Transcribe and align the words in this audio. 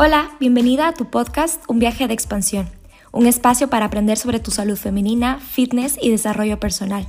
Hola, 0.00 0.30
bienvenida 0.38 0.86
a 0.86 0.92
tu 0.92 1.06
podcast 1.06 1.60
Un 1.66 1.80
viaje 1.80 2.06
de 2.06 2.14
expansión, 2.14 2.68
un 3.10 3.26
espacio 3.26 3.68
para 3.68 3.86
aprender 3.86 4.16
sobre 4.16 4.38
tu 4.38 4.52
salud 4.52 4.76
femenina, 4.76 5.40
fitness 5.40 5.98
y 6.00 6.08
desarrollo 6.08 6.60
personal. 6.60 7.08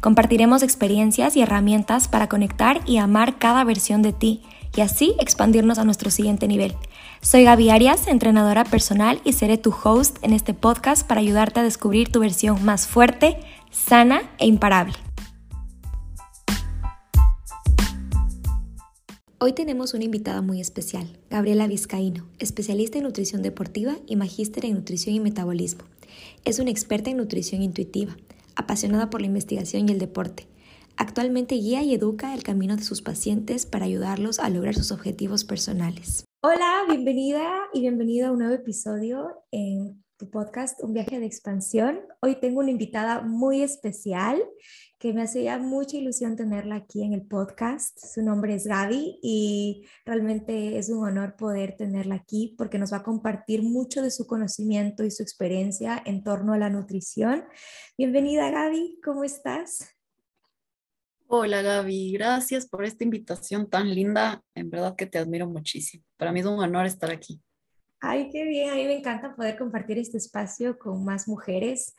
Compartiremos 0.00 0.62
experiencias 0.62 1.34
y 1.34 1.42
herramientas 1.42 2.06
para 2.06 2.28
conectar 2.28 2.80
y 2.86 2.98
amar 2.98 3.38
cada 3.38 3.64
versión 3.64 4.02
de 4.02 4.12
ti 4.12 4.42
y 4.76 4.82
así 4.82 5.16
expandirnos 5.18 5.78
a 5.78 5.84
nuestro 5.84 6.12
siguiente 6.12 6.46
nivel. 6.46 6.76
Soy 7.22 7.42
Gaby 7.42 7.70
Arias, 7.70 8.06
entrenadora 8.06 8.62
personal 8.62 9.20
y 9.24 9.32
seré 9.32 9.58
tu 9.58 9.74
host 9.82 10.18
en 10.22 10.32
este 10.32 10.54
podcast 10.54 11.04
para 11.04 11.20
ayudarte 11.20 11.58
a 11.58 11.64
descubrir 11.64 12.12
tu 12.12 12.20
versión 12.20 12.64
más 12.64 12.86
fuerte, 12.86 13.36
sana 13.72 14.22
e 14.38 14.46
imparable. 14.46 14.94
Hoy 19.40 19.52
tenemos 19.52 19.94
una 19.94 20.02
invitada 20.02 20.42
muy 20.42 20.60
especial, 20.60 21.06
Gabriela 21.30 21.68
Vizcaíno, 21.68 22.26
especialista 22.40 22.98
en 22.98 23.04
nutrición 23.04 23.40
deportiva 23.40 23.94
y 24.04 24.16
magíster 24.16 24.64
en 24.64 24.74
nutrición 24.74 25.14
y 25.14 25.20
metabolismo. 25.20 25.84
Es 26.44 26.58
una 26.58 26.72
experta 26.72 27.10
en 27.10 27.18
nutrición 27.18 27.62
intuitiva, 27.62 28.16
apasionada 28.56 29.10
por 29.10 29.20
la 29.20 29.28
investigación 29.28 29.88
y 29.88 29.92
el 29.92 30.00
deporte. 30.00 30.48
Actualmente 30.96 31.54
guía 31.54 31.84
y 31.84 31.94
educa 31.94 32.34
el 32.34 32.42
camino 32.42 32.74
de 32.74 32.82
sus 32.82 33.00
pacientes 33.00 33.64
para 33.64 33.84
ayudarlos 33.84 34.40
a 34.40 34.50
lograr 34.50 34.74
sus 34.74 34.90
objetivos 34.90 35.44
personales. 35.44 36.24
Hola, 36.42 36.82
bienvenida 36.88 37.48
y 37.72 37.82
bienvenido 37.82 38.26
a 38.26 38.32
un 38.32 38.40
nuevo 38.40 38.54
episodio 38.54 39.28
en 39.52 40.02
tu 40.16 40.28
podcast 40.30 40.82
Un 40.82 40.94
viaje 40.94 41.20
de 41.20 41.26
expansión. 41.26 42.00
Hoy 42.20 42.40
tengo 42.40 42.58
una 42.58 42.72
invitada 42.72 43.20
muy 43.20 43.62
especial 43.62 44.42
que 44.98 45.12
me 45.12 45.22
hacía 45.22 45.58
mucha 45.58 45.96
ilusión 45.96 46.34
tenerla 46.34 46.74
aquí 46.74 47.04
en 47.04 47.12
el 47.12 47.22
podcast. 47.22 47.96
Su 48.04 48.20
nombre 48.20 48.54
es 48.54 48.66
Gaby 48.66 49.20
y 49.22 49.86
realmente 50.04 50.76
es 50.76 50.88
un 50.88 51.06
honor 51.06 51.36
poder 51.36 51.76
tenerla 51.76 52.16
aquí 52.16 52.56
porque 52.58 52.78
nos 52.78 52.92
va 52.92 52.98
a 52.98 53.02
compartir 53.04 53.62
mucho 53.62 54.02
de 54.02 54.10
su 54.10 54.26
conocimiento 54.26 55.04
y 55.04 55.12
su 55.12 55.22
experiencia 55.22 56.02
en 56.04 56.24
torno 56.24 56.52
a 56.52 56.58
la 56.58 56.68
nutrición. 56.68 57.44
Bienvenida 57.96 58.50
Gaby, 58.50 58.98
¿cómo 59.04 59.22
estás? 59.22 59.94
Hola 61.28 61.62
Gaby, 61.62 62.12
gracias 62.14 62.66
por 62.66 62.84
esta 62.84 63.04
invitación 63.04 63.70
tan 63.70 63.94
linda. 63.94 64.42
En 64.56 64.68
verdad 64.68 64.96
que 64.96 65.06
te 65.06 65.18
admiro 65.18 65.46
muchísimo. 65.46 66.02
Para 66.16 66.32
mí 66.32 66.40
es 66.40 66.46
un 66.46 66.58
honor 66.58 66.86
estar 66.86 67.12
aquí. 67.12 67.40
Ay, 68.00 68.30
qué 68.30 68.44
bien, 68.44 68.70
a 68.70 68.74
mí 68.74 68.84
me 68.84 68.98
encanta 68.98 69.36
poder 69.36 69.56
compartir 69.58 69.98
este 69.98 70.18
espacio 70.18 70.76
con 70.78 71.04
más 71.04 71.28
mujeres 71.28 71.94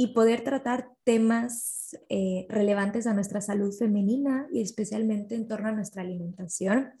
y 0.00 0.08
poder 0.14 0.44
tratar 0.44 0.92
temas 1.02 1.98
eh, 2.08 2.46
relevantes 2.48 3.08
a 3.08 3.14
nuestra 3.14 3.40
salud 3.40 3.74
femenina 3.76 4.46
y 4.52 4.62
especialmente 4.62 5.34
en 5.34 5.48
torno 5.48 5.68
a 5.68 5.72
nuestra 5.72 6.02
alimentación. 6.02 6.92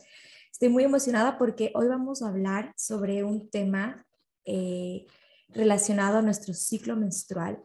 Estoy 0.50 0.68
muy 0.68 0.82
emocionada 0.82 1.38
porque 1.38 1.70
hoy 1.76 1.86
vamos 1.86 2.22
a 2.22 2.28
hablar 2.28 2.72
sobre 2.76 3.22
un 3.22 3.50
tema 3.50 4.04
eh, 4.44 5.06
relacionado 5.48 6.18
a 6.18 6.22
nuestro 6.22 6.54
ciclo 6.54 6.96
menstrual. 6.96 7.62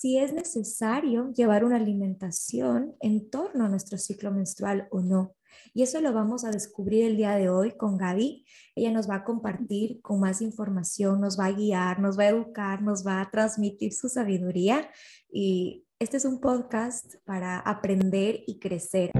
Si 0.00 0.18
es 0.18 0.32
necesario 0.32 1.32
llevar 1.32 1.64
una 1.64 1.76
alimentación 1.76 2.94
en 3.00 3.30
torno 3.30 3.64
a 3.64 3.68
nuestro 3.68 3.98
ciclo 3.98 4.30
menstrual 4.30 4.86
o 4.92 5.00
no. 5.00 5.34
Y 5.74 5.82
eso 5.82 6.00
lo 6.00 6.12
vamos 6.12 6.44
a 6.44 6.50
descubrir 6.50 7.04
el 7.04 7.16
día 7.16 7.36
de 7.36 7.48
hoy 7.48 7.72
con 7.72 7.96
Gaby. 7.96 8.44
Ella 8.74 8.90
nos 8.90 9.08
va 9.08 9.16
a 9.16 9.24
compartir 9.24 10.00
con 10.02 10.20
más 10.20 10.42
información, 10.42 11.20
nos 11.20 11.38
va 11.38 11.46
a 11.46 11.52
guiar, 11.52 12.00
nos 12.00 12.18
va 12.18 12.24
a 12.24 12.28
educar, 12.28 12.82
nos 12.82 13.06
va 13.06 13.20
a 13.20 13.30
transmitir 13.30 13.92
su 13.92 14.08
sabiduría. 14.08 14.90
Y 15.30 15.84
este 15.98 16.16
es 16.16 16.24
un 16.24 16.40
podcast 16.40 17.14
para 17.24 17.58
aprender 17.60 18.42
y 18.46 18.58
crecer. 18.58 19.10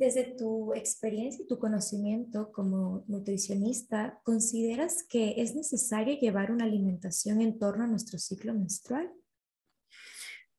Desde 0.00 0.24
tu 0.24 0.72
experiencia 0.72 1.44
y 1.44 1.46
tu 1.46 1.58
conocimiento 1.58 2.52
como 2.52 3.04
nutricionista, 3.06 4.18
¿consideras 4.24 5.02
que 5.02 5.34
es 5.42 5.54
necesario 5.54 6.18
llevar 6.18 6.50
una 6.50 6.64
alimentación 6.64 7.42
en 7.42 7.58
torno 7.58 7.84
a 7.84 7.86
nuestro 7.86 8.18
ciclo 8.18 8.54
menstrual? 8.54 9.12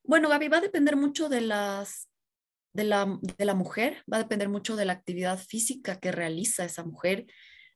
Bueno, 0.03 0.29
Gaby, 0.29 0.47
va 0.47 0.57
a 0.57 0.61
depender 0.61 0.95
mucho 0.95 1.27
de 1.27 1.41
las 1.41 2.10
de 2.73 2.83
la, 2.83 3.53
mujer, 3.53 4.03
va 4.11 4.17
a 4.17 4.23
depender 4.23 4.49
mucho 4.49 4.75
de 4.75 4.85
la 4.85 4.93
actividad 4.93 5.37
física 5.37 5.99
que 5.99 6.11
realiza 6.11 6.65
esa 6.65 6.83
mujer, 6.83 7.25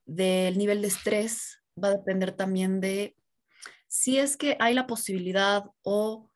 del 0.06 0.58
nivel 0.58 0.82
de 0.82 0.88
estrés, 0.88 1.64
va 1.82 1.90
a 1.90 1.98
depender 1.98 2.32
también 2.32 2.80
de 2.80 3.16
si 3.88 4.20
es 4.20 4.38
que 4.38 4.56
hay 4.60 4.74
la 4.74 4.88
posibilidad 4.88 5.64
o 5.82 6.30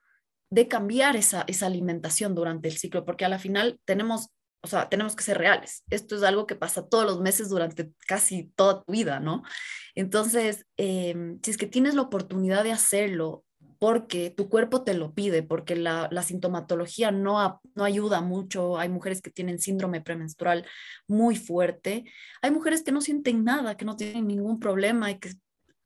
de 0.49 0.67
cambiar 0.67 1.15
esa, 1.15 1.43
esa 1.47 1.67
alimentación 1.67 2.33
durante 2.33 2.67
el 2.67 2.77
ciclo, 2.77 3.05
porque 3.05 3.25
a 3.25 3.29
la 3.29 3.37
final 3.37 3.79
tenemos, 3.85 4.29
o 4.61 4.67
sea, 4.67 4.89
tenemos 4.89 5.15
que 5.15 5.23
ser 5.23 5.37
reales. 5.37 5.83
Esto 5.89 6.15
es 6.15 6.23
algo 6.23 6.47
que 6.47 6.55
pasa 6.55 6.87
todos 6.87 7.05
los 7.05 7.21
meses 7.21 7.49
durante 7.49 7.91
casi 8.07 8.51
toda 8.55 8.83
tu 8.83 8.91
vida, 8.91 9.19
¿no? 9.19 9.43
Entonces, 9.93 10.65
em, 10.77 11.39
si 11.43 11.51
es 11.51 11.57
que 11.57 11.67
tienes 11.67 11.93
la 11.93 12.01
oportunidad 12.01 12.63
de 12.63 12.71
hacerlo 12.71 13.45
porque 13.79 14.29
tu 14.29 14.49
cuerpo 14.49 14.83
te 14.83 14.93
lo 14.93 15.13
pide, 15.13 15.41
porque 15.41 15.75
la, 15.75 16.09
sintomatología 16.21 17.11
no, 17.11 17.61
no 17.75 17.83
ayuda 17.83 18.21
mucho. 18.21 18.77
Hay 18.77 18.89
mujeres 18.89 19.21
que 19.21 19.31
tienen 19.31 19.59
síndrome 19.59 20.01
premenstrual 20.01 20.65
muy 21.07 21.37
fuerte. 21.37 22.03
Hay 22.41 22.51
mujeres 22.51 22.83
que 22.83 22.91
no 22.91 22.99
sienten 22.99 23.45
nada, 23.45 23.77
que 23.77 23.85
no 23.85 23.95
tienen 23.95 24.27
ningún 24.27 24.59
problema 24.59 25.09
y 25.09 25.19
que 25.19 25.33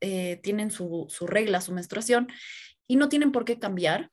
eh, 0.00 0.40
tienen 0.42 0.72
su, 0.72 1.06
su 1.08 1.26
regla, 1.26 1.60
su 1.60 1.72
menstruación 1.72 2.28
y 2.88 2.96
no 2.96 3.08
tienen 3.08 3.32
por 3.32 3.44
qué 3.44 3.58
cambiar 3.58 4.10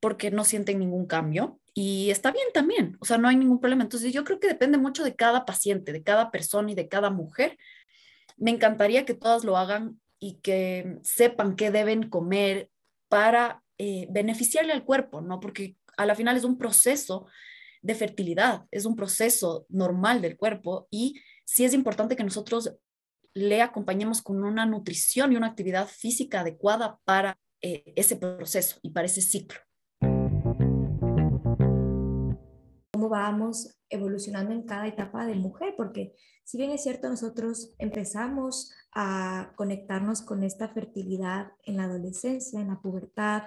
porque 0.00 0.30
no 0.30 0.44
sienten 0.44 0.78
ningún 0.78 1.06
cambio 1.06 1.60
y 1.74 2.10
está 2.10 2.30
bien 2.30 2.46
también, 2.54 2.96
o 3.00 3.04
sea, 3.04 3.18
no 3.18 3.26
hay 3.26 3.36
ningún 3.36 3.60
problema. 3.60 3.82
Entonces 3.82 4.12
yo 4.12 4.22
creo 4.22 4.38
que 4.38 4.46
depende 4.46 4.78
mucho 4.78 5.02
de 5.02 5.16
cada 5.16 5.44
paciente, 5.44 5.92
de 5.92 6.04
cada 6.04 6.30
persona 6.30 6.70
y 6.70 6.74
de 6.74 6.88
cada 6.88 7.10
mujer. 7.10 7.58
Me 8.36 8.52
encantaría 8.52 9.04
que 9.04 9.14
todas 9.14 9.44
lo 9.44 9.56
hagan 9.56 10.00
y 10.20 10.34
que 10.40 10.98
sepan 11.02 11.56
qué 11.56 11.72
deben 11.72 12.08
comer, 12.08 12.70
para 13.14 13.62
eh, 13.78 14.08
beneficiarle 14.10 14.72
al 14.72 14.84
cuerpo, 14.84 15.20
¿no? 15.20 15.38
Porque 15.38 15.76
a 15.96 16.04
la 16.04 16.16
final 16.16 16.36
es 16.36 16.42
un 16.42 16.58
proceso 16.58 17.28
de 17.80 17.94
fertilidad, 17.94 18.64
es 18.72 18.86
un 18.86 18.96
proceso 18.96 19.66
normal 19.68 20.20
del 20.20 20.36
cuerpo 20.36 20.88
y 20.90 21.20
sí 21.44 21.64
es 21.64 21.74
importante 21.74 22.16
que 22.16 22.24
nosotros 22.24 22.74
le 23.32 23.62
acompañemos 23.62 24.20
con 24.20 24.42
una 24.42 24.66
nutrición 24.66 25.32
y 25.32 25.36
una 25.36 25.46
actividad 25.46 25.86
física 25.86 26.40
adecuada 26.40 26.98
para 27.04 27.38
eh, 27.60 27.84
ese 27.94 28.16
proceso 28.16 28.80
y 28.82 28.90
para 28.90 29.06
ese 29.06 29.22
ciclo. 29.22 29.60
¿Cómo 33.04 33.16
vamos 33.16 33.76
evolucionando 33.90 34.54
en 34.54 34.62
cada 34.62 34.88
etapa 34.88 35.26
de 35.26 35.34
mujer? 35.34 35.74
Porque 35.76 36.14
si 36.42 36.56
bien 36.56 36.70
es 36.70 36.84
cierto, 36.84 37.10
nosotros 37.10 37.74
empezamos 37.76 38.72
a 38.94 39.52
conectarnos 39.56 40.22
con 40.22 40.42
esta 40.42 40.70
fertilidad 40.70 41.52
en 41.66 41.76
la 41.76 41.84
adolescencia, 41.84 42.62
en 42.62 42.68
la 42.68 42.80
pubertad, 42.80 43.42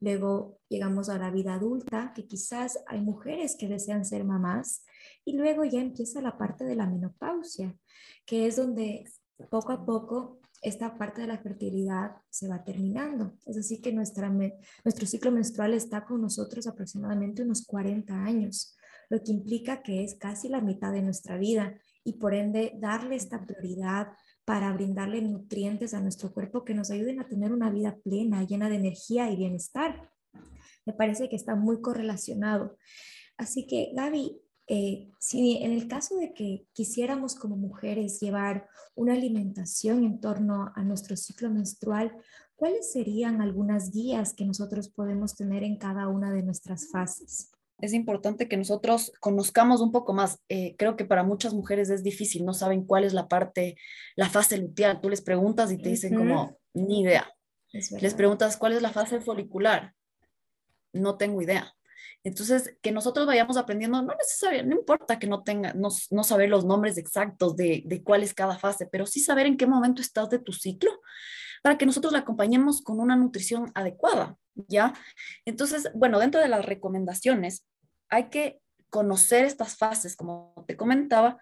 luego 0.00 0.60
llegamos 0.70 1.10
a 1.10 1.18
la 1.18 1.30
vida 1.30 1.52
adulta, 1.52 2.14
que 2.14 2.26
quizás 2.26 2.82
hay 2.86 3.02
mujeres 3.02 3.54
que 3.54 3.68
desean 3.68 4.06
ser 4.06 4.24
mamás, 4.24 4.86
y 5.26 5.36
luego 5.36 5.62
ya 5.66 5.82
empieza 5.82 6.22
la 6.22 6.38
parte 6.38 6.64
de 6.64 6.76
la 6.76 6.86
menopausia, 6.86 7.76
que 8.24 8.46
es 8.46 8.56
donde 8.56 9.04
poco 9.50 9.72
a 9.72 9.84
poco 9.84 10.40
esta 10.62 10.96
parte 10.96 11.20
de 11.20 11.26
la 11.26 11.38
fertilidad 11.38 12.12
se 12.30 12.48
va 12.48 12.64
terminando. 12.64 13.36
Es 13.44 13.58
así 13.58 13.82
que 13.82 13.92
nuestra, 13.92 14.30
nuestro 14.30 15.06
ciclo 15.06 15.30
menstrual 15.32 15.74
está 15.74 16.02
con 16.06 16.22
nosotros 16.22 16.66
aproximadamente 16.66 17.42
unos 17.42 17.66
40 17.66 18.14
años, 18.14 18.74
lo 19.10 19.22
que 19.22 19.32
implica 19.32 19.82
que 19.82 20.04
es 20.04 20.14
casi 20.14 20.48
la 20.48 20.60
mitad 20.60 20.92
de 20.92 21.02
nuestra 21.02 21.36
vida 21.36 21.74
y 22.04 22.14
por 22.14 22.34
ende 22.34 22.72
darle 22.80 23.16
esta 23.16 23.44
prioridad 23.46 24.08
para 24.44 24.72
brindarle 24.72 25.22
nutrientes 25.22 25.94
a 25.94 26.00
nuestro 26.00 26.32
cuerpo 26.32 26.64
que 26.64 26.74
nos 26.74 26.90
ayuden 26.90 27.20
a 27.20 27.28
tener 27.28 27.52
una 27.52 27.70
vida 27.70 27.96
plena, 28.02 28.44
llena 28.44 28.68
de 28.68 28.76
energía 28.76 29.30
y 29.30 29.36
bienestar. 29.36 30.10
Me 30.84 30.92
parece 30.92 31.28
que 31.28 31.36
está 31.36 31.54
muy 31.54 31.80
correlacionado. 31.80 32.76
Así 33.36 33.66
que, 33.66 33.92
Gaby, 33.94 34.40
eh, 34.68 35.10
si 35.18 35.58
en 35.58 35.72
el 35.72 35.88
caso 35.88 36.16
de 36.16 36.32
que 36.32 36.66
quisiéramos 36.72 37.34
como 37.34 37.56
mujeres 37.56 38.20
llevar 38.20 38.68
una 38.94 39.12
alimentación 39.14 40.04
en 40.04 40.20
torno 40.20 40.72
a 40.74 40.82
nuestro 40.82 41.16
ciclo 41.16 41.50
menstrual, 41.50 42.12
¿cuáles 42.56 42.92
serían 42.92 43.40
algunas 43.40 43.90
guías 43.90 44.34
que 44.34 44.44
nosotros 44.44 44.88
podemos 44.88 45.36
tener 45.36 45.62
en 45.62 45.76
cada 45.76 46.08
una 46.08 46.32
de 46.32 46.42
nuestras 46.42 46.88
fases? 46.90 47.50
Es 47.82 47.92
importante 47.92 48.48
que 48.48 48.56
nosotros 48.56 49.12
conozcamos 49.18 49.80
un 49.80 49.90
poco 49.90 50.12
más. 50.14 50.38
Eh, 50.48 50.76
creo 50.78 50.96
que 50.96 51.04
para 51.04 51.24
muchas 51.24 51.52
mujeres 51.52 51.90
es 51.90 52.04
difícil, 52.04 52.44
no 52.44 52.54
saben 52.54 52.84
cuál 52.86 53.02
es 53.02 53.12
la 53.12 53.26
parte, 53.26 53.76
la 54.14 54.30
fase 54.30 54.56
luteal. 54.56 55.00
Tú 55.00 55.10
les 55.10 55.20
preguntas 55.20 55.72
y 55.72 55.78
te 55.78 55.88
dicen 55.88 56.14
como, 56.14 56.56
ni 56.72 57.02
idea. 57.02 57.28
Les 58.00 58.14
preguntas 58.14 58.56
cuál 58.56 58.74
es 58.74 58.82
la 58.82 58.92
fase 58.92 59.20
folicular. 59.20 59.94
No 60.92 61.16
tengo 61.16 61.42
idea. 61.42 61.74
Entonces, 62.22 62.76
que 62.82 62.92
nosotros 62.92 63.26
vayamos 63.26 63.56
aprendiendo, 63.56 64.00
no 64.00 64.14
necesariamente, 64.14 64.72
no 64.72 64.80
importa 64.80 65.18
que 65.18 65.26
no 65.26 65.42
tenga, 65.42 65.74
no, 65.74 65.88
no 66.10 66.22
saber 66.22 66.50
los 66.50 66.64
nombres 66.64 66.98
exactos 66.98 67.56
de, 67.56 67.82
de 67.84 68.04
cuál 68.04 68.22
es 68.22 68.32
cada 68.32 68.58
fase, 68.58 68.86
pero 68.86 69.06
sí 69.06 69.18
saber 69.18 69.46
en 69.46 69.56
qué 69.56 69.66
momento 69.66 70.00
estás 70.00 70.30
de 70.30 70.38
tu 70.38 70.52
ciclo 70.52 70.92
para 71.62 71.78
que 71.78 71.86
nosotros 71.86 72.12
la 72.12 72.20
acompañemos 72.20 72.82
con 72.82 73.00
una 73.00 73.16
nutrición 73.16 73.70
adecuada, 73.74 74.36
¿ya? 74.68 74.92
Entonces, 75.44 75.90
bueno, 75.94 76.18
dentro 76.18 76.40
de 76.40 76.48
las 76.48 76.64
recomendaciones, 76.64 77.66
hay 78.08 78.28
que 78.28 78.60
conocer 78.90 79.44
estas 79.44 79.76
fases, 79.76 80.16
como 80.16 80.64
te 80.66 80.76
comentaba, 80.76 81.38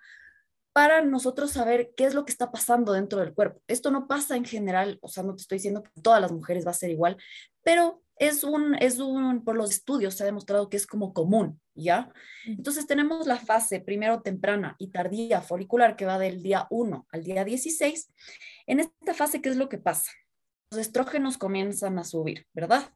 para 0.73 1.03
nosotros 1.03 1.51
saber 1.51 1.93
qué 1.97 2.05
es 2.05 2.15
lo 2.15 2.25
que 2.25 2.31
está 2.31 2.53
pasando 2.53 2.93
dentro 2.93 3.19
del 3.19 3.35
cuerpo. 3.35 3.61
Esto 3.67 3.91
no 3.91 4.07
pasa 4.07 4.37
en 4.37 4.45
general, 4.45 4.99
o 5.03 5.09
sea, 5.09 5.25
no 5.25 5.35
te 5.35 5.43
estoy 5.43 5.57
diciendo 5.57 5.83
que 5.83 6.01
todas 6.01 6.21
las 6.21 6.31
mujeres 6.31 6.65
va 6.65 6.71
a 6.71 6.75
ser 6.75 6.91
igual, 6.91 7.17
pero 7.63 8.03
es 8.21 8.45
un, 8.45 8.75
es 8.75 8.99
un, 8.99 9.43
por 9.45 9.57
los 9.57 9.71
estudios 9.71 10.15
se 10.15 10.23
ha 10.23 10.27
demostrado 10.27 10.69
que 10.69 10.77
es 10.77 10.87
como 10.87 11.15
común, 11.15 11.59
¿ya? 11.75 12.13
Entonces 12.47 12.87
tenemos 12.87 13.27
la 13.27 13.39
fase 13.39 13.81
primero 13.81 14.21
temprana 14.21 14.77
y 14.79 14.91
tardía 14.91 15.41
folicular 15.41 15.97
que 15.97 16.05
va 16.05 16.19
del 16.19 16.43
día 16.43 16.67
1 16.69 17.07
al 17.11 17.25
día 17.25 17.45
16. 17.45 18.13
En 18.67 18.81
esta 18.81 19.15
fase, 19.15 19.41
¿qué 19.41 19.49
es 19.49 19.57
lo 19.57 19.71
que 19.71 19.79
pasa? 19.79 20.13
Los 20.71 20.83
estrógenos 20.83 21.39
comienzan 21.39 21.99
a 21.99 22.05
subir, 22.05 22.47
¿verdad? 22.53 22.93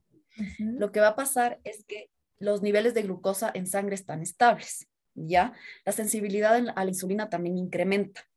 Lo 0.58 0.92
que 0.92 1.00
va 1.00 1.08
a 1.08 1.16
pasar 1.16 1.58
es 1.64 1.84
que 1.86 2.10
los 2.38 2.60
niveles 2.60 2.92
de 2.92 3.02
glucosa 3.02 3.50
en 3.54 3.66
sangre 3.66 3.94
están 3.94 4.20
estables, 4.20 4.88
¿ya? 5.14 5.54
La 5.86 5.92
sensibilidad 5.92 6.54
a 6.54 6.84
la 6.84 6.90
insulina 6.90 7.30
también 7.30 7.56
incrementa. 7.56 8.28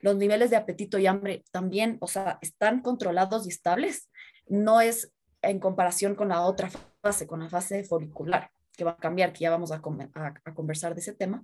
Los 0.00 0.16
niveles 0.16 0.48
de 0.48 0.56
apetito 0.56 0.98
y 0.98 1.06
hambre 1.06 1.44
también, 1.50 1.98
o 2.00 2.06
sea, 2.08 2.38
están 2.40 2.80
controlados 2.80 3.44
y 3.44 3.50
estables. 3.50 4.08
No 4.48 4.80
es 4.80 5.12
en 5.42 5.58
comparación 5.58 6.14
con 6.14 6.28
la 6.28 6.42
otra 6.42 6.70
fase, 7.02 7.26
con 7.26 7.40
la 7.40 7.48
fase 7.48 7.84
folicular, 7.84 8.50
que 8.76 8.84
va 8.84 8.92
a 8.92 8.96
cambiar, 8.96 9.32
que 9.32 9.40
ya 9.40 9.50
vamos 9.50 9.72
a, 9.72 9.80
conversar 9.80 10.94
de 10.94 11.00
ese 11.00 11.12
tema. 11.12 11.42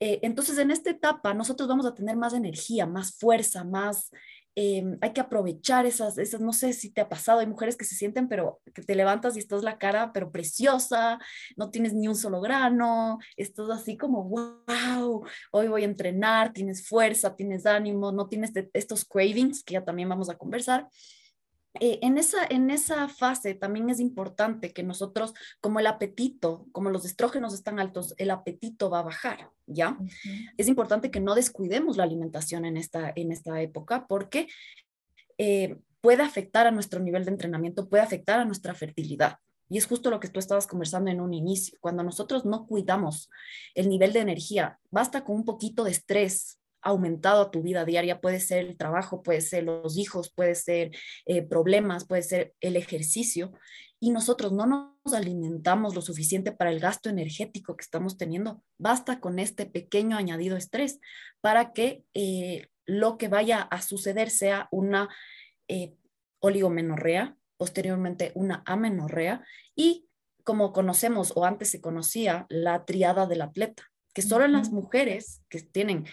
Eh, 0.00 0.20
entonces, 0.22 0.58
en 0.58 0.70
esta 0.70 0.90
etapa, 0.90 1.32
nosotros 1.34 1.68
vamos 1.68 1.86
a 1.86 1.94
tener 1.94 2.16
más 2.16 2.34
energía, 2.34 2.86
más 2.86 3.16
fuerza, 3.16 3.64
más 3.64 4.10
Em, 4.56 4.98
hay 5.00 5.12
que 5.12 5.20
aprovechar 5.20 5.84
esas, 5.84 6.16
esas, 6.16 6.40
no 6.40 6.52
sé 6.52 6.72
si 6.74 6.90
te 6.90 7.00
ha 7.00 7.08
pasado, 7.08 7.40
hay 7.40 7.46
mujeres 7.46 7.76
que 7.76 7.84
se 7.84 7.96
sienten, 7.96 8.28
pero 8.28 8.60
que 8.72 8.82
te 8.82 8.94
levantas 8.94 9.34
y 9.34 9.40
estás 9.40 9.64
la 9.64 9.78
cara, 9.78 10.12
pero 10.12 10.30
preciosa, 10.30 11.18
no 11.56 11.70
tienes 11.70 11.92
ni 11.92 12.06
un 12.06 12.14
solo 12.14 12.40
grano, 12.40 13.18
estás 13.36 13.68
así 13.70 13.96
como, 13.96 14.24
wow, 14.28 15.26
hoy 15.50 15.66
voy 15.66 15.82
a 15.82 15.86
entrenar, 15.86 16.52
tienes 16.52 16.86
fuerza, 16.86 17.34
tienes 17.34 17.66
ánimo, 17.66 18.12
no 18.12 18.28
tienes 18.28 18.52
estos 18.74 19.04
cravings, 19.04 19.64
que 19.64 19.74
ya 19.74 19.84
también 19.84 20.08
vamos 20.08 20.30
a 20.30 20.36
conversar. 20.36 20.86
Eh, 21.80 21.98
en, 22.02 22.18
esa, 22.18 22.44
en 22.48 22.70
esa 22.70 23.08
fase 23.08 23.54
también 23.54 23.90
es 23.90 23.98
importante 23.98 24.72
que 24.72 24.82
nosotros, 24.82 25.34
como 25.60 25.80
el 25.80 25.86
apetito, 25.86 26.66
como 26.72 26.90
los 26.90 27.04
estrógenos 27.04 27.52
están 27.52 27.80
altos, 27.80 28.14
el 28.16 28.30
apetito 28.30 28.90
va 28.90 29.00
a 29.00 29.04
bajar, 29.04 29.50
¿ya? 29.66 29.98
Es 30.56 30.68
importante 30.68 31.10
que 31.10 31.20
no 31.20 31.34
descuidemos 31.34 31.96
la 31.96 32.04
alimentación 32.04 32.64
en 32.64 32.76
esta, 32.76 33.12
en 33.16 33.32
esta 33.32 33.60
época 33.60 34.06
porque 34.06 34.46
eh, 35.38 35.76
puede 36.00 36.22
afectar 36.22 36.66
a 36.66 36.70
nuestro 36.70 37.00
nivel 37.00 37.24
de 37.24 37.32
entrenamiento, 37.32 37.88
puede 37.88 38.02
afectar 38.02 38.38
a 38.38 38.44
nuestra 38.44 38.74
fertilidad. 38.74 39.38
Y 39.68 39.78
es 39.78 39.86
justo 39.86 40.10
lo 40.10 40.20
que 40.20 40.28
tú 40.28 40.38
estabas 40.38 40.66
conversando 40.66 41.10
en 41.10 41.20
un 41.20 41.34
inicio. 41.34 41.78
Cuando 41.80 42.02
nosotros 42.02 42.44
no 42.44 42.66
cuidamos 42.66 43.30
el 43.74 43.88
nivel 43.88 44.12
de 44.12 44.20
energía, 44.20 44.78
basta 44.90 45.24
con 45.24 45.36
un 45.36 45.44
poquito 45.44 45.82
de 45.82 45.90
estrés, 45.90 46.60
aumentado 46.84 47.42
a 47.42 47.50
tu 47.50 47.62
vida 47.62 47.84
diaria. 47.84 48.20
Puede 48.20 48.40
ser 48.40 48.66
el 48.66 48.76
trabajo, 48.76 49.22
puede 49.22 49.40
ser 49.40 49.64
los 49.64 49.96
hijos, 49.96 50.30
puede 50.30 50.54
ser 50.54 50.92
eh, 51.26 51.42
problemas, 51.42 52.06
puede 52.06 52.22
ser 52.22 52.54
el 52.60 52.76
ejercicio. 52.76 53.52
Y 54.00 54.10
nosotros 54.10 54.52
no 54.52 54.66
nos 54.66 55.14
alimentamos 55.14 55.94
lo 55.94 56.02
suficiente 56.02 56.52
para 56.52 56.70
el 56.70 56.80
gasto 56.80 57.08
energético 57.08 57.76
que 57.76 57.82
estamos 57.82 58.16
teniendo. 58.16 58.62
Basta 58.78 59.18
con 59.20 59.38
este 59.38 59.66
pequeño 59.66 60.16
añadido 60.16 60.56
estrés 60.56 61.00
para 61.40 61.72
que 61.72 62.04
eh, 62.12 62.68
lo 62.84 63.16
que 63.16 63.28
vaya 63.28 63.62
a 63.62 63.80
suceder 63.80 64.30
sea 64.30 64.68
una 64.70 65.08
eh, 65.68 65.94
oligomenorrea, 66.40 67.36
posteriormente 67.56 68.32
una 68.34 68.62
amenorrea 68.66 69.42
y 69.74 70.06
como 70.44 70.72
conocemos 70.72 71.32
o 71.34 71.46
antes 71.46 71.70
se 71.70 71.80
conocía 71.80 72.46
la 72.50 72.84
triada 72.84 73.26
del 73.26 73.40
atleta, 73.40 73.90
que 74.12 74.22
solo 74.22 74.44
en 74.44 74.52
las 74.52 74.70
mujeres 74.70 75.42
que 75.48 75.60
tienen 75.62 76.04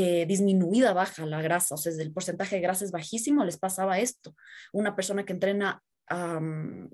eh, 0.00 0.26
disminuida 0.26 0.92
baja 0.92 1.26
la 1.26 1.42
grasa, 1.42 1.74
o 1.74 1.76
sea, 1.76 1.92
el 1.92 2.12
porcentaje 2.12 2.54
de 2.54 2.62
grasa 2.62 2.84
es 2.84 2.92
bajísimo, 2.92 3.44
les 3.44 3.58
pasaba 3.58 3.98
esto. 3.98 4.36
Una 4.72 4.94
persona 4.94 5.24
que 5.24 5.32
entrena 5.32 5.82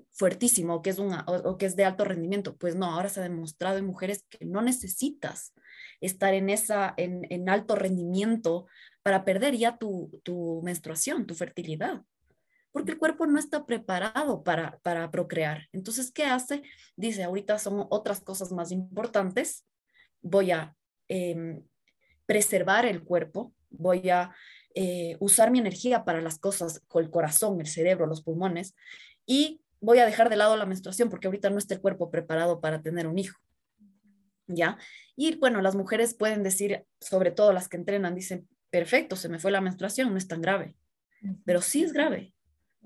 fuertísimo 0.09 0.73
o 0.75 0.81
que, 0.81 1.65
es 1.67 1.75
de 1.75 1.85
alto 1.85 2.03
rendimiento, 2.03 2.57
pues 2.57 2.75
no, 2.75 2.87
ahora 2.87 3.09
se 3.09 3.19
ha 3.19 3.23
demostrado 3.23 3.77
en 3.77 3.85
mujeres 3.85 4.25
que 4.27 4.43
no 4.43 4.63
necesitas 4.63 5.53
estar 6.01 6.33
en, 6.33 6.49
esa, 6.49 6.95
en, 6.97 7.47
alto 7.47 7.75
rendimiento 7.75 8.65
para 9.03 9.23
perder 9.23 9.55
ya 9.55 9.77
tu, 9.77 10.19
tu, 10.23 10.61
menstruación, 10.63 11.27
tu 11.27 11.35
fertilidad, 11.35 12.01
porque 12.71 12.93
el 12.93 12.97
cuerpo 12.97 13.27
no 13.27 13.37
está 13.37 13.67
preparado 13.67 14.43
para, 14.43 14.79
para 14.79 15.11
procrear. 15.11 15.67
Entonces, 15.73 16.11
¿qué 16.11 16.23
hace? 16.25 16.63
Dice, 16.95 17.23
ahorita 17.23 17.59
son 17.59 17.85
otras 17.91 18.19
cosas 18.19 18.51
más 18.51 18.71
importantes, 18.71 19.63
voy 20.23 20.51
a 20.51 20.75
em, 21.07 21.63
preservar 22.25 22.85
el 22.85 23.03
cuerpo, 23.03 23.53
voy 23.69 24.09
a 24.09 24.33
eh, 24.73 25.15
usar 25.19 25.51
mi 25.51 25.59
energía 25.59 26.03
para 26.03 26.21
las 26.21 26.39
cosas 26.39 26.81
con 26.87 27.03
el 27.03 27.09
corazón, 27.09 27.59
el 27.61 27.67
cerebro, 27.67 28.07
los 28.07 28.21
pulmones, 28.21 28.75
y 29.25 29.61
voy 29.79 29.99
a 29.99 30.05
dejar 30.05 30.29
de 30.29 30.35
lado 30.35 30.57
la 30.57 30.65
menstruación 30.65 31.09
porque 31.09 31.27
ahorita 31.27 31.49
no 31.49 31.57
está 31.57 31.73
el 31.75 31.81
cuerpo 31.81 32.11
preparado 32.11 32.59
para 32.59 32.81
tener 32.81 33.07
un 33.07 33.17
hijo. 33.17 33.39
¿Ya? 34.47 34.77
Y 35.15 35.37
bueno, 35.37 35.61
las 35.61 35.75
mujeres 35.75 36.13
pueden 36.13 36.43
decir, 36.43 36.85
sobre 36.99 37.31
todo 37.31 37.51
las 37.51 37.67
que 37.67 37.77
entrenan, 37.77 38.13
dicen, 38.13 38.47
perfecto, 38.69 39.15
se 39.15 39.29
me 39.29 39.39
fue 39.39 39.51
la 39.51 39.61
menstruación, 39.61 40.11
no 40.11 40.17
es 40.17 40.27
tan 40.27 40.41
grave. 40.41 40.75
Pero 41.45 41.61
sí 41.61 41.83
es 41.83 41.93
grave, 41.93 42.35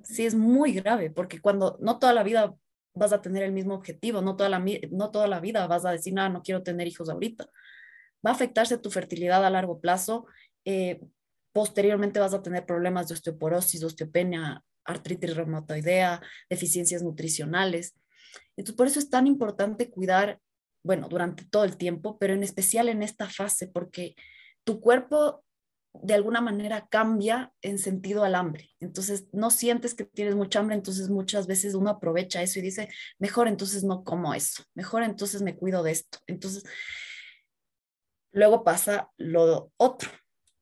sí 0.04 0.26
es 0.26 0.36
muy 0.36 0.72
grave, 0.74 1.10
porque 1.10 1.42
cuando 1.42 1.78
no 1.82 2.00
toda 2.00 2.14
la 2.14 2.24
vida 2.24 2.56
vas 2.94 3.12
a 3.12 3.22
tener 3.22 3.44
el 3.44 3.52
mismo 3.52 3.74
objetivo, 3.74 4.22
no 4.22 4.38
toda 4.38 4.50
la, 4.50 4.64
no 4.92 5.12
toda 5.12 5.28
la 5.28 5.42
vida 5.42 5.68
vas 5.68 5.86
a 5.86 5.92
decir, 5.92 6.14
nada, 6.14 6.30
no 6.30 6.42
quiero 6.42 6.64
tener 6.64 6.88
hijos 6.88 7.10
ahorita 7.10 7.50
va 8.26 8.32
a 8.32 8.34
afectarse 8.34 8.78
tu 8.78 8.92
fertilidad 8.92 9.46
a 9.46 9.50
largo 9.50 9.80
plazo. 9.80 10.26
Eh, 10.66 11.02
posteriormente 11.52 12.20
vas 12.20 12.34
a 12.34 12.42
tener 12.42 12.66
problemas 12.66 13.08
de 13.08 13.16
osteoporosis, 13.16 13.84
osteopenia, 13.84 14.64
artritis 14.86 15.36
reumatoidea, 15.36 16.22
deficiencias 16.50 17.04
nutricionales. 17.04 17.96
Entonces, 18.56 18.76
por 18.76 18.88
eso 18.88 19.00
es 19.00 19.10
tan 19.10 19.28
importante 19.28 19.90
cuidar, 19.90 20.40
bueno, 20.84 21.08
durante 21.10 21.46
todo 21.46 21.64
el 21.64 21.78
tiempo, 21.78 22.18
pero 22.20 22.34
en 22.34 22.44
especial 22.44 22.90
en 22.90 23.04
esta 23.04 23.30
fase, 23.30 23.68
porque 23.68 24.16
tu 24.64 24.80
cuerpo 24.80 25.44
de 25.94 26.14
alguna 26.14 26.40
manera 26.40 26.88
cambia 26.90 27.52
en 27.62 27.80
sentido 27.80 28.24
al 28.24 28.36
hambre. 28.36 28.70
Entonces, 28.80 29.28
no 29.32 29.50
sientes 29.50 29.96
que 29.96 30.06
tienes 30.06 30.36
mucha 30.36 30.60
hambre, 30.60 30.76
entonces 30.76 31.10
muchas 31.10 31.48
veces 31.48 31.74
uno 31.74 31.90
aprovecha 31.90 32.42
eso 32.42 32.60
y 32.60 32.62
dice, 32.62 32.90
mejor 33.18 33.48
entonces 33.48 33.84
no 33.84 34.04
como 34.04 34.34
eso, 34.34 34.64
mejor 34.76 35.04
entonces 35.04 35.42
me 35.42 35.56
cuido 35.56 35.82
de 35.82 35.92
esto. 35.92 36.20
Entonces, 36.28 36.64
Luego 38.32 38.64
pasa 38.64 39.10
lo 39.18 39.72
otro. 39.78 40.10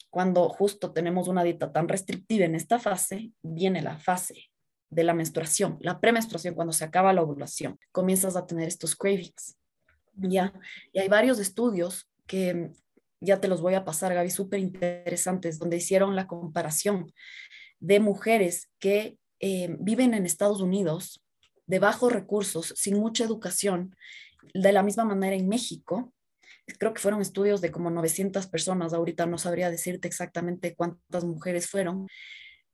Cuando 0.09 0.49
justo 0.49 0.93
tenemos 0.93 1.27
una 1.27 1.43
dieta 1.43 1.71
tan 1.71 1.87
restrictiva 1.87 2.45
en 2.45 2.55
esta 2.55 2.79
fase, 2.79 3.31
viene 3.41 3.81
la 3.81 3.97
fase 3.97 4.49
de 4.89 5.03
la 5.03 5.13
menstruación, 5.13 5.77
la 5.81 5.99
premenstruación, 5.99 6.55
cuando 6.55 6.73
se 6.73 6.85
acaba 6.85 7.13
la 7.13 7.21
ovulación, 7.21 7.77
comienzas 7.91 8.35
a 8.35 8.45
tener 8.45 8.67
estos 8.67 8.95
cravings. 8.95 9.57
¿ya? 10.15 10.53
Y 10.93 10.99
hay 10.99 11.09
varios 11.09 11.39
estudios 11.39 12.09
que 12.25 12.71
ya 13.19 13.41
te 13.41 13.47
los 13.47 13.61
voy 13.61 13.73
a 13.73 13.83
pasar, 13.83 14.13
Gaby, 14.13 14.29
súper 14.29 14.59
interesantes, 14.59 15.59
donde 15.59 15.77
hicieron 15.77 16.15
la 16.15 16.27
comparación 16.27 17.11
de 17.79 17.99
mujeres 17.99 18.69
que 18.79 19.17
eh, 19.39 19.75
viven 19.79 20.13
en 20.13 20.25
Estados 20.25 20.61
Unidos 20.61 21.23
de 21.65 21.79
bajos 21.79 22.11
recursos, 22.13 22.73
sin 22.75 22.97
mucha 22.97 23.23
educación, 23.23 23.95
de 24.53 24.71
la 24.71 24.83
misma 24.83 25.03
manera 25.03 25.35
en 25.35 25.47
México, 25.47 26.13
creo 26.77 26.93
que 26.93 27.01
fueron 27.01 27.21
estudios 27.21 27.61
de 27.61 27.71
como 27.71 27.89
900 27.89 28.47
personas, 28.47 28.93
ahorita 28.93 29.25
no 29.25 29.37
sabría 29.37 29.71
decirte 29.71 30.07
exactamente 30.07 30.75
cuántas 30.75 31.23
mujeres 31.23 31.69
fueron, 31.69 32.07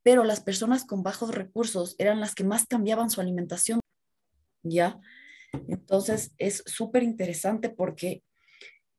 pero 0.01 0.23
las 0.23 0.41
personas 0.41 0.85
con 0.85 1.03
bajos 1.03 1.33
recursos 1.33 1.95
eran 1.97 2.19
las 2.19 2.35
que 2.35 2.43
más 2.43 2.65
cambiaban 2.65 3.09
su 3.09 3.21
alimentación, 3.21 3.79
¿ya? 4.63 4.99
Entonces 5.67 6.33
es 6.37 6.63
súper 6.65 7.03
interesante 7.03 7.69
porque 7.69 8.23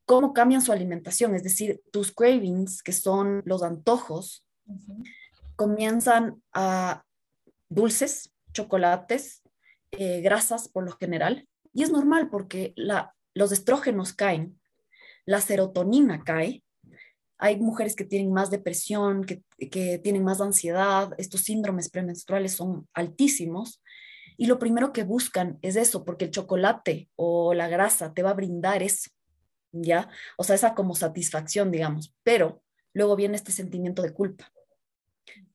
cómo 0.05 0.33
cambian 0.33 0.61
su 0.61 0.71
alimentación, 0.71 1.35
es 1.35 1.43
decir, 1.43 1.81
tus 1.91 2.11
cravings, 2.13 2.81
que 2.81 2.93
son 2.93 3.41
los 3.45 3.63
antojos, 3.63 4.45
comienzan 5.55 6.41
a 6.53 7.03
dulces, 7.69 8.33
chocolates, 8.53 9.43
eh, 9.91 10.21
grasas 10.21 10.69
por 10.69 10.85
lo 10.85 10.91
general, 10.93 11.47
y 11.73 11.83
es 11.83 11.91
normal 11.91 12.29
porque 12.29 12.73
la, 12.75 13.13
los 13.33 13.51
estrógenos 13.51 14.13
caen 14.13 14.59
la 15.25 15.41
serotonina 15.41 16.23
cae. 16.23 16.63
Hay 17.37 17.57
mujeres 17.59 17.95
que 17.95 18.05
tienen 18.05 18.31
más 18.31 18.49
depresión, 18.49 19.25
que, 19.25 19.43
tienen 19.99 20.23
más 20.23 20.39
ansiedad, 20.39 21.13
estos 21.17 21.41
síndromes 21.41 21.89
premenstruales 21.89 22.53
son 22.53 22.87
altísimos. 22.93 23.81
Y 24.37 24.47
lo 24.47 24.59
primero 24.59 24.93
que 24.93 25.03
buscan 25.03 25.59
es 25.61 25.75
eso, 25.75 26.05
porque 26.05 26.25
el 26.25 26.31
chocolate 26.31 27.09
o 27.15 27.53
la 27.53 27.67
grasa 27.67 28.13
te 28.13 28.23
va 28.23 28.31
a 28.31 28.35
brindar 28.35 28.83
eso, 28.83 29.09
¿ya? 29.71 30.09
O 30.37 30.43
sea, 30.43 30.55
esa 30.55 30.75
como 30.75 30.95
satisfacción, 30.95 31.71
digamos. 31.71 32.13
Pero 32.23 32.61
luego 32.93 33.15
viene 33.15 33.35
este 33.35 33.51
sentimiento 33.51 34.01
de 34.01 34.13
culpa. 34.13 34.51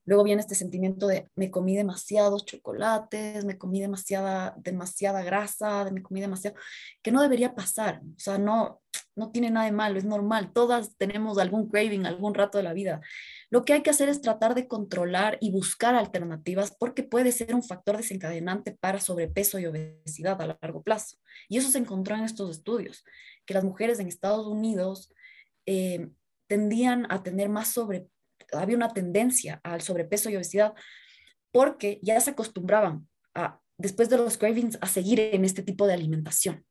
Luego 0.05 0.23
viene 0.23 0.41
este 0.41 0.55
sentimiento 0.55 1.07
de 1.07 1.29
me 1.35 1.51
comí 1.51 1.75
demasiados 1.75 2.45
chocolates, 2.45 3.45
me 3.45 3.57
comí 3.57 3.81
demasiada, 3.81 4.55
demasiada 4.57 5.21
grasa, 5.23 5.89
me 5.91 6.01
comí 6.01 6.21
demasiado, 6.21 6.57
que 7.03 7.11
no 7.11 7.21
debería 7.21 7.53
pasar. 7.53 8.01
O 8.03 8.19
sea, 8.19 8.37
no, 8.39 8.81
no 9.21 9.31
tiene 9.31 9.51
nada 9.51 9.67
de 9.67 9.71
malo, 9.71 9.99
es 9.99 10.03
normal, 10.03 10.51
todas 10.51 10.97
tenemos 10.97 11.37
algún 11.37 11.69
craving, 11.69 12.07
algún 12.07 12.33
rato 12.33 12.57
de 12.57 12.63
la 12.63 12.73
vida. 12.73 13.01
Lo 13.51 13.63
que 13.63 13.73
hay 13.73 13.83
que 13.83 13.91
hacer 13.91 14.09
es 14.09 14.19
tratar 14.19 14.55
de 14.55 14.67
controlar 14.67 15.37
y 15.39 15.51
buscar 15.51 15.93
alternativas 15.93 16.75
porque 16.77 17.03
puede 17.03 17.31
ser 17.31 17.53
un 17.53 17.61
factor 17.61 17.97
desencadenante 17.97 18.71
para 18.71 18.99
sobrepeso 18.99 19.59
y 19.59 19.67
obesidad 19.67 20.41
a 20.41 20.57
largo 20.59 20.81
plazo. 20.81 21.17
Y 21.49 21.59
eso 21.59 21.69
se 21.69 21.77
encontró 21.77 22.15
en 22.15 22.23
estos 22.23 22.49
estudios, 22.49 23.05
que 23.45 23.53
las 23.53 23.63
mujeres 23.63 23.99
en 23.99 24.07
Estados 24.07 24.47
Unidos 24.47 25.13
eh, 25.67 26.09
tendían 26.47 27.05
a 27.11 27.21
tener 27.21 27.47
más 27.47 27.67
sobre, 27.67 28.07
había 28.53 28.75
una 28.75 28.89
tendencia 28.89 29.61
al 29.63 29.81
sobrepeso 29.81 30.31
y 30.31 30.35
obesidad 30.35 30.73
porque 31.51 31.99
ya 32.01 32.19
se 32.19 32.31
acostumbraban 32.31 33.07
a, 33.35 33.59
después 33.77 34.09
de 34.09 34.17
los 34.17 34.37
cravings 34.37 34.79
a 34.81 34.87
seguir 34.87 35.19
en 35.19 35.45
este 35.45 35.61
tipo 35.61 35.85
de 35.85 35.93
alimentación 35.93 36.65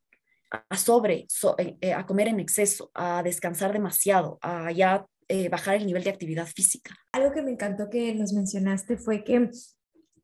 a 0.51 0.77
sobre, 0.77 1.27
eh, 1.59 1.77
eh, 1.81 1.93
a 1.93 2.07
comer 2.07 2.29
en 2.29 2.41
exceso, 2.41 2.91
a 2.95 3.23
descansar 3.23 3.73
demasiado, 3.73 4.39
a 4.43 4.73
ya 4.73 5.07
eh, 5.29 5.49
bajar 5.49 5.77
el 5.77 5.87
nivel 5.87 6.03
de 6.03 6.11
actividad 6.11 6.47
física. 6.47 6.97
Algo 7.13 7.33
que 7.33 7.43
me 7.43 7.53
encantó 7.53 7.89
que 7.89 8.15
nos 8.15 8.33
mencionaste 8.33 8.97
fue 8.97 9.23
que, 9.23 9.51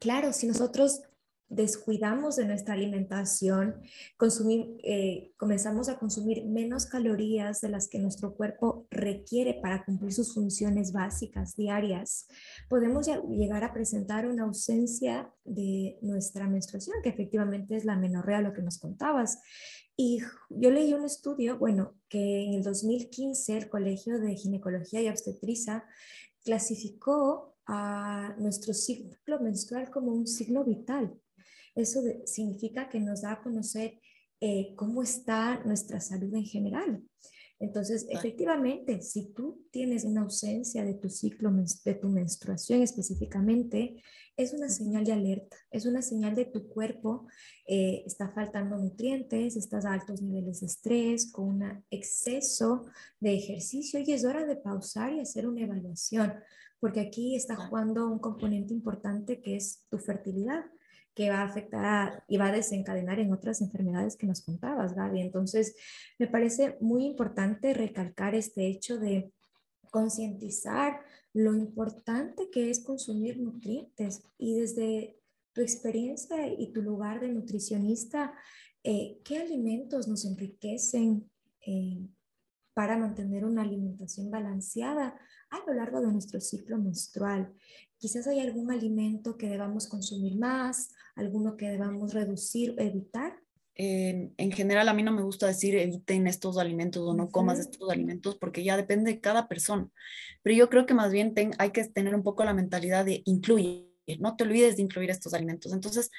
claro, 0.01 0.33
si 0.33 0.49
nosotros 0.49 1.03
descuidamos 1.49 2.35
de 2.35 2.45
nuestra 2.45 2.75
alimentación, 2.75 3.81
consumir, 4.17 4.79
comenzamos 5.37 5.89
a 5.89 5.97
consumir 5.97 6.45
menos 6.45 6.87
calorías 6.87 7.61
de 7.61 7.69
las 7.69 7.87
que 7.87 8.01
nuestro 8.01 8.35
cuerpo 8.35 8.89
requiere 8.91 9.55
para 9.55 9.85
cumplir 9.85 10.13
sus 10.13 10.35
funciones 10.35 10.91
básicas 10.91 11.55
diarias, 11.55 12.27
podemos 12.69 13.07
llegar 13.29 13.63
a 13.63 13.73
presentar 13.73 14.27
una 14.27 14.43
ausencia 14.43 15.33
de 15.45 15.97
nuestra 16.03 16.49
menstruación, 16.49 16.97
que 17.05 17.11
efectivamente 17.11 17.77
es 17.77 17.85
la 17.85 17.95
menorrea, 17.95 18.41
lo 18.41 18.53
que 18.53 18.63
nos 18.63 18.81
contabas. 18.81 19.39
Y 19.97 20.21
yo 20.51 20.71
leí 20.71 20.93
un 20.93 21.05
estudio, 21.05 21.59
bueno, 21.59 21.95
que 22.09 22.45
en 22.45 22.55
el 22.55 22.63
2015 22.63 23.57
el 23.57 23.69
Colegio 23.69 24.19
de 24.21 24.37
Ginecología 24.37 25.01
y 25.01 25.09
Obstetricia 25.09 25.85
clasificó 26.45 27.57
a 27.67 28.35
nuestro 28.39 28.75
ciclo 28.75 29.41
menstrual 29.41 29.91
como 29.91 30.13
un 30.13 30.27
signo 30.27 30.65
vital. 30.65 31.19
Eso 31.75 32.01
significa 32.25 32.89
que 32.89 33.01
nos 33.01 33.23
da 33.23 33.33
a 33.33 33.43
conocer 33.43 33.99
eh, 34.41 34.75
cómo 34.77 35.03
está 35.03 35.63
nuestra 35.65 36.01
salud 36.01 36.35
en 36.35 36.45
general. 36.45 37.03
Entonces, 37.59 38.07
efectivamente, 38.11 39.01
si 39.01 39.33
tú 39.33 39.67
tienes 39.71 40.05
una 40.05 40.23
ausencia 40.23 40.85
de 40.85 40.93
tu 40.93 41.09
ciclo, 41.09 41.51
de 41.85 41.95
tu 41.95 42.09
menstruación 42.09 42.83
específicamente, 42.83 44.03
es 44.37 44.53
una 44.53 44.69
señal 44.69 45.05
de 45.05 45.13
alerta, 45.13 45.57
es 45.71 45.87
una 45.87 46.03
señal 46.03 46.35
de 46.35 46.45
tu 46.45 46.69
cuerpo, 46.69 47.27
eh, 47.67 48.03
está 48.05 48.29
faltando 48.29 48.77
nutrientes, 48.77 49.57
estás 49.57 49.87
a 49.87 49.95
altos 49.95 50.21
niveles 50.21 50.61
de 50.61 50.67
estrés, 50.67 51.33
con 51.33 51.49
un 51.49 51.85
exceso 51.91 52.85
de 53.21 53.35
ejercicio 53.35 54.01
y 54.01 54.13
es 54.13 54.27
hora 54.27 54.45
de 54.45 54.57
pausar 54.57 55.15
y 55.15 55.21
hacer 55.21 55.49
una 55.49 55.63
evaluación, 55.63 56.35
porque 56.79 57.01
aquí 57.01 57.37
está 57.37 57.57
jugando 57.57 58.07
un 58.07 58.19
componente 58.19 58.75
importante 58.75 59.41
que 59.41 59.57
es 59.57 59.87
tu 59.89 59.99
fertilidad 59.99 60.67
que 61.17 61.31
va 61.31 61.41
a 61.41 61.45
afectar 61.45 62.23
y 62.29 62.37
va 62.37 62.49
a 62.49 62.53
desencadenar 62.53 63.19
en 63.19 63.33
otras 63.33 63.63
enfermedades 63.63 64.17
que 64.17 64.27
nos 64.27 64.43
contabas, 64.43 64.95
Gaby. 64.95 65.23
Entonces, 65.23 65.75
me 66.19 66.27
parece 66.27 66.77
muy 66.83 67.07
importante 67.07 67.73
recalcar 67.73 68.35
este 68.35 68.67
hecho 68.67 68.99
de 68.99 69.33
concientizar 69.91 71.01
lo 71.33 71.55
importante 71.55 72.51
que 72.51 72.69
es 72.69 72.81
consumir 72.81 73.41
nutrientes 73.41 74.25
y 74.37 74.59
desde 74.61 75.19
tu 75.55 75.63
experiencia 75.63 76.49
y 76.49 76.71
tu 76.75 76.83
lugar 76.83 77.21
de 77.21 77.29
nutricionista, 77.29 78.35
eh, 78.85 79.19
¿qué 79.25 79.39
alimentos 79.39 80.07
nos 80.09 80.27
enriquecen 80.27 81.31
eh, 81.67 82.07
para 82.75 82.99
mantener 82.99 83.47
una 83.47 83.63
alimentación 83.63 84.31
balanceada 84.31 85.19
a 85.49 85.67
lo 85.67 85.73
largo 85.73 86.03
de 86.03 86.13
nuestro 86.13 86.43
ciclo 86.43 86.77
menstrual? 86.77 87.55
Quizás 87.97 88.27
hay 88.27 88.41
algún 88.41 88.71
alimento 88.71 89.39
que 89.39 89.49
debamos 89.49 89.89
consumir 89.89 90.37
más, 90.37 90.91
alguno 91.17 91.57
que 91.57 91.69
debamos 91.69 92.15
reducir 92.15 92.77
o 92.79 92.81
evitar. 92.81 93.41
en 93.79 94.53
general, 94.53 94.89
a 94.89 94.95
mí 94.95 95.03
no 95.03 95.13
me 95.13 95.23
gusta 95.23 95.47
decir 95.47 95.75
eviten 95.75 96.27
estos 96.27 96.57
alimentos 96.57 97.03
o 97.03 97.13
no 97.13 97.31
comas 97.31 97.59
estos 97.59 97.91
alimentos 97.91 98.39
porque 98.39 98.65
ya 98.65 98.75
depende 98.77 99.13
de 99.13 99.21
cada 99.21 99.49
persona. 99.49 99.89
Pero 100.43 100.57
yo 100.57 100.71
creo 100.71 100.87
que 100.87 100.95
más 100.95 101.13
bien 101.13 101.35
hay 101.59 101.73
que 101.73 101.85
tener 101.85 102.15
un 102.15 102.23
poco 102.23 102.45
la 102.45 102.55
mentalidad 102.55 103.05
de 103.05 103.23
incluir, 103.27 103.93
no 104.19 104.37
te 104.37 104.45
olvides 104.45 104.77
de 104.77 104.83
incluir 104.83 105.11
estos 105.11 105.35
alimentos. 105.35 105.73
Entonces, 105.73 106.11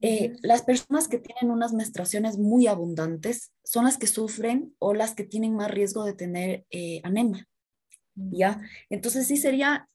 eh, 0.00 0.32
las 0.42 0.62
personas 0.62 1.06
que 1.06 1.18
tienen 1.18 1.52
unas 1.52 1.72
menstruaciones 1.72 2.36
muy 2.36 2.66
abundantes 2.66 3.52
son 3.62 3.84
las 3.84 3.98
que 3.98 4.08
sufren 4.08 4.74
o 4.80 4.94
las 4.94 5.14
que 5.14 5.22
tienen 5.22 5.54
más 5.54 5.70
riesgo 5.70 6.04
de 6.04 6.14
tener 6.14 6.66
eh, 6.70 7.00
anemia. 7.04 7.46
¿Ya? 8.14 8.60
Entonces 8.90 9.28
sí 9.28 9.36
sería 9.36 9.88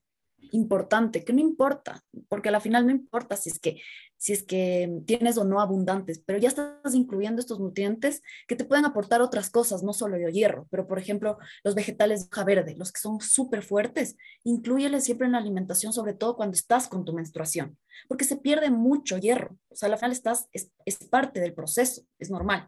importante, 0.51 1.23
que 1.23 1.33
no 1.33 1.41
importa, 1.41 2.03
porque 2.29 2.49
al 2.49 2.61
final 2.61 2.85
no 2.85 2.91
importa 2.91 3.35
si 3.35 3.49
es 3.49 3.59
que 3.59 3.81
si 4.17 4.33
es 4.33 4.43
que 4.43 5.01
tienes 5.05 5.37
o 5.37 5.43
no 5.43 5.61
abundantes, 5.61 6.19
pero 6.25 6.39
ya 6.39 6.47
estás 6.47 6.95
incluyendo 6.95 7.39
estos 7.39 7.59
nutrientes 7.59 8.23
que 8.47 8.55
te 8.55 8.65
pueden 8.65 8.85
aportar 8.85 9.21
otras 9.21 9.49
cosas, 9.49 9.83
no 9.83 9.93
solo 9.93 10.15
el 10.15 10.31
hierro, 10.33 10.67
pero 10.71 10.87
por 10.87 10.99
ejemplo, 10.99 11.37
los 11.63 11.75
vegetales 11.75 12.21
de 12.21 12.27
hoja 12.31 12.43
verde, 12.43 12.75
los 12.75 12.91
que 12.91 12.99
son 12.99 13.21
súper 13.21 13.61
fuertes, 13.63 14.17
incluyeles 14.43 15.03
siempre 15.03 15.27
en 15.27 15.33
la 15.33 15.37
alimentación, 15.37 15.93
sobre 15.93 16.13
todo 16.13 16.35
cuando 16.35 16.55
estás 16.55 16.87
con 16.87 17.05
tu 17.05 17.13
menstruación, 17.13 17.77
porque 18.07 18.25
se 18.25 18.37
pierde 18.37 18.71
mucho 18.71 19.17
hierro, 19.17 19.57
o 19.69 19.75
sea, 19.75 19.89
al 19.89 19.97
final 19.97 20.11
estás, 20.11 20.49
es, 20.51 20.71
parte 21.09 21.39
del 21.39 21.53
proceso, 21.53 22.01
es 22.19 22.29
normal. 22.29 22.67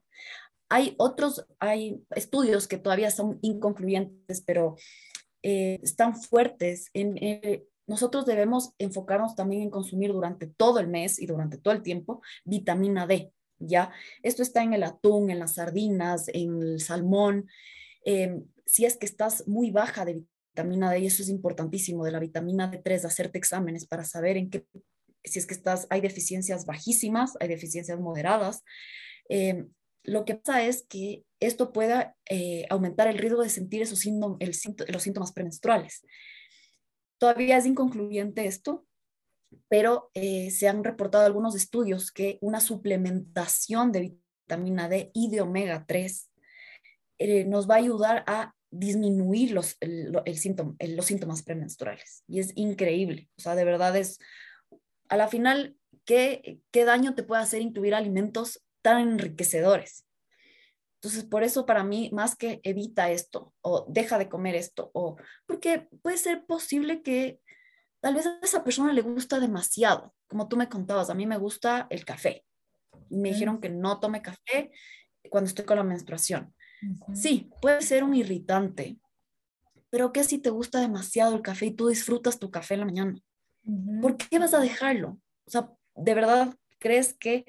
Hay 0.69 0.93
otros, 0.97 1.45
hay 1.59 2.03
estudios 2.11 2.67
que 2.67 2.77
todavía 2.77 3.09
son 3.09 3.39
inconcluyentes, 3.41 4.41
pero 4.45 4.75
eh, 5.41 5.79
están 5.81 6.15
fuertes 6.15 6.89
en, 6.93 7.17
eh, 7.17 7.65
nosotros 7.89 8.27
debemos 8.27 8.73
enfocarnos 8.77 9.35
también 9.35 9.63
en 9.63 9.69
consumir 9.71 10.13
durante 10.13 10.45
todo 10.45 10.79
el 10.79 10.87
mes 10.87 11.19
y 11.19 11.25
durante 11.25 11.57
todo 11.57 11.73
el 11.73 11.81
tiempo 11.81 12.21
vitamina 12.45 13.07
D, 13.07 13.33
¿ya? 13.57 13.91
Esto 14.21 14.43
está 14.43 14.61
en 14.61 14.73
el 14.73 14.83
atún, 14.83 15.31
en 15.31 15.39
las 15.39 15.55
sardinas, 15.55 16.27
en 16.27 16.61
el 16.61 16.79
salmón. 16.81 17.49
Em, 18.05 18.45
si 18.67 18.85
es 18.85 18.95
que 18.95 19.07
estás 19.07 19.47
muy 19.47 19.71
baja 19.71 20.05
de 20.05 20.21
vitamina 20.53 20.91
D, 20.91 20.99
y 20.99 21.07
eso 21.07 21.23
es 21.23 21.29
importantísimo, 21.29 22.05
de 22.05 22.11
la 22.11 22.19
vitamina 22.19 22.71
D3, 22.71 23.05
hacerte 23.05 23.39
exámenes 23.39 23.87
para 23.87 24.05
saber 24.05 24.37
en 24.37 24.51
qué, 24.51 24.67
si 25.23 25.39
es 25.39 25.47
que 25.47 25.55
estás, 25.55 25.87
hay 25.89 26.01
deficiencias 26.01 26.67
bajísimas, 26.67 27.33
hay 27.39 27.47
deficiencias 27.47 27.99
moderadas. 27.99 28.63
Em, 29.29 29.67
lo 30.03 30.25
que 30.25 30.35
pasa 30.35 30.63
es 30.63 30.85
que 30.87 31.23
esto 31.39 31.73
pueda 31.73 32.15
eh, 32.29 32.67
aumentar 32.69 33.07
el 33.07 33.17
riesgo 33.17 33.41
de 33.41 33.49
sentir 33.49 33.81
esos 33.81 34.05
los 34.05 35.01
síntomas 35.01 35.31
premenstruales. 35.31 36.03
Todavía 37.19 37.57
es 37.57 37.65
inconcluyente 37.65 38.45
esto, 38.47 38.87
pero 39.67 40.09
eh, 40.13 40.51
se 40.51 40.67
han 40.67 40.83
reportado 40.83 41.25
algunos 41.25 41.55
estudios 41.55 42.11
que 42.11 42.39
una 42.41 42.61
suplementación 42.61 43.91
de 43.91 44.17
vitamina 44.47 44.89
D 44.89 45.11
y 45.13 45.29
de 45.29 45.41
omega 45.41 45.85
3 45.85 46.31
eh, 47.19 47.45
nos 47.45 47.69
va 47.69 47.75
a 47.75 47.79
ayudar 47.79 48.23
a 48.25 48.55
disminuir 48.71 49.51
los, 49.51 49.77
los 49.81 51.05
síntomas 51.05 51.43
premenstruales. 51.43 52.23
Y 52.27 52.39
es 52.39 52.53
increíble. 52.55 53.29
O 53.37 53.41
sea, 53.41 53.55
de 53.55 53.65
verdad 53.65 53.95
es, 53.97 54.19
a 55.09 55.17
la 55.17 55.27
final, 55.27 55.75
¿qué, 56.05 56.61
qué 56.71 56.85
daño 56.85 57.15
te 57.15 57.23
puede 57.23 57.41
hacer 57.41 57.61
incluir 57.61 57.95
alimentos 57.95 58.63
tan 58.81 59.01
enriquecedores? 59.01 60.05
Entonces, 61.01 61.23
por 61.23 61.43
eso 61.43 61.65
para 61.65 61.83
mí, 61.83 62.09
más 62.11 62.35
que 62.35 62.59
evita 62.63 63.09
esto 63.09 63.53
o 63.61 63.85
deja 63.87 64.17
de 64.17 64.27
comer 64.27 64.55
esto, 64.55 64.91
o 64.93 65.15
porque 65.45 65.87
puede 66.01 66.17
ser 66.17 66.45
posible 66.45 67.01
que 67.01 67.39
tal 68.01 68.15
vez 68.15 68.27
a 68.27 68.37
esa 68.43 68.65
persona 68.65 68.91
le 68.91 69.01
gusta 69.01 69.39
demasiado, 69.39 70.13
como 70.27 70.49
tú 70.49 70.57
me 70.57 70.67
contabas, 70.67 71.09
a 71.09 71.15
mí 71.15 71.25
me 71.25 71.37
gusta 71.37 71.87
el 71.89 72.03
café. 72.03 72.43
Y 73.09 73.17
me 73.17 73.29
dijeron 73.29 73.61
que 73.61 73.69
no 73.69 74.01
tome 74.01 74.21
café 74.21 74.71
cuando 75.29 75.47
estoy 75.47 75.63
con 75.63 75.77
la 75.77 75.83
menstruación. 75.83 76.53
Sí, 77.13 77.49
puede 77.61 77.81
ser 77.81 78.03
un 78.03 78.13
irritante, 78.13 78.99
pero 79.89 80.11
¿qué 80.11 80.25
si 80.25 80.37
te 80.37 80.49
gusta 80.49 80.81
demasiado 80.81 81.33
el 81.33 81.41
café 81.41 81.67
y 81.67 81.71
tú 81.71 81.87
disfrutas 81.87 82.39
tu 82.39 82.51
café 82.51 82.73
en 82.73 82.79
la 82.81 82.85
mañana? 82.85 83.19
¿Por 84.01 84.17
qué 84.17 84.37
vas 84.37 84.53
a 84.53 84.59
dejarlo? 84.59 85.17
O 85.45 85.51
sea, 85.51 85.71
¿de 85.95 86.13
verdad 86.13 86.55
crees 86.77 87.13
que 87.13 87.45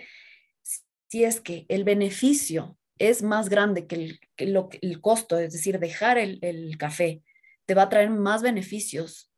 si 1.09 1.25
es 1.25 1.41
que 1.41 1.67
el 1.69 1.83
beneficio 1.83 2.79
es 3.01 3.23
más 3.23 3.49
grande 3.49 3.87
que 3.87 4.19
el, 4.37 4.61
el 4.83 5.01
costo, 5.01 5.39
es 5.39 5.55
decir, 5.55 5.81
dejar 5.81 6.19
el, 6.19 6.39
el, 6.43 6.77
café 6.77 7.23
te 7.65 7.75
va 7.75 7.83
a 7.83 7.89
traer 7.89 8.11
más 8.11 8.43
beneficios 8.43 9.33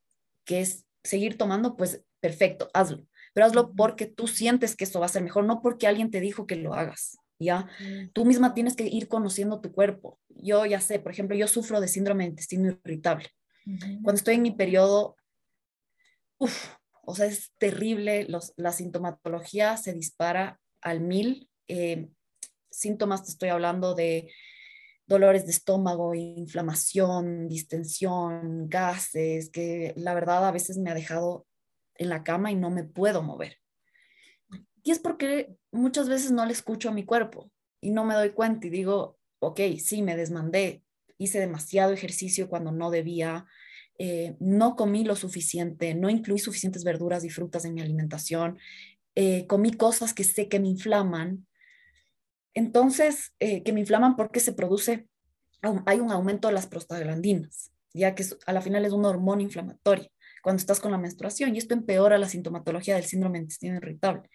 que 0.44 0.60
es 0.60 0.84
seguir 1.04 1.38
tomando, 1.38 1.76
pues 1.76 2.02
perfecto, 2.20 2.68
hazlo. 2.74 3.06
Pero 3.32 3.46
hazlo 3.46 3.72
porque 3.74 4.06
tú 4.06 4.26
sientes 4.26 4.74
que 4.74 4.84
eso 4.84 4.98
va 4.98 5.06
a 5.06 5.10
ser 5.10 5.22
mejor, 5.22 5.44
no 5.44 5.62
porque 5.62 5.86
alguien 5.86 6.10
te 6.10 6.20
dijo 6.20 6.46
que 6.46 6.56
lo 6.56 6.74
hagas. 6.74 7.18
¿ya? 7.38 7.68
Tú 8.12 8.24
misma 8.24 8.52
tienes 8.52 8.74
que 8.74 8.86
ir 8.86 9.08
conociendo 9.08 9.60
tu 9.60 9.72
cuerpo. 9.72 10.18
Yo 10.28 10.66
ya 10.66 10.80
sé, 10.80 10.98
por 10.98 11.12
ejemplo, 11.12 11.36
yo 11.36 11.46
sufro 11.46 11.80
de 11.80 11.88
síndrome 11.88 12.24
de 12.24 12.30
intestino 12.30 12.68
irritable. 12.84 13.28
Cuando 14.02 14.14
estoy 14.14 14.34
en 14.36 14.42
mi 14.42 14.50
periodo, 14.50 15.16
uff, 16.38 16.74
o 17.04 17.14
sea, 17.14 17.26
es 17.26 17.52
terrible, 17.58 18.26
los, 18.28 18.52
la 18.56 18.72
sintomatología 18.72 19.76
se 19.76 19.92
dispara 19.92 20.60
al 20.80 21.00
mil. 21.00 21.48
Eh, 21.68 22.08
síntomas, 22.72 23.24
te 23.24 23.30
estoy 23.30 23.50
hablando 23.50 23.94
de 23.94 24.32
dolores 25.06 25.44
de 25.44 25.52
estómago, 25.52 26.14
inflamación, 26.14 27.48
distensión, 27.48 28.68
gases, 28.68 29.50
que 29.50 29.92
la 29.96 30.14
verdad 30.14 30.46
a 30.46 30.52
veces 30.52 30.78
me 30.78 30.90
ha 30.90 30.94
dejado 30.94 31.46
en 31.96 32.08
la 32.08 32.24
cama 32.24 32.50
y 32.50 32.56
no 32.56 32.70
me 32.70 32.84
puedo 32.84 33.22
mover. 33.22 33.58
Y 34.82 34.90
es 34.90 34.98
porque 34.98 35.54
muchas 35.70 36.08
veces 36.08 36.32
no 36.32 36.44
le 36.44 36.52
escucho 36.52 36.88
a 36.88 36.92
mi 36.92 37.04
cuerpo 37.04 37.50
y 37.80 37.90
no 37.90 38.04
me 38.04 38.14
doy 38.14 38.30
cuenta 38.30 38.66
y 38.66 38.70
digo, 38.70 39.18
ok, 39.38 39.60
sí, 39.78 40.02
me 40.02 40.16
desmandé, 40.16 40.82
hice 41.18 41.38
demasiado 41.38 41.92
ejercicio 41.92 42.48
cuando 42.48 42.72
no 42.72 42.90
debía, 42.90 43.46
eh, 43.98 44.36
no 44.40 44.76
comí 44.76 45.04
lo 45.04 45.14
suficiente, 45.14 45.94
no 45.94 46.10
incluí 46.10 46.38
suficientes 46.38 46.84
verduras 46.84 47.24
y 47.24 47.30
frutas 47.30 47.64
en 47.64 47.74
mi 47.74 47.80
alimentación, 47.80 48.58
eh, 49.14 49.46
comí 49.46 49.72
cosas 49.72 50.14
que 50.14 50.24
sé 50.24 50.48
que 50.48 50.58
me 50.58 50.68
inflaman. 50.68 51.46
Entonces, 52.54 53.32
eh, 53.38 53.62
que 53.62 53.72
me 53.72 53.80
inflaman 53.80 54.16
porque 54.16 54.40
se 54.40 54.52
produce, 54.52 55.08
hay 55.86 56.00
un 56.00 56.10
aumento 56.10 56.48
de 56.48 56.54
las 56.54 56.66
prostaglandinas, 56.66 57.72
ya 57.94 58.14
que 58.14 58.24
a 58.46 58.52
la 58.52 58.62
final 58.62 58.84
es 58.84 58.92
una 58.92 59.08
hormona 59.08 59.42
inflamatoria 59.42 60.08
cuando 60.42 60.60
estás 60.60 60.80
con 60.80 60.90
la 60.90 60.98
menstruación 60.98 61.54
y 61.54 61.58
esto 61.58 61.72
empeora 61.72 62.18
la 62.18 62.28
sintomatología 62.28 62.96
del 62.96 63.04
síndrome 63.04 63.38
intestino 63.38 63.76
irritable. 63.76 64.28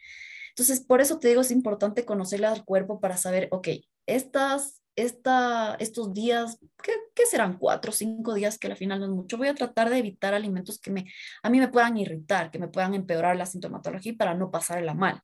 Entonces, 0.49 0.79
por 0.79 1.01
eso 1.01 1.19
te 1.19 1.27
digo, 1.27 1.41
es 1.41 1.51
importante 1.51 2.05
conocerle 2.05 2.47
al 2.47 2.65
cuerpo 2.65 2.99
para 2.99 3.17
saber, 3.17 3.47
ok, 3.51 3.67
estas, 4.07 4.81
esta, 4.95 5.75
estos 5.75 6.13
días, 6.13 6.57
¿qué, 6.81 6.93
¿qué, 7.13 7.25
serán? 7.27 7.59
Cuatro 7.59 7.91
o 7.91 7.93
cinco 7.93 8.33
días, 8.33 8.57
que 8.57 8.67
al 8.67 8.77
final 8.77 8.99
no 8.99 9.05
es 9.05 9.11
mucho. 9.11 9.37
Voy 9.37 9.49
a 9.49 9.53
tratar 9.53 9.89
de 9.89 9.99
evitar 9.99 10.33
alimentos 10.33 10.79
que 10.79 10.89
me, 10.89 11.05
a 11.43 11.49
mí 11.51 11.59
me 11.59 11.67
puedan 11.67 11.97
irritar, 11.97 12.49
que 12.49 12.57
me 12.57 12.69
puedan 12.69 12.95
empeorar 12.95 13.35
la 13.35 13.45
sintomatología 13.45 14.15
para 14.17 14.33
no 14.33 14.49
pasarla 14.49 14.95
mal. 14.95 15.21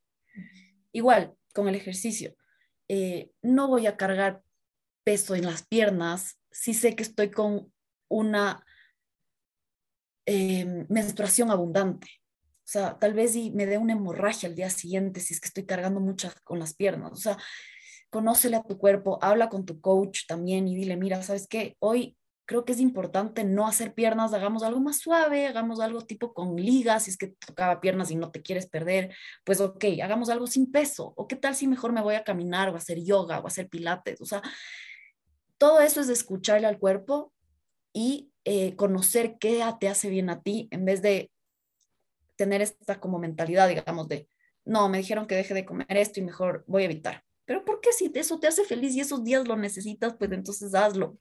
Igual, 0.92 1.34
con 1.54 1.68
el 1.68 1.76
ejercicio, 1.76 2.36
eh, 2.94 3.32
no 3.42 3.68
voy 3.68 3.88
a 3.88 3.98
cargar 3.98 4.44
peso 5.04 5.36
en 5.36 5.46
las 5.46 5.66
piernas 5.66 6.40
si 6.52 6.74
sé 6.74 6.96
que 6.96 7.04
estoy 7.04 7.32
con 7.32 7.74
una 8.08 8.64
eh, 10.26 10.86
menstruación 10.90 11.52
abundante 11.52 12.08
o 12.64 12.72
sea, 12.74 12.98
tal 12.98 13.14
vez 13.14 13.36
y 13.36 13.52
me 13.52 13.66
dé 13.66 13.78
una 13.78 13.94
hemorragia 13.94 14.48
al 14.48 14.56
día 14.56 14.70
siguiente 14.70 15.20
si 15.20 15.34
es 15.34 15.42
que 15.42 15.50
estoy 15.50 15.66
cargando 15.66 16.00
mucho 16.00 16.32
con 16.46 16.60
las 16.60 16.74
piernas. 16.74 17.12
O 17.12 17.18
sea, 17.18 17.38
conócele 18.10 18.56
a 18.56 18.64
tu 18.64 18.78
cuerpo, 18.78 19.20
habla 19.22 19.50
con 19.50 19.66
tu 19.66 19.82
coach 19.82 20.22
también 20.28 20.68
y 20.68 20.76
dile, 20.76 20.96
mira, 20.96 21.22
¿sabes 21.24 21.48
qué? 21.48 21.76
Hoy 21.80 22.18
creo 22.46 22.66
que 22.66 22.74
es 22.74 22.80
importante 22.80 23.44
no 23.44 23.68
hacer 23.68 23.94
piernas, 23.94 24.34
hagamos 24.34 24.64
algo 24.64 24.80
más 24.80 24.98
suave, 25.00 25.48
hagamos 25.48 25.80
algo 25.80 26.02
tipo 26.02 26.34
con 26.34 26.56
ligas, 26.56 27.04
si 27.04 27.12
es 27.12 27.18
que 27.18 27.28
tocaba 27.28 27.80
piernas 27.80 28.12
y 28.12 28.16
no 28.16 28.32
te 28.32 28.42
quieres 28.42 28.68
perder, 28.68 29.16
pues 29.44 29.62
ok, 29.62 29.86
hagamos 30.04 30.30
algo 30.30 30.48
sin 30.48 30.72
peso. 30.72 31.14
O 31.16 31.28
qué 31.28 31.36
tal 31.36 31.56
si 31.56 31.68
mejor 31.68 31.94
me 31.94 32.02
voy 32.02 32.16
a 32.16 32.24
caminar 32.24 32.70
o 32.70 32.74
a 32.74 32.78
hacer 32.78 33.02
yoga 33.04 33.40
o 33.40 33.46
a 33.46 33.48
hacer 33.48 33.70
pilates. 33.70 34.22
O 34.22 34.26
sea, 34.26 34.42
todo 35.58 35.80
eso 35.82 36.02
es 36.02 36.10
escucharle 36.10 36.68
al 36.68 36.80
cuerpo 36.80 37.34
y 37.94 38.32
eh, 38.44 38.76
conocer 38.76 39.38
qué 39.40 39.64
te 39.80 39.88
hace 39.88 40.10
bien 40.10 40.30
a 40.30 40.42
ti 40.42 40.68
en 40.72 40.84
vez 40.86 41.02
de 41.02 41.32
tener 42.36 42.62
esta 42.62 43.00
como 43.00 43.20
mentalidad, 43.20 43.70
digamos, 43.70 44.08
de, 44.08 44.28
no, 44.66 44.90
me 44.90 44.98
dijeron 44.98 45.28
que 45.28 45.36
deje 45.36 45.54
de 45.54 45.66
comer 45.66 45.88
esto 45.90 46.20
y 46.20 46.24
mejor 46.24 46.64
voy 46.68 46.82
a 46.84 46.86
evitar. 46.86 47.24
Pero 47.46 47.66
¿por 47.66 47.82
qué 47.82 47.92
si 47.92 48.12
eso 48.14 48.40
te 48.40 48.48
hace 48.48 48.64
feliz 48.64 48.96
y 48.96 49.02
esos 49.02 49.24
días 49.24 49.48
lo 49.48 49.58
necesitas, 49.58 50.16
pues 50.18 50.32
entonces 50.32 50.74
hazlo? 50.74 51.18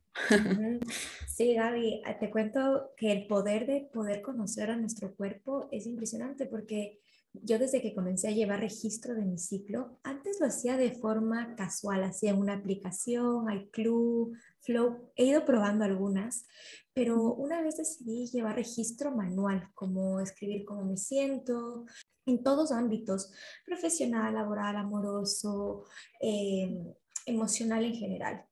Sí, 1.26 1.54
Gaby, 1.54 2.02
te 2.20 2.30
cuento 2.30 2.92
que 2.96 3.10
el 3.10 3.26
poder 3.26 3.66
de 3.66 3.88
poder 3.92 4.22
conocer 4.22 4.70
a 4.70 4.76
nuestro 4.76 5.14
cuerpo 5.14 5.68
es 5.72 5.86
impresionante 5.86 6.46
porque 6.46 7.00
yo 7.34 7.58
desde 7.58 7.80
que 7.80 7.94
comencé 7.94 8.28
a 8.28 8.32
llevar 8.32 8.60
registro 8.60 9.14
de 9.14 9.24
mi 9.24 9.38
ciclo, 9.38 9.98
antes 10.02 10.38
lo 10.38 10.46
hacía 10.46 10.76
de 10.76 10.92
forma 10.92 11.54
casual, 11.56 12.04
hacía 12.04 12.34
una 12.34 12.54
aplicación, 12.54 13.50
iClub, 13.50 14.36
Flow, 14.60 15.10
he 15.16 15.24
ido 15.24 15.44
probando 15.44 15.84
algunas, 15.84 16.46
pero 16.92 17.34
una 17.34 17.62
vez 17.62 17.78
decidí 17.78 18.26
llevar 18.26 18.56
registro 18.56 19.10
manual, 19.12 19.68
como 19.74 20.20
escribir 20.20 20.64
cómo 20.64 20.84
me 20.84 20.96
siento, 20.96 21.86
en 22.26 22.42
todos 22.42 22.72
ámbitos, 22.72 23.32
profesional, 23.64 24.34
laboral, 24.34 24.76
amoroso, 24.76 25.84
eh, 26.20 26.94
emocional 27.26 27.84
en 27.84 27.94
general. 27.94 28.44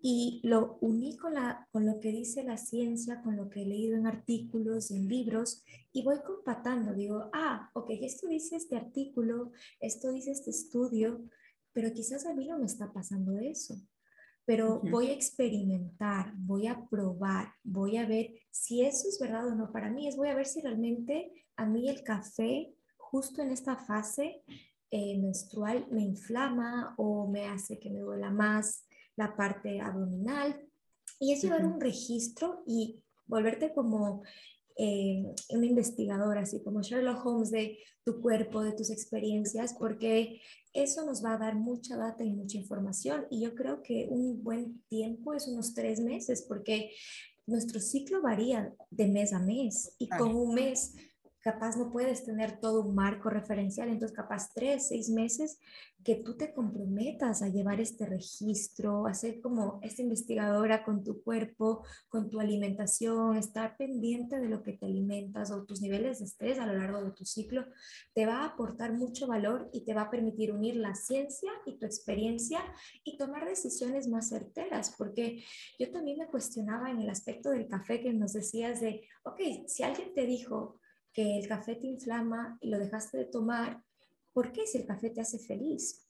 Y 0.00 0.40
lo 0.44 0.78
uní 0.80 1.16
con, 1.16 1.34
la, 1.34 1.66
con 1.72 1.84
lo 1.84 1.98
que 1.98 2.12
dice 2.12 2.44
la 2.44 2.56
ciencia, 2.56 3.20
con 3.22 3.36
lo 3.36 3.50
que 3.50 3.62
he 3.62 3.66
leído 3.66 3.96
en 3.96 4.06
artículos, 4.06 4.92
en 4.92 5.08
libros, 5.08 5.64
y 5.92 6.04
voy 6.04 6.20
compatando. 6.24 6.94
Digo, 6.94 7.30
ah, 7.32 7.70
ok, 7.74 7.90
esto 8.02 8.28
dice 8.28 8.56
este 8.56 8.76
artículo, 8.76 9.50
esto 9.80 10.12
dice 10.12 10.30
este 10.30 10.50
estudio, 10.50 11.24
pero 11.72 11.92
quizás 11.92 12.26
a 12.26 12.34
mí 12.34 12.46
no 12.46 12.58
me 12.58 12.66
está 12.66 12.92
pasando 12.92 13.38
eso 13.38 13.74
pero 14.48 14.80
voy 14.80 15.08
a 15.08 15.12
experimentar, 15.12 16.32
voy 16.34 16.68
a 16.68 16.88
probar, 16.88 17.52
voy 17.62 17.98
a 17.98 18.06
ver 18.06 18.30
si 18.50 18.82
eso 18.82 19.06
es 19.06 19.18
verdad 19.20 19.46
o 19.46 19.54
no 19.54 19.70
para 19.70 19.90
mí, 19.90 20.08
es 20.08 20.16
voy 20.16 20.28
a 20.28 20.34
ver 20.34 20.46
si 20.46 20.62
realmente 20.62 21.44
a 21.56 21.66
mí 21.66 21.86
el 21.90 22.02
café 22.02 22.74
justo 23.10 23.42
en 23.42 23.50
esta 23.50 23.76
fase 23.76 24.42
eh, 24.90 25.18
menstrual 25.18 25.86
me 25.90 26.02
inflama 26.02 26.94
o 26.96 27.26
me 27.26 27.46
hace 27.46 27.78
que 27.78 27.90
me 27.90 28.00
duela 28.00 28.30
más 28.30 28.84
la 29.16 29.36
parte 29.36 29.80
abdominal. 29.80 30.64
Y 31.20 31.32
es 31.32 31.42
llevar 31.42 31.64
un 31.64 31.80
registro 31.80 32.62
y 32.66 33.02
volverte 33.26 33.72
como 33.72 34.22
eh, 34.76 35.24
una 35.50 35.66
investigadora, 35.66 36.42
así 36.42 36.62
como 36.62 36.82
Sherlock 36.82 37.24
Holmes 37.26 37.50
de 37.50 37.78
tu 38.04 38.20
cuerpo, 38.20 38.62
de 38.62 38.72
tus 38.72 38.90
experiencias, 38.90 39.74
porque 39.78 40.40
eso 40.72 41.04
nos 41.04 41.24
va 41.24 41.34
a 41.34 41.38
dar 41.38 41.56
mucha 41.56 41.96
data 41.96 42.24
y 42.24 42.30
mucha 42.30 42.58
información. 42.58 43.26
Y 43.30 43.40
yo 43.40 43.54
creo 43.54 43.82
que 43.82 44.06
un 44.08 44.42
buen 44.42 44.82
tiempo 44.88 45.34
es 45.34 45.48
unos 45.48 45.74
tres 45.74 46.00
meses, 46.00 46.42
porque 46.42 46.92
nuestro 47.46 47.80
ciclo 47.80 48.22
varía 48.22 48.74
de 48.90 49.08
mes 49.08 49.32
a 49.32 49.38
mes 49.38 49.94
y 49.98 50.08
con 50.08 50.34
un 50.36 50.54
mes 50.54 50.94
capaz 51.52 51.78
no 51.78 51.90
puedes 51.90 52.24
tener 52.24 52.60
todo 52.60 52.82
un 52.82 52.94
marco 52.94 53.30
referencial, 53.30 53.88
entonces 53.88 54.14
capaz 54.14 54.52
tres, 54.52 54.88
seis 54.88 55.08
meses 55.08 55.58
que 56.04 56.16
tú 56.16 56.36
te 56.36 56.52
comprometas 56.52 57.42
a 57.42 57.48
llevar 57.48 57.80
este 57.80 58.04
registro, 58.04 59.06
a 59.06 59.14
ser 59.14 59.40
como 59.40 59.80
esta 59.82 60.02
investigadora 60.02 60.84
con 60.84 61.02
tu 61.02 61.22
cuerpo, 61.22 61.84
con 62.08 62.28
tu 62.28 62.38
alimentación, 62.38 63.36
estar 63.36 63.78
pendiente 63.78 64.38
de 64.38 64.48
lo 64.48 64.62
que 64.62 64.74
te 64.74 64.84
alimentas 64.84 65.50
o 65.50 65.64
tus 65.64 65.80
niveles 65.80 66.18
de 66.18 66.26
estrés 66.26 66.58
a 66.58 66.66
lo 66.66 66.74
largo 66.74 67.02
de 67.02 67.12
tu 67.12 67.24
ciclo, 67.24 67.64
te 68.14 68.26
va 68.26 68.42
a 68.42 68.46
aportar 68.48 68.92
mucho 68.92 69.26
valor 69.26 69.70
y 69.72 69.84
te 69.86 69.94
va 69.94 70.02
a 70.02 70.10
permitir 70.10 70.52
unir 70.52 70.76
la 70.76 70.94
ciencia 70.94 71.50
y 71.64 71.78
tu 71.78 71.86
experiencia 71.86 72.60
y 73.04 73.16
tomar 73.16 73.48
decisiones 73.48 74.06
más 74.06 74.28
certeras, 74.28 74.94
porque 74.98 75.42
yo 75.78 75.90
también 75.90 76.18
me 76.18 76.28
cuestionaba 76.28 76.90
en 76.90 77.00
el 77.00 77.08
aspecto 77.08 77.50
del 77.50 77.68
café 77.68 78.02
que 78.02 78.12
nos 78.12 78.34
decías 78.34 78.80
de, 78.82 79.02
ok, 79.24 79.40
si 79.66 79.82
alguien 79.82 80.12
te 80.12 80.26
dijo, 80.26 80.78
que 81.18 81.36
el 81.36 81.48
café 81.48 81.74
te 81.74 81.88
inflama 81.88 82.56
y 82.60 82.70
lo 82.70 82.78
dejaste 82.78 83.18
de 83.18 83.24
tomar, 83.24 83.82
¿por 84.32 84.52
qué 84.52 84.68
si 84.68 84.78
el 84.78 84.86
café 84.86 85.10
te 85.10 85.20
hace 85.20 85.40
feliz? 85.40 86.06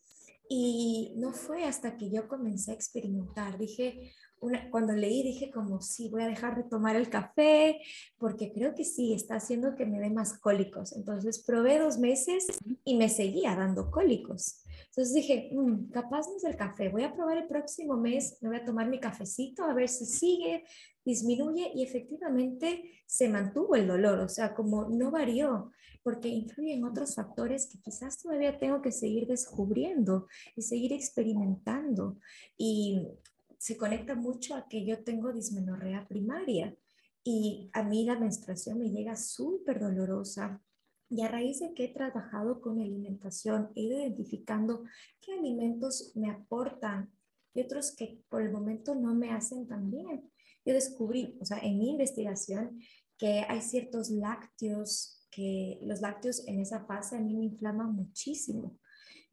Y 0.50 1.14
no 1.16 1.32
fue 1.32 1.64
hasta 1.64 1.96
que 1.96 2.10
yo 2.10 2.28
comencé 2.28 2.72
a 2.72 2.74
experimentar. 2.74 3.56
Dije, 3.56 4.12
una, 4.42 4.70
cuando 4.70 4.92
leí 4.92 5.22
dije 5.22 5.50
como, 5.50 5.80
sí, 5.80 6.10
voy 6.10 6.24
a 6.24 6.28
dejar 6.28 6.56
de 6.56 6.64
tomar 6.64 6.94
el 6.94 7.08
café 7.08 7.80
porque 8.18 8.52
creo 8.52 8.74
que 8.74 8.84
sí, 8.84 9.14
está 9.14 9.36
haciendo 9.36 9.76
que 9.76 9.86
me 9.86 9.98
dé 9.98 10.10
más 10.10 10.38
cólicos. 10.38 10.94
Entonces 10.94 11.42
probé 11.42 11.78
dos 11.78 11.96
meses 11.96 12.46
y 12.84 12.98
me 12.98 13.08
seguía 13.08 13.56
dando 13.56 13.90
cólicos. 13.90 14.62
Entonces 14.88 15.14
dije, 15.14 15.50
mm, 15.54 15.90
capaz 15.90 16.28
no 16.28 16.36
es 16.36 16.44
el 16.44 16.56
café, 16.56 16.90
voy 16.90 17.04
a 17.04 17.14
probar 17.14 17.38
el 17.38 17.46
próximo 17.46 17.96
mes, 17.96 18.36
me 18.42 18.50
voy 18.50 18.58
a 18.58 18.64
tomar 18.64 18.88
mi 18.88 19.00
cafecito 19.00 19.64
a 19.64 19.72
ver 19.72 19.88
si 19.88 20.04
sigue, 20.04 20.64
disminuye 21.08 21.72
y 21.74 21.82
efectivamente 21.82 22.82
se 23.06 23.30
mantuvo 23.30 23.74
el 23.76 23.88
dolor, 23.88 24.18
o 24.20 24.28
sea, 24.28 24.54
como 24.54 24.90
no 24.90 25.10
varió, 25.10 25.72
porque 26.02 26.28
influyen 26.28 26.84
otros 26.84 27.14
factores 27.14 27.66
que 27.66 27.80
quizás 27.80 28.18
todavía 28.18 28.58
tengo 28.58 28.82
que 28.82 28.92
seguir 28.92 29.26
descubriendo 29.26 30.26
y 30.54 30.62
seguir 30.62 30.92
experimentando. 30.92 32.18
Y 32.58 33.08
se 33.56 33.78
conecta 33.78 34.14
mucho 34.14 34.54
a 34.54 34.68
que 34.68 34.84
yo 34.84 35.02
tengo 35.02 35.32
dismenorrea 35.32 36.06
primaria 36.06 36.76
y 37.24 37.70
a 37.72 37.82
mí 37.82 38.04
la 38.04 38.18
menstruación 38.18 38.78
me 38.78 38.90
llega 38.90 39.16
súper 39.16 39.80
dolorosa. 39.80 40.62
Y 41.08 41.22
a 41.22 41.28
raíz 41.28 41.60
de 41.60 41.72
que 41.72 41.86
he 41.86 41.88
trabajado 41.88 42.60
con 42.60 42.80
alimentación, 42.80 43.70
he 43.74 43.80
ido 43.80 43.98
identificando 43.98 44.84
qué 45.22 45.32
alimentos 45.32 46.12
me 46.14 46.30
aportan 46.30 47.10
y 47.54 47.62
otros 47.62 47.96
que 47.96 48.20
por 48.28 48.42
el 48.42 48.52
momento 48.52 48.94
no 48.94 49.14
me 49.14 49.32
hacen 49.32 49.66
tan 49.66 49.90
bien 49.90 50.30
yo 50.68 50.74
descubrí, 50.74 51.38
o 51.40 51.46
sea, 51.46 51.58
en 51.58 51.78
mi 51.78 51.90
investigación, 51.90 52.78
que 53.16 53.40
hay 53.48 53.62
ciertos 53.62 54.10
lácteos, 54.10 55.26
que 55.30 55.78
los 55.82 56.02
lácteos 56.02 56.46
en 56.46 56.60
esa 56.60 56.84
fase 56.84 57.16
a 57.16 57.20
mí 57.20 57.34
me 57.34 57.46
inflaman 57.46 57.94
muchísimo. 57.94 58.78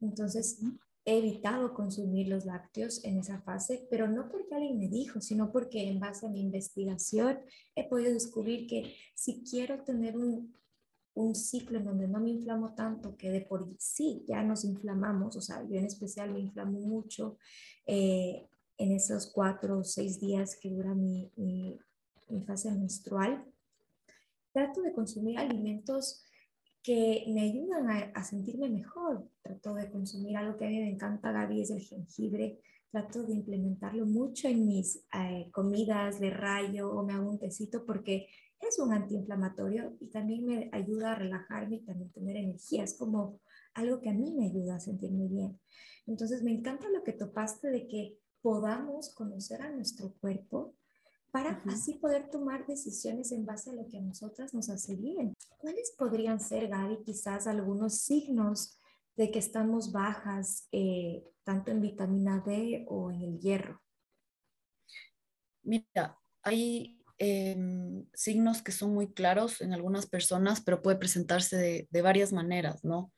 Entonces, 0.00 0.58
he 1.04 1.18
evitado 1.18 1.74
consumir 1.74 2.28
los 2.28 2.46
lácteos 2.46 3.04
en 3.04 3.18
esa 3.18 3.42
fase, 3.42 3.86
pero 3.90 4.08
no 4.08 4.30
porque 4.30 4.54
alguien 4.54 4.78
me 4.78 4.88
dijo, 4.88 5.20
sino 5.20 5.52
porque 5.52 5.86
en 5.88 6.00
base 6.00 6.26
a 6.26 6.30
mi 6.30 6.40
investigación 6.40 7.38
he 7.74 7.86
podido 7.86 8.14
descubrir 8.14 8.66
que 8.66 8.94
si 9.14 9.44
quiero 9.44 9.84
tener 9.84 10.16
un, 10.16 10.56
un 11.12 11.34
ciclo 11.34 11.78
en 11.78 11.84
donde 11.84 12.08
no 12.08 12.18
me 12.18 12.30
inflamo 12.30 12.74
tanto, 12.74 13.14
que 13.16 13.30
de 13.30 13.42
por 13.42 13.68
sí 13.78 14.24
ya 14.26 14.42
nos 14.42 14.64
inflamamos, 14.64 15.36
o 15.36 15.42
sea, 15.42 15.62
yo 15.68 15.76
en 15.76 15.84
especial 15.84 16.32
me 16.32 16.40
inflamo 16.40 16.80
mucho, 16.80 17.36
eh, 17.86 18.48
en 18.78 18.92
esos 18.92 19.30
cuatro 19.32 19.78
o 19.78 19.84
seis 19.84 20.20
días 20.20 20.56
que 20.60 20.70
dura 20.70 20.94
mi, 20.94 21.30
mi, 21.36 21.78
fase 22.46 22.70
menstrual. 22.70 23.44
Trato 24.52 24.82
de 24.82 24.92
consumir 24.92 25.38
alimentos 25.38 26.24
que 26.82 27.24
me 27.28 27.42
ayudan 27.42 28.12
a, 28.14 28.24
sentirme 28.24 28.68
mejor. 28.68 29.28
Trato 29.42 29.74
de 29.74 29.90
consumir 29.90 30.36
algo 30.36 30.56
que 30.56 30.66
a 30.66 30.68
mí 30.68 30.78
me 30.78 30.90
encanta, 30.90 31.32
Gaby, 31.32 31.62
es 31.62 31.70
el 31.70 31.80
jengibre. 31.80 32.60
Trato 32.90 33.24
de 33.24 33.34
implementarlo 33.34 34.06
mucho 34.06 34.48
en 34.48 34.66
mis 34.66 35.04
eh, 35.12 35.50
comidas 35.52 36.20
de 36.20 36.30
rayo 36.30 36.90
o 36.90 37.04
me 37.04 37.12
hago 37.12 37.30
un 37.30 37.38
tecito 37.38 37.84
porque 37.84 38.28
es 38.60 38.78
un 38.78 38.92
antiinflamatorio 38.92 39.96
y 40.00 40.08
también 40.08 40.44
me 40.46 40.70
ayuda 40.72 41.12
a 41.12 41.16
relajarme 41.16 41.76
y 41.76 41.80
también 41.80 42.10
tener 42.10 42.36
energía. 42.36 42.84
Es 42.84 42.96
como 42.96 43.40
algo 43.74 44.00
que 44.00 44.10
a 44.10 44.14
mí 44.14 44.32
me 44.32 44.46
ayuda 44.46 44.76
a 44.76 44.80
sentirme 44.80 45.28
bien. 45.28 45.58
Entonces 46.06 46.42
me 46.42 46.52
encanta 46.52 46.88
lo 46.88 47.02
que 47.02 47.12
topaste 47.12 47.68
de 47.68 47.86
que 47.86 48.18
podamos 48.46 49.12
conocer 49.12 49.60
a 49.60 49.72
nuestro 49.72 50.12
cuerpo 50.20 50.76
para 51.32 51.64
así 51.66 51.94
poder 51.94 52.30
tomar 52.30 52.64
decisiones 52.64 53.32
en 53.32 53.44
base 53.44 53.70
a 53.70 53.72
lo 53.72 53.88
que 53.88 53.98
a 53.98 54.00
nosotras 54.00 54.54
nos 54.54 54.70
hace 54.70 54.94
bien. 54.94 55.34
¿Cuáles 55.58 55.92
podrían 55.98 56.38
ser, 56.38 56.68
Gaby, 56.68 57.02
quizás 57.04 57.48
algunos 57.48 58.02
signos 58.02 58.78
de 59.16 59.32
que 59.32 59.40
estamos 59.40 59.90
bajas 59.90 60.68
eh, 60.70 61.24
tanto 61.42 61.72
en 61.72 61.80
vitamina 61.80 62.40
D 62.46 62.84
o 62.86 63.10
en 63.10 63.22
el 63.22 63.40
hierro? 63.40 63.82
Mira, 65.64 66.16
hay 66.44 67.02
em, 67.18 68.06
signos 68.14 68.62
que 68.62 68.70
son 68.70 68.94
muy 68.94 69.12
claros 69.12 69.60
en 69.60 69.72
algunas 69.72 70.06
personas, 70.06 70.60
pero 70.60 70.82
puede 70.82 70.98
presentarse 70.98 71.56
de, 71.56 71.88
de 71.90 72.00
varias 72.00 72.32
maneras, 72.32 72.84
¿no? 72.84 73.12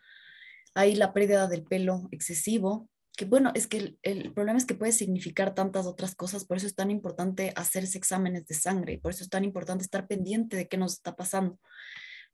Hay 0.72 0.94
la 0.94 1.12
pérdida 1.12 1.48
del 1.48 1.64
pelo 1.64 2.08
excesivo, 2.12 2.88
que 3.18 3.24
bueno, 3.24 3.50
es 3.56 3.66
que 3.66 3.98
el, 4.02 4.32
problema 4.32 4.58
es 4.58 4.64
que 4.64 4.76
puede 4.76 4.92
significar 4.92 5.52
tantas 5.52 5.86
otras 5.86 6.14
cosas, 6.14 6.44
por 6.44 6.56
eso 6.56 6.68
es 6.68 6.76
tan 6.76 6.88
importante 6.88 7.52
hacerse 7.56 7.98
exámenes 7.98 8.46
de 8.46 8.54
sangre, 8.54 8.98
por 8.98 9.10
eso 9.10 9.24
es 9.24 9.28
tan 9.28 9.42
importante 9.42 9.82
estar 9.82 10.06
pendiente 10.06 10.56
de 10.56 10.68
qué 10.68 10.76
nos 10.76 10.92
está 10.92 11.16
pasando. 11.16 11.58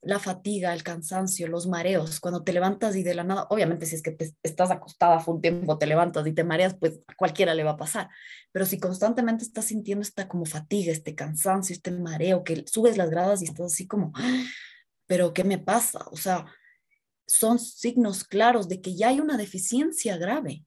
La 0.03 0.19
fatiga, 0.19 0.75
el 0.75 0.83
cansancio, 0.83 1.49
los 1.49 1.67
mareos, 1.67 2.21
cuando 2.21 2.45
te 2.45 2.53
levantas 2.53 2.97
y 2.97 3.03
de 3.03 3.15
la 3.15 3.25
nada, 3.25 3.47
obviamente 3.49 3.87
si 3.87 3.95
es 3.95 4.03
que 4.03 4.11
te 4.11 4.35
estás 4.43 4.71
acostada 4.71 5.25
un 5.27 5.41
tiempo, 5.41 5.79
te 5.79 5.87
levantas 5.87 6.27
y 6.27 6.35
te 6.35 6.45
mareas, 6.45 6.77
pues 6.79 7.01
a 7.07 7.15
cualquiera 7.15 7.55
le 7.55 7.65
va 7.65 7.71
a 7.71 7.77
pasar, 7.79 8.11
pero 8.53 8.67
si 8.67 8.79
constantemente 8.79 9.43
estás 9.43 9.65
sintiendo 9.65 10.03
esta 10.03 10.29
como 10.29 10.45
fatiga, 10.45 10.93
este 10.93 11.15
cansancio, 11.15 11.73
este 11.73 11.93
mareo, 11.93 12.45
que 12.45 12.63
subes 12.67 12.99
las 12.99 13.09
gradas 13.09 13.41
y 13.41 13.47
estás 13.47 13.73
así 13.73 13.87
como, 13.87 14.13
pero 15.07 15.33
¿qué 15.33 15.45
me 15.45 15.57
pasa? 15.57 16.05
O 16.11 16.17
sea, 16.19 16.45
son 17.27 17.59
signos 17.59 18.25
claros 18.25 18.69
de 18.69 18.83
que 18.83 18.95
ya 18.95 19.09
hay 19.09 19.21
una 19.21 19.39
deficiencia 19.39 20.19
grave. 20.19 20.67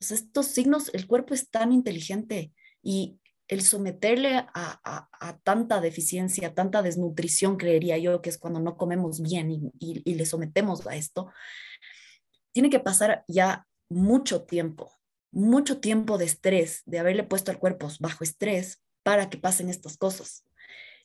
Estos 0.00 0.46
signos, 0.46 0.90
el 0.94 1.06
cuerpo 1.06 1.34
es 1.34 1.50
tan 1.50 1.72
inteligente 1.72 2.52
y 2.82 3.18
el 3.48 3.62
someterle 3.62 4.46
a, 4.54 5.40
tanta 5.42 5.80
deficiencia, 5.80 6.48
a 6.48 6.54
tanta 6.54 6.82
desnutrición, 6.82 7.56
creería 7.56 7.98
yo, 7.98 8.22
que 8.22 8.30
es 8.30 8.38
cuando 8.38 8.60
no 8.60 8.76
comemos 8.76 9.20
bien 9.20 9.50
y, 9.50 9.72
y 9.78 10.14
le 10.14 10.24
sometemos 10.24 10.86
a 10.86 10.94
esto, 10.94 11.30
tiene 12.52 12.70
que 12.70 12.80
pasar 12.80 13.24
ya 13.26 13.66
mucho 13.88 14.44
tiempo, 14.44 14.92
mucho 15.32 15.80
tiempo 15.80 16.16
de 16.16 16.26
estrés, 16.26 16.82
de 16.86 17.00
haberle 17.00 17.24
puesto 17.24 17.50
al 17.50 17.58
cuerpo 17.58 17.88
bajo 17.98 18.24
estrés 18.24 18.82
para 19.02 19.28
que 19.28 19.38
pasen 19.38 19.68
estas 19.68 19.96
cosas 19.96 20.44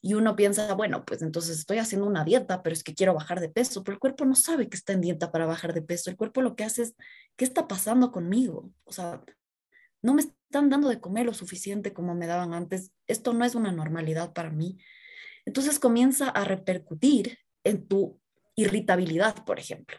y 0.01 0.13
uno 0.13 0.35
piensa, 0.35 0.73
bueno, 0.73 1.05
pues 1.05 1.21
entonces 1.21 1.59
estoy 1.59 1.77
haciendo 1.77 2.07
una 2.07 2.23
dieta, 2.23 2.61
pero 2.63 2.73
es 2.73 2.83
que 2.83 2.93
quiero 2.93 3.13
bajar 3.13 3.39
de 3.39 3.49
peso, 3.49 3.83
pero 3.83 3.95
el 3.95 3.99
cuerpo 3.99 4.25
no 4.25 4.35
sabe 4.35 4.69
que 4.69 4.77
está 4.77 4.93
en 4.93 5.01
dieta 5.01 5.31
para 5.31 5.45
bajar 5.45 5.73
de 5.73 5.81
peso. 5.81 6.09
El 6.09 6.17
cuerpo 6.17 6.41
lo 6.41 6.55
que 6.55 6.63
hace 6.63 6.83
es, 6.83 6.95
¿qué 7.35 7.45
está 7.45 7.67
pasando 7.67 8.11
conmigo? 8.11 8.71
O 8.83 8.91
sea, 8.91 9.23
no 10.01 10.13
me 10.13 10.21
están 10.21 10.69
dando 10.69 10.89
de 10.89 10.99
comer 10.99 11.25
lo 11.25 11.33
suficiente 11.33 11.93
como 11.93 12.15
me 12.15 12.27
daban 12.27 12.53
antes. 12.53 12.91
Esto 13.07 13.33
no 13.33 13.45
es 13.45 13.55
una 13.55 13.71
normalidad 13.71 14.33
para 14.33 14.51
mí. 14.51 14.77
Entonces 15.45 15.79
comienza 15.79 16.29
a 16.29 16.43
repercutir 16.43 17.39
en 17.63 17.87
tu 17.87 18.19
irritabilidad, 18.55 19.43
por 19.45 19.59
ejemplo. 19.59 19.97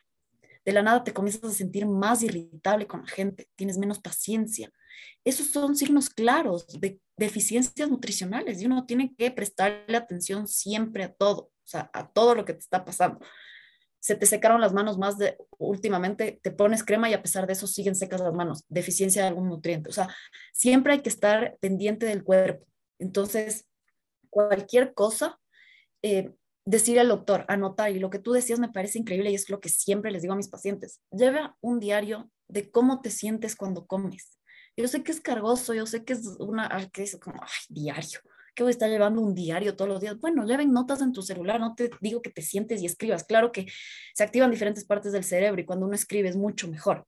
De 0.64 0.72
la 0.72 0.82
nada 0.82 1.04
te 1.04 1.12
comienzas 1.12 1.44
a 1.44 1.54
sentir 1.54 1.87
más 1.87 2.22
irritable 2.22 2.87
con 2.87 3.02
la 3.02 3.09
gente, 3.09 3.48
tienes 3.54 3.78
menos 3.78 4.00
paciencia, 4.00 4.72
esos 5.24 5.48
son 5.48 5.76
signos 5.76 6.11
claros 6.11 6.66
de 6.80 7.00
deficiencias 7.16 7.88
nutricionales 7.88 8.61
y 8.61 8.66
uno 8.66 8.87
tiene 8.87 9.14
que 9.14 9.31
prestarle 9.31 9.96
atención 9.96 10.46
siempre 10.46 11.05
a 11.05 11.12
todo, 11.12 11.42
o 11.42 11.66
sea, 11.66 11.90
a 11.92 12.09
todo 12.09 12.35
lo 12.35 12.44
que 12.44 12.52
te 12.52 12.61
está 12.61 12.85
pasando. 12.85 13.20
Se 13.98 14.14
te 14.14 14.26
secaron 14.26 14.61
las 14.61 14.72
manos 14.72 14.98
más 14.98 15.18
de 15.18 15.37
últimamente, 15.59 16.38
te 16.42 16.50
pones 16.50 16.85
crema 16.85 17.11
y 17.11 17.14
a 17.14 17.22
pesar 17.22 17.46
de 17.46 17.55
eso 17.55 17.66
siguen 17.66 17.96
secas 17.96 18.20
las 18.20 18.35
manos, 18.35 18.64
deficiencia 18.68 19.22
de 19.22 19.29
algún 19.29 19.48
nutriente. 19.48 19.90
O 19.90 19.92
sea, 19.92 20.14
siempre 20.52 20.92
hay 20.92 21.00
que 21.00 21.09
estar 21.09 21.57
pendiente 21.61 22.07
del 22.07 22.22
cuerpo. 22.22 22.66
Entonces, 22.98 23.66
cualquier 24.31 24.94
cosa, 24.94 25.40
eh, 26.02 26.35
decir 26.66 27.00
al 27.00 27.09
doctor, 27.09 27.44
anotar, 27.48 27.90
y 27.90 27.98
lo 27.98 28.11
que 28.11 28.18
tú 28.18 28.33
decías 28.33 28.59
me 28.59 28.68
parece 28.68 28.98
increíble 28.98 29.31
y 29.31 29.35
es 29.35 29.48
lo 29.48 29.61
que 29.61 29.68
siempre 29.68 30.11
les 30.11 30.22
digo 30.22 30.35
a 30.35 30.37
mis 30.37 30.48
pacientes, 30.48 31.00
lleva 31.11 31.57
un 31.61 31.81
diario 31.81 32.31
de 32.48 32.70
cómo 32.70 33.00
te 33.00 33.11
sientes 33.11 33.57
cuando 33.57 33.87
comes. 33.87 34.36
Yo 34.76 34.88
sé 34.88 35.02
que 35.02 35.12
es 35.12 35.20
cargoso, 35.20 35.74
yo 35.74 35.86
sé 35.86 36.04
que 36.04 36.12
es 36.12 36.26
una, 36.38 36.68
que 36.92 37.02
es 37.02 37.18
como, 37.18 37.40
ay, 37.42 37.48
diario, 37.68 38.20
que 38.54 38.62
voy 38.62 38.70
a 38.70 38.72
estar 38.72 38.90
llevando 38.90 39.22
un 39.22 39.34
diario 39.34 39.74
todos 39.74 39.88
los 39.88 40.00
días. 40.00 40.18
Bueno, 40.18 40.44
lleven 40.46 40.72
notas 40.72 41.00
en 41.02 41.12
tu 41.12 41.22
celular, 41.22 41.60
no 41.60 41.74
te 41.74 41.90
digo 42.00 42.22
que 42.22 42.30
te 42.30 42.42
sientes 42.42 42.82
y 42.82 42.86
escribas. 42.86 43.24
Claro 43.24 43.52
que 43.52 43.66
se 44.14 44.22
activan 44.22 44.50
diferentes 44.50 44.84
partes 44.84 45.12
del 45.12 45.24
cerebro 45.24 45.60
y 45.60 45.64
cuando 45.64 45.86
uno 45.86 45.94
escribe 45.94 46.28
es 46.28 46.36
mucho 46.36 46.68
mejor. 46.68 47.06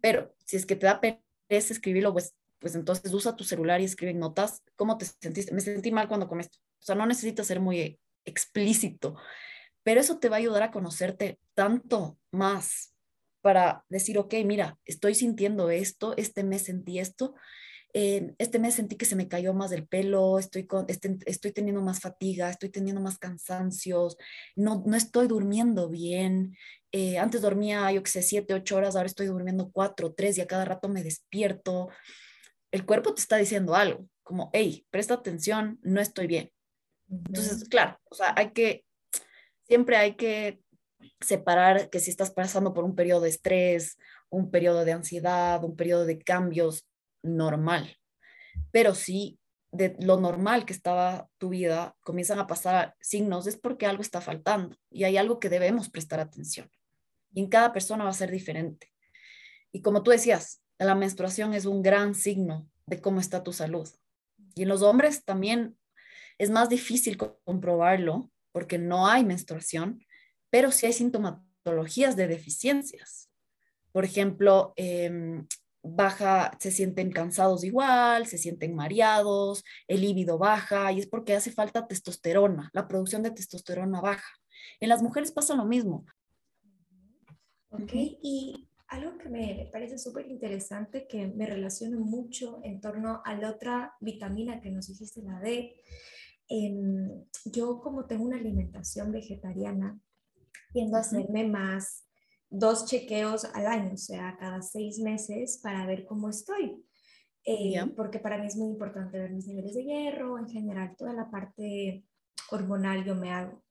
Pero 0.00 0.34
si 0.44 0.56
es 0.56 0.66
que 0.66 0.76
te 0.76 0.86
da 0.86 1.00
pereza 1.00 1.72
escribirlo, 1.72 2.12
pues, 2.12 2.34
pues 2.58 2.74
entonces 2.74 3.12
usa 3.12 3.36
tu 3.36 3.44
celular 3.44 3.80
y 3.80 3.84
escribe 3.84 4.14
notas. 4.14 4.62
¿Cómo 4.76 4.98
te 4.98 5.06
sentiste? 5.06 5.54
Me 5.54 5.60
sentí 5.60 5.92
mal 5.92 6.08
cuando 6.08 6.28
comí 6.28 6.42
esto. 6.42 6.58
O 6.80 6.84
sea, 6.84 6.94
no 6.94 7.06
necesitas 7.06 7.46
ser 7.46 7.60
muy 7.60 7.98
explícito, 8.24 9.16
pero 9.82 10.00
eso 10.00 10.18
te 10.18 10.28
va 10.28 10.36
a 10.36 10.38
ayudar 10.38 10.62
a 10.62 10.70
conocerte 10.70 11.38
tanto 11.54 12.18
más 12.30 12.91
para 13.42 13.84
decir, 13.88 14.18
ok, 14.18 14.34
mira, 14.44 14.78
estoy 14.84 15.14
sintiendo 15.14 15.70
esto, 15.70 16.14
este 16.16 16.44
mes 16.44 16.62
sentí 16.62 16.98
esto, 16.98 17.34
eh, 17.92 18.34
este 18.38 18.58
mes 18.58 18.74
sentí 18.74 18.96
que 18.96 19.04
se 19.04 19.16
me 19.16 19.28
cayó 19.28 19.52
más 19.52 19.70
el 19.72 19.86
pelo, 19.86 20.38
estoy, 20.38 20.66
con, 20.66 20.86
este, 20.88 21.18
estoy 21.26 21.52
teniendo 21.52 21.82
más 21.82 22.00
fatiga, 22.00 22.48
estoy 22.48 22.70
teniendo 22.70 23.02
más 23.02 23.18
cansancios, 23.18 24.16
no, 24.56 24.82
no 24.86 24.96
estoy 24.96 25.26
durmiendo 25.26 25.90
bien. 25.90 26.56
Eh, 26.92 27.18
antes 27.18 27.42
dormía, 27.42 27.90
yo 27.92 28.02
que 28.02 28.10
sé, 28.10 28.22
siete, 28.22 28.54
ocho 28.54 28.76
horas, 28.76 28.96
ahora 28.96 29.06
estoy 29.06 29.26
durmiendo 29.26 29.70
cuatro, 29.70 30.14
tres 30.14 30.38
y 30.38 30.40
a 30.40 30.46
cada 30.46 30.64
rato 30.64 30.88
me 30.88 31.02
despierto. 31.02 31.90
El 32.70 32.86
cuerpo 32.86 33.12
te 33.14 33.20
está 33.20 33.36
diciendo 33.36 33.74
algo, 33.74 34.08
como, 34.22 34.48
hey, 34.54 34.86
presta 34.90 35.14
atención, 35.14 35.78
no 35.82 36.00
estoy 36.00 36.26
bien. 36.26 36.50
Entonces, 37.10 37.68
claro, 37.68 37.98
o 38.10 38.14
sea, 38.14 38.32
hay 38.36 38.52
que, 38.52 38.86
siempre 39.66 39.96
hay 39.96 40.14
que 40.14 40.60
separar 41.20 41.90
que 41.90 42.00
si 42.00 42.10
estás 42.10 42.30
pasando 42.30 42.74
por 42.74 42.84
un 42.84 42.94
periodo 42.94 43.22
de 43.22 43.30
estrés, 43.30 43.98
un 44.30 44.50
periodo 44.50 44.84
de 44.84 44.92
ansiedad, 44.92 45.62
un 45.64 45.76
periodo 45.76 46.06
de 46.06 46.18
cambios, 46.18 46.86
normal. 47.22 47.96
Pero 48.70 48.94
si 48.94 49.38
de 49.70 49.96
lo 50.00 50.20
normal 50.20 50.66
que 50.66 50.72
estaba 50.72 51.28
tu 51.38 51.48
vida 51.48 51.96
comienzan 52.02 52.38
a 52.38 52.46
pasar 52.46 52.94
signos, 53.00 53.46
es 53.46 53.56
porque 53.56 53.86
algo 53.86 54.02
está 54.02 54.20
faltando 54.20 54.76
y 54.90 55.04
hay 55.04 55.16
algo 55.16 55.40
que 55.40 55.48
debemos 55.48 55.88
prestar 55.88 56.20
atención. 56.20 56.70
Y 57.32 57.40
en 57.40 57.48
cada 57.48 57.72
persona 57.72 58.04
va 58.04 58.10
a 58.10 58.14
ser 58.14 58.30
diferente. 58.30 58.92
Y 59.72 59.80
como 59.80 60.02
tú 60.02 60.10
decías, 60.10 60.62
la 60.78 60.94
menstruación 60.94 61.54
es 61.54 61.64
un 61.64 61.82
gran 61.82 62.14
signo 62.14 62.68
de 62.86 63.00
cómo 63.00 63.20
está 63.20 63.42
tu 63.42 63.52
salud. 63.52 63.88
Y 64.54 64.62
en 64.62 64.68
los 64.68 64.82
hombres 64.82 65.24
también 65.24 65.78
es 66.38 66.50
más 66.50 66.68
difícil 66.68 67.16
comprobarlo 67.16 68.30
porque 68.52 68.78
no 68.78 69.06
hay 69.06 69.24
menstruación, 69.24 70.04
pero 70.52 70.70
sí 70.70 70.84
hay 70.84 70.92
sintomatologías 70.92 72.14
de 72.14 72.28
deficiencias. 72.28 73.30
Por 73.90 74.04
ejemplo, 74.04 74.74
em, 74.76 75.46
baja, 75.82 76.50
se 76.60 76.70
sienten 76.70 77.10
cansados 77.10 77.64
igual, 77.64 78.26
se 78.26 78.36
sienten 78.36 78.74
mareados, 78.74 79.64
el 79.88 80.02
líbido 80.02 80.36
baja 80.36 80.92
y 80.92 80.98
es 80.98 81.06
porque 81.06 81.34
hace 81.34 81.52
falta 81.52 81.88
testosterona, 81.88 82.68
la 82.74 82.86
producción 82.86 83.22
de 83.22 83.30
testosterona 83.30 84.02
baja. 84.02 84.28
En 84.78 84.90
las 84.90 85.02
mujeres 85.02 85.32
pasa 85.32 85.56
lo 85.56 85.64
mismo. 85.64 86.04
Ok, 87.70 87.94
y 87.94 88.68
algo 88.88 89.16
que 89.16 89.30
me 89.30 89.70
parece 89.72 89.96
súper 89.96 90.26
interesante, 90.26 91.06
que 91.08 91.28
me 91.28 91.46
relaciono 91.46 91.98
mucho 91.98 92.60
en 92.62 92.82
torno 92.82 93.22
a 93.24 93.34
la 93.36 93.52
otra 93.52 93.94
vitamina 94.02 94.60
que 94.60 94.70
nos 94.70 94.88
dijiste, 94.88 95.22
la 95.22 95.40
D. 95.40 95.74
Em, 96.46 97.24
yo 97.46 97.80
como 97.80 98.04
tengo 98.04 98.24
una 98.24 98.36
alimentación 98.36 99.10
vegetariana, 99.12 99.98
tiendo 100.72 100.96
a 100.96 101.00
hacerme 101.00 101.46
más 101.46 102.04
dos 102.48 102.86
chequeos 102.86 103.44
al 103.54 103.66
año, 103.66 103.94
o 103.94 103.98
sea, 103.98 104.36
cada 104.38 104.60
seis 104.62 104.98
meses 104.98 105.58
para 105.62 105.86
ver 105.86 106.04
cómo 106.04 106.28
estoy. 106.28 106.84
Eh, 107.44 107.74
porque 107.96 108.20
para 108.20 108.38
mí 108.38 108.46
es 108.46 108.56
muy 108.56 108.68
importante 108.68 109.18
ver 109.18 109.32
mis 109.32 109.46
niveles 109.46 109.74
de 109.74 109.84
hierro, 109.84 110.38
en 110.38 110.48
general, 110.48 110.94
toda 110.96 111.12
la 111.12 111.30
parte 111.30 112.04
hormonal 112.50 113.04
yo 113.04 113.14
me 113.14 113.32
hago. 113.32 113.64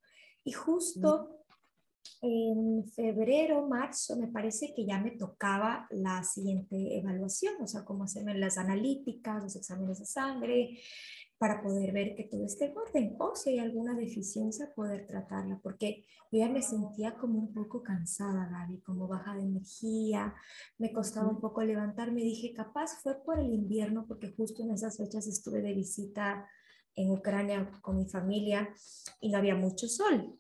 Y 0.44 0.52
justo 0.52 1.42
en 2.22 2.86
febrero, 2.88 3.68
marzo, 3.68 4.18
me 4.18 4.28
parece 4.28 4.74
que 4.76 4.86
ya 4.86 5.00
me 5.00 5.12
tocaba 5.12 5.88
la 5.92 6.24
siguiente 6.24 6.98
evaluación, 6.98 7.56
o 7.62 7.68
sea, 7.68 7.86
cómo 7.86 8.04
hacerme 8.04 8.38
las 8.38 8.58
analíticas, 8.58 9.44
los 9.44 9.56
exámenes 9.56 10.00
de 10.00 10.06
sangre, 10.06 10.80
para 11.42 11.64
poder 11.64 11.92
ver 11.92 12.14
que 12.14 12.26
todo 12.26 12.46
esté 12.46 12.66
en 12.66 12.78
orden 12.78 13.16
o 13.18 13.34
si 13.36 13.50
hay 13.50 13.58
alguna 13.58 13.96
deficiencia 13.96 14.72
poder 14.76 15.08
tratarla, 15.08 15.60
porque 15.64 16.06
yo 16.32 16.38
ya 16.38 16.48
me 16.48 16.62
sentía 16.62 17.16
como 17.16 17.40
un 17.40 17.52
poco 17.52 17.82
cansada, 17.82 18.48
Gaby, 18.48 18.82
como 18.82 19.08
baja 19.08 19.34
de 19.34 19.42
energía, 19.42 20.36
me 20.78 20.94
costaba 20.94 21.30
un 21.30 21.42
poco 21.42 21.64
levantarme, 21.64 22.22
dije, 22.22 22.54
capaz 22.54 23.02
fue 23.02 23.16
por 23.24 23.40
el 23.40 23.52
invierno, 23.52 24.06
porque 24.08 24.32
justo 24.32 24.62
en 24.62 24.70
esas 24.70 24.98
fechas 24.98 25.26
estuve 25.26 25.64
de 25.64 25.74
visita 25.74 26.48
en 26.94 27.10
Ucrania 27.10 27.72
con 27.82 27.98
mi 27.98 28.08
familia 28.08 28.70
y 29.20 29.32
no 29.32 29.40
había 29.40 29.56
mucho 29.56 29.88
sol, 29.88 30.38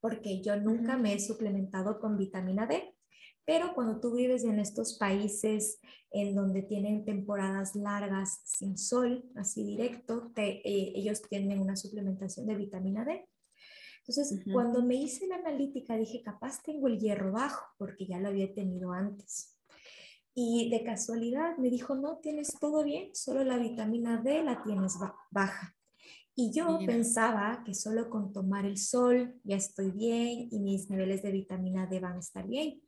porque 0.00 0.40
yo 0.40 0.54
nunca 0.54 0.96
me 0.96 1.14
he 1.14 1.18
suplementado 1.18 1.98
con 1.98 2.16
vitamina 2.16 2.64
D. 2.68 2.94
Pero 3.48 3.72
cuando 3.74 3.98
tú 3.98 4.14
vives 4.14 4.44
en 4.44 4.58
estos 4.58 4.98
países 4.98 5.80
en 6.10 6.34
donde 6.34 6.60
tienen 6.60 7.06
temporadas 7.06 7.74
largas 7.74 8.42
sin 8.44 8.76
sol, 8.76 9.24
así 9.36 9.64
directo, 9.64 10.30
eh, 10.36 10.60
ellos 10.94 11.22
tienen 11.22 11.58
una 11.58 11.74
suplementación 11.74 12.46
de 12.46 12.56
vitamina 12.56 13.06
D. 13.06 13.26
Entonces, 14.00 14.44
cuando 14.52 14.82
me 14.82 14.96
hice 14.96 15.26
la 15.28 15.36
analítica, 15.36 15.96
dije, 15.96 16.20
capaz 16.22 16.62
tengo 16.62 16.88
el 16.88 16.98
hierro 16.98 17.32
bajo, 17.32 17.64
porque 17.78 18.06
ya 18.06 18.20
lo 18.20 18.28
había 18.28 18.52
tenido 18.52 18.92
antes. 18.92 19.58
Y 20.34 20.68
de 20.68 20.84
casualidad 20.84 21.56
me 21.56 21.70
dijo, 21.70 21.94
no, 21.94 22.18
tienes 22.18 22.54
todo 22.60 22.84
bien, 22.84 23.14
solo 23.14 23.44
la 23.44 23.56
vitamina 23.56 24.20
D 24.22 24.42
la 24.42 24.62
tienes 24.62 24.98
baja. 25.30 25.74
Y 26.34 26.52
yo 26.52 26.78
pensaba 26.86 27.64
que 27.64 27.74
solo 27.74 28.10
con 28.10 28.32
tomar 28.32 28.64
el 28.64 28.76
sol 28.76 29.40
ya 29.42 29.56
estoy 29.56 29.90
bien 29.90 30.48
y 30.52 30.60
mis 30.60 30.88
niveles 30.88 31.22
de 31.22 31.32
vitamina 31.32 31.86
D 31.86 31.98
van 31.98 32.16
a 32.16 32.20
estar 32.20 32.46
bien. 32.46 32.80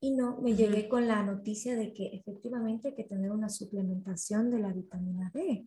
Y 0.00 0.12
no, 0.12 0.38
me 0.40 0.54
llegué 0.54 0.88
con 0.88 1.08
la 1.08 1.22
noticia 1.22 1.74
de 1.74 1.92
que 1.92 2.06
efectivamente 2.08 2.88
hay 2.88 2.94
que 2.94 3.04
tener 3.04 3.30
una 3.30 3.48
suplementación 3.48 4.50
de 4.50 4.58
la 4.58 4.72
vitamina 4.72 5.30
D. 5.32 5.66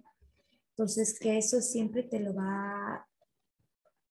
Entonces, 0.69 1.19
que 1.19 1.37
eso 1.37 1.61
siempre 1.61 2.03
te 2.03 2.19
lo 2.19 2.33
va 2.33 3.08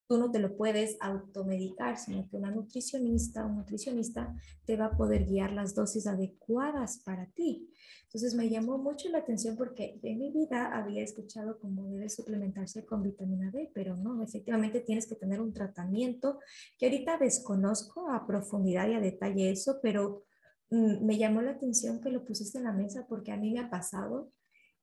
tú 0.09 0.17
no 0.17 0.31
te 0.31 0.39
lo 0.39 0.57
puedes 0.57 0.97
automedicar, 1.01 1.99
sino 1.99 2.27
que 2.29 2.37
una 2.39 2.51
nutricionista 2.51 3.45
o 3.45 3.51
nutricionista 3.51 4.35
te 4.65 4.77
va 4.77 4.87
a 4.87 4.97
poder 4.97 5.27
guiar 5.27 5.53
las 5.53 5.75
dosis 5.75 6.07
adecuadas 6.07 7.03
para 7.05 7.27
ti. 7.27 7.71
Entonces 8.05 8.35
me 8.35 8.49
llamó 8.49 8.79
mucho 8.79 9.11
la 9.11 9.19
atención 9.19 9.55
porque 9.55 10.01
en 10.03 10.19
mi 10.19 10.33
vida 10.33 10.75
había 10.75 11.03
escuchado 11.03 11.59
cómo 11.61 11.85
debe 11.85 12.09
suplementarse 12.09 12.87
con 12.87 13.03
vitamina 13.03 13.51
D, 13.51 13.71
pero 13.75 13.97
no, 13.99 14.23
efectivamente 14.23 14.81
tienes 14.81 15.07
que 15.07 15.15
tener 15.15 15.43
un 15.43 15.53
tratamiento 15.53 16.39
que 16.79 16.87
ahorita 16.87 17.19
desconozco 17.19 18.11
a 18.11 18.27
profundidad 18.27 18.89
y 18.89 18.95
a 18.95 19.01
detalle 19.01 19.51
eso, 19.51 19.79
pero 19.83 20.25
mm, 20.71 21.05
me 21.05 21.19
llamó 21.19 21.43
la 21.43 21.51
atención 21.51 22.01
que 22.01 22.11
lo 22.11 22.25
pusiste 22.25 22.57
en 22.57 22.65
la 22.65 22.73
mesa 22.73 23.05
porque 23.07 23.31
a 23.31 23.37
mí 23.37 23.53
me 23.53 23.61
ha 23.61 23.69
pasado 23.69 24.33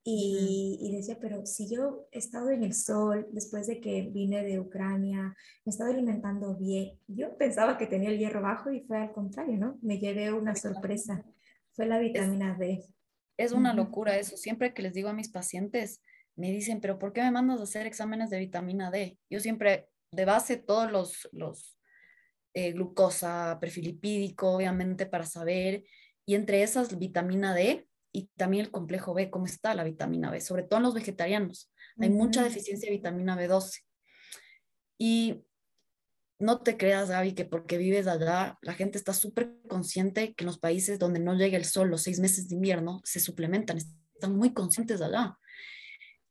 y, 0.08 0.91
decía, 0.96 1.18
pero 1.20 1.48
si 1.48 1.68
yo 1.68 2.08
he 2.12 2.20
estado 2.20 2.52
en 2.52 2.63
el 2.63 2.76
sol 2.76 3.28
después 3.32 3.65
de 3.65 3.82
que 3.82 4.04
vine 4.04 4.44
de 4.44 4.60
Ucrania, 4.60 5.36
me 5.65 5.65
he 5.65 5.70
estado 5.72 5.89
alimentando 5.89 6.56
bien, 6.56 7.00
yo 7.08 7.36
pensaba 7.38 7.76
que 7.76 7.88
tenía 7.88 8.12
el 8.12 8.20
hierro 8.20 8.44
bajo 8.44 8.70
y 8.70 8.82
fue 8.82 9.00
al 9.00 9.12
contrario, 9.12 9.58
¿no? 9.58 9.80
Me 9.82 9.98
llevé 9.98 10.32
una 10.32 10.56
sorpresa, 10.56 11.26
fue 11.74 11.88
la 11.88 11.98
vitamina 11.98 12.56
D. 12.56 12.86
Es 13.36 13.52
una 13.52 13.74
locura 13.74 14.15
eso. 14.15 14.38
Siempre 14.38 14.76
que 14.76 14.84
les 14.84 14.94
digo 14.94 15.10
a 15.10 15.13
mis 15.13 15.30
pacientes, 15.30 16.04
me 16.36 16.52
dicen, 16.52 16.82
pero 16.82 17.00
¿por 17.00 17.12
qué 17.12 17.24
me 17.24 17.32
mandas 17.32 17.60
a 17.60 17.63
hacer 17.63 17.88
exámenes 17.88 18.30
de 18.30 18.38
vitamina 18.38 18.91
D? 18.91 19.18
Yo 19.28 19.39
siempre, 19.39 19.89
de 20.12 20.26
base, 20.26 20.58
todos 20.58 20.91
los, 20.91 21.28
los 21.32 21.80
eh, 22.54 22.74
glucosa, 22.74 23.58
perfil 23.60 23.86
lipídico, 23.86 24.52
obviamente, 24.52 25.08
para 25.08 25.26
saber, 25.26 25.84
y 26.28 26.36
entre 26.36 26.62
esas 26.62 27.00
vitamina 27.00 27.56
D, 27.56 27.88
y 28.15 28.30
también 28.38 28.63
el 28.63 28.71
complejo 28.71 29.13
B, 29.13 29.30
cómo 29.30 29.45
está 29.45 29.75
la 29.75 29.84
vitamina 29.84 30.32
B, 30.32 30.39
sobre 30.39 30.63
todo 30.63 30.78
en 30.78 30.84
los 30.84 30.93
vegetarianos. 30.93 31.69
Hay 31.99 32.10
mucha 32.10 32.43
deficiencia 32.43 32.89
de 32.89 32.95
vitamina 32.95 33.38
B12. 33.38 33.82
Y 34.97 35.43
no 36.39 36.62
te 36.62 36.78
creas, 36.78 37.10
Gaby, 37.10 37.34
que 37.34 37.43
porque 37.43 37.78
vives 37.78 38.08
allá, 38.08 38.58
la 38.62 38.73
gente 38.73 38.97
está 38.97 39.13
súper 39.13 39.58
consciente 39.67 40.34
que 40.34 40.43
en 40.43 40.47
los 40.47 40.60
países 40.60 40.97
donde 40.97 41.19
no 41.19 41.36
llega 41.36 41.58
el 41.58 41.65
sol 41.65 41.89
los 41.89 42.04
seis 42.04 42.21
meses 42.21 42.47
de 42.47 42.56
invierno, 42.56 43.01
se 43.04 43.19
suplementan, 43.19 43.78
están 43.78 44.38
muy 44.38 44.54
conscientes 44.54 45.01
allá. 45.01 45.38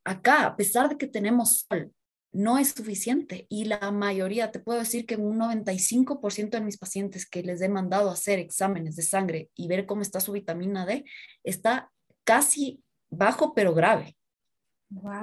Acá, 0.05 0.47
a 0.47 0.57
pesar 0.57 0.89
de 0.89 0.97
que 0.97 1.07
tenemos 1.07 1.67
sol, 1.69 1.93
no 2.35 2.59
es 2.59 2.71
suficiente 2.71 3.47
y 3.49 3.67
la 3.67 3.93
mayoría, 3.93 4.51
te 4.51 4.59
puedo 4.59 4.81
decir 4.81 5.07
que 5.07 5.17
un 5.17 5.39
95% 5.39 6.51
de 6.51 6.61
mis 6.61 6.77
pacientes 6.77 7.27
que 7.31 7.45
les 7.45 7.63
he 7.63 7.69
mandado 7.69 8.11
a 8.11 8.15
hacer 8.15 8.41
exámenes 8.41 8.97
de 8.97 9.03
sangre 9.03 9.51
y 9.55 9.69
ver 9.69 9.87
cómo 9.87 10.03
está 10.03 10.19
su 10.19 10.33
vitamina 10.33 10.85
D, 10.85 11.05
está 11.45 11.93
casi 12.25 12.83
bajo 13.09 13.55
pero 13.55 13.73
grave. 13.73 14.17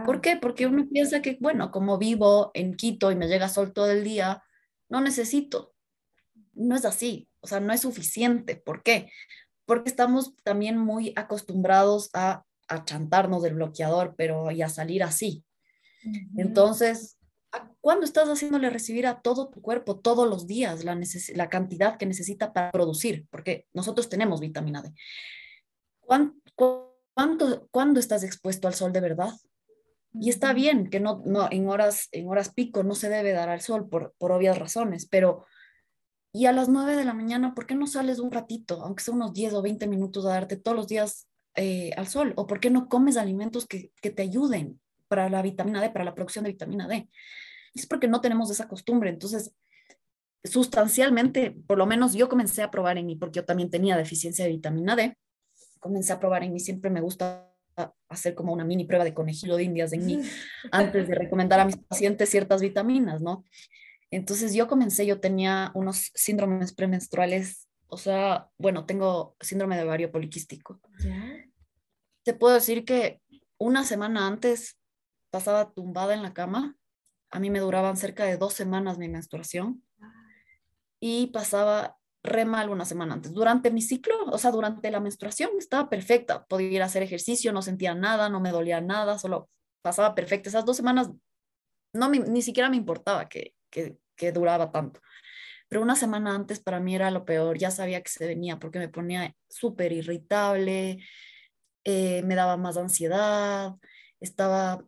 ¿Por 0.06 0.22
qué? 0.22 0.38
Porque 0.38 0.68
uno 0.68 0.88
piensa 0.90 1.22
que, 1.22 1.38
bueno, 1.40 1.70
como 1.72 1.98
vivo 1.98 2.52
en 2.54 2.76
Quito 2.76 3.12
y 3.12 3.16
me 3.16 3.28
llega 3.28 3.50
sol 3.50 3.74
todo 3.74 3.92
el 3.92 4.04
día, 4.04 4.44
no 4.90 5.02
necesito. 5.02 5.74
No 6.54 6.76
es 6.76 6.86
así, 6.86 7.30
o 7.42 7.48
sea, 7.48 7.60
no 7.60 7.74
es 7.74 7.82
suficiente. 7.82 8.56
¿Por 8.56 8.84
qué? 8.84 9.12
Porque 9.66 9.90
estamos 9.90 10.34
también 10.44 10.78
muy 10.78 11.14
acostumbrados 11.18 12.10
a, 12.14 12.46
a 12.70 12.86
chantarnos 12.86 13.44
del 13.44 13.56
bloqueador, 13.56 14.16
pero 14.18 14.50
y 14.52 14.62
a 14.62 14.70
salir 14.70 15.04
así. 15.04 15.44
Entonces, 16.38 17.18
¿cuándo 17.80 18.06
estás 18.06 18.28
haciéndole 18.30 18.70
recibir 18.70 19.08
a 19.08 19.22
todo 19.22 19.50
tu 19.50 19.62
cuerpo 19.62 20.00
todos 20.00 20.28
los 20.28 20.48
días 20.48 20.84
la, 20.84 21.00
la 21.36 21.50
cantidad 21.50 21.98
que 21.98 22.06
necesita 22.06 22.54
para 22.54 22.72
producir? 22.72 23.28
Porque 23.30 23.68
nosotros 23.74 24.10
tenemos 24.10 24.40
vitamina 24.40 24.82
D. 24.82 24.94
¿Cuánto, 26.00 27.68
¿Cuándo 27.72 28.00
estás 28.00 28.24
expuesto 28.24 28.68
al 28.68 28.74
sol 28.74 28.94
de 28.94 29.02
verdad? 29.02 29.34
Y 30.14 30.30
está 30.30 30.54
bien 30.54 30.90
que 30.90 31.00
no, 31.00 31.22
no 31.26 31.48
en, 31.52 31.68
horas, 31.70 32.10
en 32.12 32.28
horas 32.28 32.54
pico 32.54 32.84
no 32.84 32.96
se 32.96 33.10
debe 33.10 33.32
dar 33.32 33.50
al 33.50 33.62
sol 33.62 33.88
por, 33.88 34.14
por 34.18 34.32
obvias 34.32 34.58
razones, 34.58 35.08
pero 35.08 35.46
y 36.34 36.46
a 36.46 36.54
las 36.54 36.70
9 36.70 36.96
de 36.96 37.04
la 37.04 37.14
mañana, 37.14 37.54
¿por 37.54 37.66
qué 37.66 37.76
no 37.76 37.88
sales 37.88 38.20
un 38.20 38.32
ratito, 38.32 38.82
aunque 38.82 39.04
sea 39.04 39.14
unos 39.14 39.34
10 39.34 39.54
o 39.54 39.62
20 39.62 39.88
minutos 39.88 40.26
a 40.26 40.30
darte 40.30 40.56
todos 40.56 40.78
los 40.78 40.88
días 40.88 41.28
eh, 41.56 41.92
al 41.98 42.08
sol? 42.08 42.34
¿O 42.38 42.48
por 42.48 42.62
qué 42.62 42.70
no 42.70 42.88
comes 42.88 43.18
alimentos 43.18 43.68
que, 43.68 43.92
que, 44.02 44.12
te 44.12 44.24
ayuden? 44.24 44.80
Para 45.12 45.30
la 45.30 45.42
vitamina 45.42 45.82
D, 45.82 45.90
para 45.90 46.06
la 46.06 46.16
producción 46.16 46.46
de 46.46 46.52
vitamina 46.52 46.88
D. 46.88 47.10
Es 47.76 47.86
porque 47.86 48.08
no 48.08 48.22
tenemos 48.22 48.50
esa 48.50 48.70
costumbre. 48.70 49.10
Entonces, 49.10 49.54
sustancialmente, 50.42 51.52
por 51.52 51.78
lo 51.78 51.86
menos 51.86 52.14
yo 52.14 52.30
comencé 52.30 52.64
a 52.64 52.72
probar 52.72 52.98
en 52.98 53.08
mí, 53.08 53.18
porque 53.18 53.40
yo 53.40 53.46
también 53.46 53.70
tenía 53.70 53.98
deficiencia 53.98 54.46
de 54.46 54.52
vitamina 54.52 54.96
D, 54.96 55.18
comencé 55.82 56.14
a 56.14 56.20
probar 56.22 56.46
en 56.46 56.54
mí, 56.54 56.62
siempre 56.62 56.90
me 56.90 57.02
gusta 57.02 57.46
hacer 58.08 58.36
como 58.36 58.54
una 58.54 58.64
mini 58.64 58.86
prueba 58.86 59.04
de 59.04 59.14
conejillo 59.14 59.58
de 59.58 59.64
indias 59.64 59.92
en 59.92 60.06
mí 60.06 60.22
antes 60.72 61.10
de 61.10 61.16
recomendar 61.16 61.60
a 61.60 61.66
mis 61.66 61.76
pacientes 61.76 62.30
ciertas 62.30 62.62
vitaminas, 62.62 63.22
¿no? 63.22 63.44
Entonces 64.12 64.54
yo 64.54 64.68
comencé, 64.68 65.06
yo 65.06 65.20
tenía 65.20 65.72
unos 65.74 66.12
síndromes 66.16 66.74
premenstruales, 66.74 67.68
o 67.88 67.98
sea, 67.98 68.50
bueno, 68.58 68.86
tengo 68.86 69.36
síndrome 69.42 69.76
de 69.76 69.84
ovario 69.84 70.10
poliquístico. 70.10 70.80
Te 72.24 72.34
puedo 72.34 72.54
decir 72.54 72.86
que 72.86 73.20
una 73.58 73.84
semana 73.84 74.28
antes 74.28 74.78
pasaba 75.32 75.72
tumbada 75.74 76.14
en 76.14 76.22
la 76.22 76.34
cama. 76.34 76.76
A 77.32 77.40
mí 77.40 77.50
me 77.50 77.60
duraban 77.60 77.98
cerca 77.98 78.26
de 78.26 78.38
dos 78.38 78.54
semanas 78.54 78.98
mi 78.98 79.10
menstruación 79.10 79.84
y 81.00 81.28
pasaba 81.28 81.98
re 82.24 82.46
mal 82.46 82.70
una 82.70 82.86
semana 82.86 83.16
antes. 83.16 83.34
Durante 83.34 83.72
mi 83.72 83.82
ciclo, 83.82 84.16
o 84.26 84.38
sea, 84.38 84.52
durante 84.52 84.92
la 84.92 85.00
menstruación 85.00 85.52
estaba 85.58 85.90
perfecta. 85.90 86.46
Podía 86.46 86.70
ir 86.70 86.82
a 86.84 86.86
hacer 86.86 87.02
ejercicio, 87.04 87.52
no 87.52 87.62
sentía 87.62 87.96
nada, 87.96 88.30
no 88.30 88.40
me 88.40 88.52
dolía 88.52 88.82
nada, 88.82 89.18
solo 89.18 89.50
pasaba 89.82 90.14
perfecta. 90.14 90.50
Esas 90.50 90.66
dos 90.66 90.78
semanas 90.78 91.10
no 91.94 92.10
ni 92.10 92.42
siquiera 92.42 92.70
me 92.70 92.78
importaba 92.78 93.28
que, 93.28 93.56
que, 93.70 93.98
duraba 94.32 94.72
tanto. 94.72 95.02
Pero 95.68 95.82
una 95.82 95.96
semana 95.96 96.36
antes 96.36 96.60
para 96.60 96.80
mí 96.80 96.94
era 96.94 97.10
lo 97.10 97.26
peor, 97.26 97.58
ya 97.58 97.72
sabía 97.72 98.02
que 98.04 98.12
se 98.12 98.28
venía 98.28 98.60
porque 98.60 98.78
me 98.78 98.90
ponía 98.90 99.36
súper 99.50 99.92
irritable, 99.94 101.04
eh, 101.84 102.22
me 102.24 102.36
daba 102.36 102.58
más 102.58 102.78
ansiedad, 102.78 103.74
estaba 104.20 104.86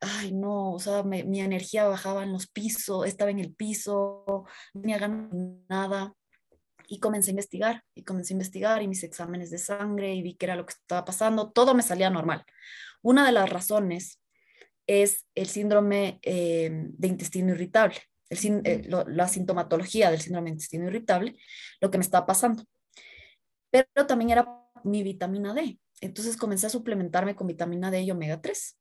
ay 0.00 0.32
no, 0.32 0.72
o 0.72 0.78
sea, 0.78 1.02
mi 1.02 1.40
energía 1.40 1.86
bajaba 1.88 2.22
en 2.22 2.32
los 2.32 2.46
pisos, 2.46 3.06
estaba 3.06 3.30
en 3.30 3.38
el 3.38 3.54
piso, 3.54 4.24
no 4.74 4.80
tenía 4.80 4.98
ganas 4.98 5.30
de 5.30 5.56
nada. 5.68 6.12
Y 6.88 7.00
comencé 7.00 7.30
a 7.30 7.32
investigar, 7.32 7.82
y 7.94 8.04
comencé 8.04 8.32
a 8.32 8.36
investigar, 8.36 8.82
y 8.82 8.88
mis 8.88 9.02
exámenes 9.02 9.50
de 9.50 9.58
sangre, 9.58 10.14
y 10.14 10.22
vi 10.22 10.36
que 10.36 10.46
era 10.46 10.54
lo 10.54 10.66
que 10.66 10.74
estaba 10.74 11.04
pasando, 11.04 11.50
todo 11.50 11.74
me 11.74 11.82
salía 11.82 12.10
normal. 12.10 12.44
Una 13.02 13.26
de 13.26 13.32
las 13.32 13.50
razones 13.50 14.20
es 14.86 15.26
el 15.34 15.46
síndrome 15.48 16.20
eh, 16.22 16.70
de 16.72 17.08
intestino 17.08 17.52
irritable, 17.52 17.96
el, 18.30 18.62
eh, 18.64 18.82
la 18.88 19.26
sintomatología 19.26 20.10
del 20.10 20.20
síndrome 20.20 20.50
de 20.50 20.54
intestino 20.54 20.86
irritable, 20.86 21.36
lo 21.80 21.90
que 21.90 21.98
me 21.98 22.04
estaba 22.04 22.24
pasando. 22.24 22.64
Pero 23.70 24.06
también 24.06 24.30
era 24.30 24.48
mi 24.84 25.02
vitamina 25.02 25.54
D. 25.54 25.78
Entonces 26.00 26.36
comencé 26.36 26.66
a 26.66 26.70
suplementarme 26.70 27.34
con 27.34 27.46
vitamina 27.46 27.90
D 27.90 28.02
y 28.02 28.10
omega 28.10 28.40
3. 28.40 28.76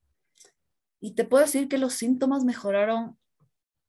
Y 1.06 1.12
te 1.12 1.24
puedo 1.24 1.46
decir 1.46 1.68
que 1.68 1.78
los 1.78 1.94
síntomas 1.94 2.44
mejoraron, 2.44 3.16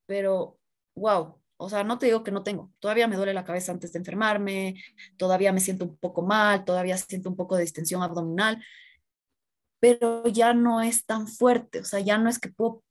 pero 0.04 0.58
wow, 0.94 1.40
O 1.56 1.70
sea, 1.70 1.82
no 1.82 1.98
te 1.98 2.04
digo 2.04 2.22
que 2.22 2.30
no 2.30 2.42
tengo. 2.42 2.70
Todavía 2.78 3.08
me 3.08 3.16
duele 3.16 3.32
la 3.32 3.46
cabeza 3.46 3.72
antes 3.72 3.90
de 3.94 4.00
enfermarme, 4.00 4.74
todavía 5.16 5.50
me 5.50 5.60
siento 5.60 5.86
un 5.86 5.96
poco 5.96 6.20
mal, 6.20 6.66
todavía 6.66 6.98
siento 6.98 7.30
un 7.30 7.36
poco 7.36 7.56
de 7.56 7.62
distensión 7.62 8.02
abdominal, 8.02 8.62
pero 9.80 10.26
ya 10.26 10.52
no 10.52 10.82
es 10.82 11.06
tan 11.06 11.26
fuerte. 11.26 11.80
O 11.80 11.84
sea, 11.84 12.00
ya 12.00 12.18
no 12.18 12.28
es 12.28 12.38
que 12.38 12.50
puedo, 12.50 12.84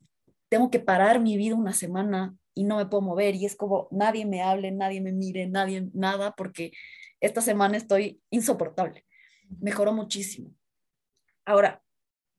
tengo 0.50 0.72
que 0.72 0.80
parar 0.80 1.20
mi 1.20 1.38
vida 1.38 1.54
una 1.54 1.74
semana 1.74 2.36
y 2.56 2.64
no 2.64 2.78
me 2.78 2.88
puedo 2.88 3.02
mover 3.02 3.36
y 3.36 3.46
es 3.46 3.56
como 3.56 3.88
nadie 3.92 4.26
me 4.26 4.42
hable, 4.42 4.72
nadie 4.72 5.02
me 5.02 5.12
mire, 5.12 5.46
nadie, 5.48 5.88
nada, 5.94 6.34
porque 6.36 6.72
esta 7.20 7.42
semana 7.42 7.78
estoy 7.78 8.24
insoportable. 8.32 9.06
Mejoró 9.60 9.94
muchísimo. 9.94 10.50
Ahora, 11.46 11.85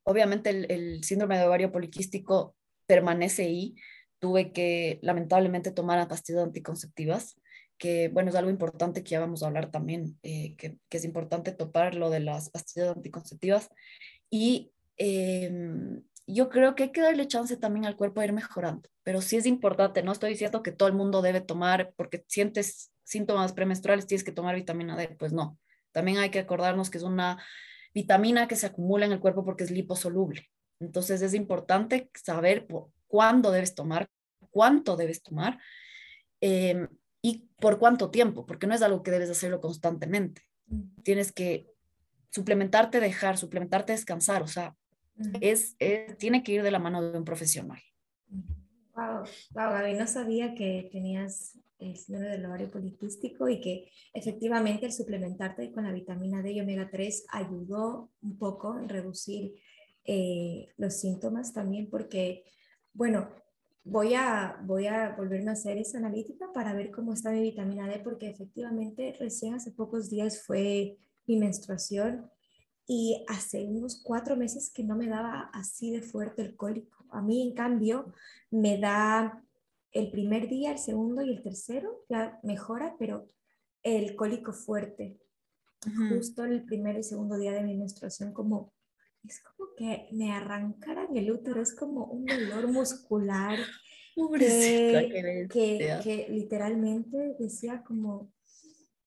obviamente 0.06 0.50
el, 0.50 1.02
síndrome 1.02 1.36
de 1.36 1.46
ovario 1.46 1.72
poliquístico 1.72 2.54
permanece 2.86 3.42
ahí, 3.42 3.74
tuve 4.20 4.52
que 4.52 5.00
lamentablemente 5.02 5.72
tomar 5.72 6.06
pastillas 6.08 6.44
anticonceptivas, 6.44 7.36
que 7.76 8.08
bueno, 8.08 8.30
es 8.30 8.36
algo 8.36 8.50
importante 8.50 9.02
que 9.02 9.10
ya 9.10 9.20
vamos 9.20 9.42
a 9.42 9.48
hablar 9.48 9.70
también, 9.70 10.18
eh, 10.22 10.54
que, 10.56 10.78
es 10.90 11.04
importante 11.04 11.52
topar 11.52 11.96
lo 11.96 12.08
de 12.08 12.20
las 12.20 12.50
pastillas 12.50 12.96
anticonceptivas. 12.96 13.68
Y 14.30 14.72
eh, 14.96 15.50
yo 16.26 16.48
creo 16.50 16.74
que 16.74 16.84
hay 16.84 16.92
que 16.92 17.02
darle 17.02 17.26
chance 17.26 17.56
también 17.56 17.84
al 17.84 17.96
cuerpo 17.96 18.20
a 18.20 18.24
ir 18.24 18.32
mejorando, 18.32 18.88
pero 19.02 19.20
sí 19.20 19.36
es 19.36 19.44
importante, 19.44 20.02
no 20.02 20.12
estoy 20.12 20.30
diciendo 20.30 20.62
que 20.62 20.72
todo 20.72 20.88
el 20.88 20.94
mundo 20.94 21.20
debe 21.20 21.40
tomar, 21.40 21.92
porque 21.96 22.24
sientes 22.28 22.92
síntomas 23.02 23.52
premenstruales, 23.52 24.06
tienes 24.06 24.24
que 24.24 24.32
tomar 24.32 24.54
vitamina 24.54 24.96
D, 24.96 25.08
pues 25.18 25.32
no. 25.32 25.58
También 25.90 26.18
hay 26.18 26.30
que 26.30 26.38
acordarnos 26.38 26.90
que 26.90 26.98
es 26.98 27.04
una 27.04 27.38
vitamina 27.96 28.46
que 28.46 28.56
se 28.56 28.66
acumula 28.66 29.06
en 29.06 29.12
el 29.12 29.20
cuerpo 29.20 29.42
porque 29.42 29.64
es 29.64 29.70
liposoluble. 29.70 30.46
Entonces 30.80 31.22
es 31.22 31.32
importante 31.32 32.10
saber 32.12 32.66
cuándo 33.06 33.50
debes 33.50 33.74
tomar, 33.74 34.10
cuánto 34.50 34.98
debes 34.98 35.22
tomar 35.22 35.58
eh, 36.42 36.88
y 37.22 37.48
por 37.58 37.78
cuánto 37.78 38.10
tiempo, 38.10 38.44
porque 38.44 38.66
no 38.66 38.74
es 38.74 38.82
algo 38.82 39.02
que 39.02 39.10
debes 39.10 39.30
hacerlo 39.30 39.62
constantemente. 39.62 40.42
Tienes 41.04 41.32
que 41.32 41.70
suplementarte, 42.28 43.00
dejar, 43.00 43.38
suplementarte, 43.38 43.92
descansar, 43.92 44.42
o 44.42 44.46
sea, 44.46 44.76
es, 45.40 45.74
tiene 46.18 46.42
que 46.42 46.52
ir 46.52 46.62
de 46.62 46.70
la 46.70 46.78
mano 46.78 47.00
de 47.00 47.16
un 47.16 47.24
profesional. 47.24 47.80
Wow, 48.94 49.24
wow, 49.52 49.70
Gaby, 49.70 49.94
no 49.94 50.06
sabía 50.06 50.54
que 50.54 50.90
tenías 50.92 51.58
el 51.78 51.96
síndrome 51.96 52.30
del 52.30 52.46
ovario 52.46 52.70
poliquístico 52.70 53.48
y 53.48 53.60
que 53.60 53.90
efectivamente 54.12 54.86
el 54.86 54.92
suplementarte 54.92 55.72
con 55.72 55.84
la 55.84 55.92
vitamina 55.92 56.42
D 56.42 56.52
y 56.52 56.60
omega 56.60 56.88
3 56.90 57.26
ayudó 57.30 58.10
un 58.22 58.38
poco 58.38 58.78
en 58.78 58.88
reducir 58.88 59.54
eh, 60.04 60.68
los 60.76 60.94
síntomas 60.94 61.52
también 61.52 61.90
porque, 61.90 62.44
bueno, 62.92 63.28
voy 63.84 64.14
a, 64.14 64.60
voy 64.64 64.86
a 64.86 65.14
volverme 65.16 65.50
a 65.50 65.54
hacer 65.54 65.78
esa 65.78 65.98
analítica 65.98 66.52
para 66.52 66.74
ver 66.74 66.90
cómo 66.90 67.12
está 67.12 67.30
mi 67.30 67.40
vitamina 67.40 67.88
D, 67.88 68.00
porque 68.00 68.28
efectivamente 68.28 69.14
recién 69.18 69.54
hace 69.54 69.70
pocos 69.70 70.10
días 70.10 70.42
fue 70.42 70.98
mi 71.26 71.36
menstruación 71.36 72.30
y 72.86 73.24
hace 73.28 73.64
unos 73.64 74.00
cuatro 74.02 74.36
meses 74.36 74.70
que 74.70 74.84
no 74.84 74.96
me 74.96 75.08
daba 75.08 75.50
así 75.52 75.90
de 75.90 76.02
fuerte 76.02 76.42
el 76.42 76.56
cólico. 76.56 77.04
A 77.10 77.20
mí, 77.20 77.42
en 77.42 77.54
cambio, 77.54 78.12
me 78.50 78.78
da 78.78 79.42
el 79.98 80.10
primer 80.10 80.48
día, 80.48 80.72
el 80.72 80.78
segundo 80.78 81.22
y 81.22 81.30
el 81.30 81.42
tercero, 81.42 82.04
ya 82.08 82.38
mejora, 82.42 82.96
pero 82.98 83.26
el 83.82 84.16
cólico 84.16 84.52
fuerte, 84.52 85.18
justo 86.08 86.44
el 86.44 86.64
primer 86.64 86.98
y 86.98 87.02
segundo 87.02 87.38
día 87.38 87.52
de 87.52 87.62
mi 87.62 87.76
menstruación, 87.76 88.32
como 88.32 88.72
es 89.24 89.42
como 89.42 89.70
que 89.76 90.08
me 90.12 90.32
arrancaran 90.32 91.16
el 91.16 91.30
útero, 91.30 91.60
es 91.60 91.74
como 91.74 92.06
un 92.06 92.26
dolor 92.26 92.68
muscular 92.70 93.58
que, 94.38 95.48
que, 95.50 95.98
que, 96.02 96.26
literalmente 96.30 97.36
decía 97.38 97.82
como, 97.82 98.32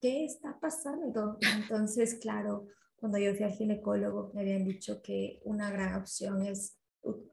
¿qué 0.02 0.26
está 0.26 0.60
pasando? 0.60 1.38
Entonces, 1.56 2.16
claro, 2.16 2.68
cuando 2.96 3.18
yo 3.18 3.34
fui 3.34 3.46
al 3.46 3.54
ginecólogo 3.54 4.32
me 4.34 4.42
habían 4.42 4.66
dicho 4.66 5.02
que 5.02 5.40
una 5.46 5.72
gran 5.72 5.96
opción 5.96 6.46
es 6.46 6.79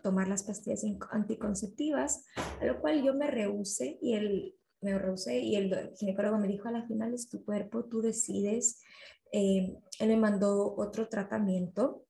tomar 0.03 0.29
las 0.29 0.45
pastillas 0.45 0.85
anticonceptivas, 1.11 2.25
a 2.61 2.65
lo 2.65 2.81
cual 2.81 3.03
yo 3.03 3.15
me 3.15 3.27
rehusé 3.27 3.99
y 4.01 4.15
el, 4.15 4.55
me 4.81 4.99
rehusé 4.99 5.41
y 5.41 5.57
el 5.57 5.93
ginecólogo 5.97 6.39
me 6.39 6.49
dijo 6.49 6.69
a 6.69 6.73
la 6.73 6.87
final 6.87 7.15
es 7.15 7.29
tu 7.29 7.45
cuerpo, 7.45 7.85
tú 7.85 8.03
decides. 8.03 8.81
Eh, 9.33 9.77
él 9.99 10.09
me 10.09 10.17
mandó 10.17 10.75
otro 10.77 11.09
tratamiento 11.09 12.07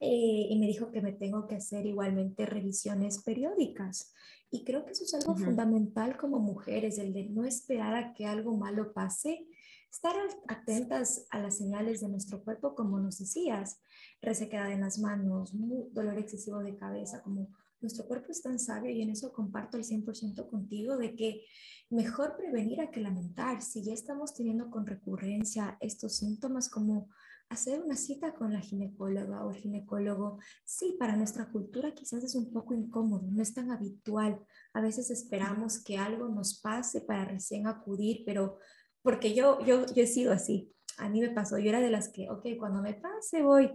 eh, 0.00 0.46
y 0.50 0.58
me 0.58 0.66
dijo 0.66 0.90
que 0.90 1.00
me 1.00 1.12
tengo 1.12 1.46
que 1.46 1.56
hacer 1.56 1.86
igualmente 1.86 2.46
revisiones 2.46 3.22
periódicas. 3.22 4.12
Y 4.50 4.64
creo 4.64 4.84
que 4.84 4.92
eso 4.92 5.04
es 5.04 5.14
algo 5.14 5.36
fundamental 5.36 6.16
como 6.16 6.38
mujeres, 6.38 6.98
el 6.98 7.12
de 7.12 7.24
no 7.24 7.44
esperar 7.44 7.96
a 7.96 8.14
que 8.14 8.26
algo 8.26 8.56
malo 8.56 8.92
pase, 8.92 9.46
estar 9.90 10.14
atentas 10.48 11.26
a 11.30 11.38
las 11.38 11.56
señales 11.56 12.00
de 12.00 12.08
nuestro 12.08 12.42
cuerpo, 12.42 12.74
como 12.74 12.98
nos 12.98 13.18
decías, 13.18 13.80
resequedad 14.20 14.72
en 14.72 14.82
las 14.82 14.98
manos, 14.98 15.52
dolor 15.92 16.18
excesivo 16.18 16.60
de 16.60 16.76
cabeza, 16.76 17.22
como 17.22 17.48
nuestro 17.80 18.06
cuerpo 18.06 18.32
es 18.32 18.42
tan 18.42 18.58
sabio 18.58 18.90
y 18.90 19.02
en 19.02 19.10
eso 19.10 19.32
comparto 19.32 19.76
el 19.76 19.84
100% 19.84 20.48
contigo 20.48 20.96
de 20.96 21.14
que 21.14 21.44
mejor 21.90 22.36
prevenir 22.36 22.80
a 22.80 22.90
que 22.90 23.00
lamentar. 23.00 23.62
Si 23.62 23.84
ya 23.84 23.92
estamos 23.92 24.34
teniendo 24.34 24.70
con 24.70 24.86
recurrencia 24.86 25.76
estos 25.80 26.16
síntomas 26.16 26.68
como 26.68 27.08
hacer 27.48 27.80
una 27.80 27.94
cita 27.94 28.34
con 28.34 28.52
la 28.52 28.60
ginecóloga 28.60 29.44
o 29.44 29.50
el 29.50 29.56
ginecólogo, 29.56 30.38
sí, 30.64 30.96
para 30.98 31.16
nuestra 31.16 31.50
cultura 31.50 31.94
quizás 31.94 32.24
es 32.24 32.34
un 32.34 32.52
poco 32.52 32.74
incómodo, 32.74 33.28
no 33.30 33.42
es 33.42 33.54
tan 33.54 33.70
habitual. 33.70 34.40
A 34.72 34.80
veces 34.80 35.10
esperamos 35.10 35.82
que 35.82 35.98
algo 35.98 36.28
nos 36.28 36.60
pase 36.60 37.02
para 37.02 37.24
recién 37.26 37.66
acudir, 37.66 38.22
pero 38.24 38.58
porque 39.06 39.34
yo, 39.34 39.64
yo, 39.64 39.86
yo 39.86 40.02
he 40.02 40.06
sido 40.08 40.32
así. 40.32 40.74
A 40.98 41.08
mí 41.08 41.20
me 41.20 41.30
pasó, 41.30 41.58
yo 41.58 41.68
era 41.68 41.78
de 41.78 41.90
las 41.90 42.08
que, 42.08 42.28
ok, 42.28 42.44
cuando 42.58 42.82
me 42.82 42.92
pase 42.92 43.40
voy, 43.40 43.70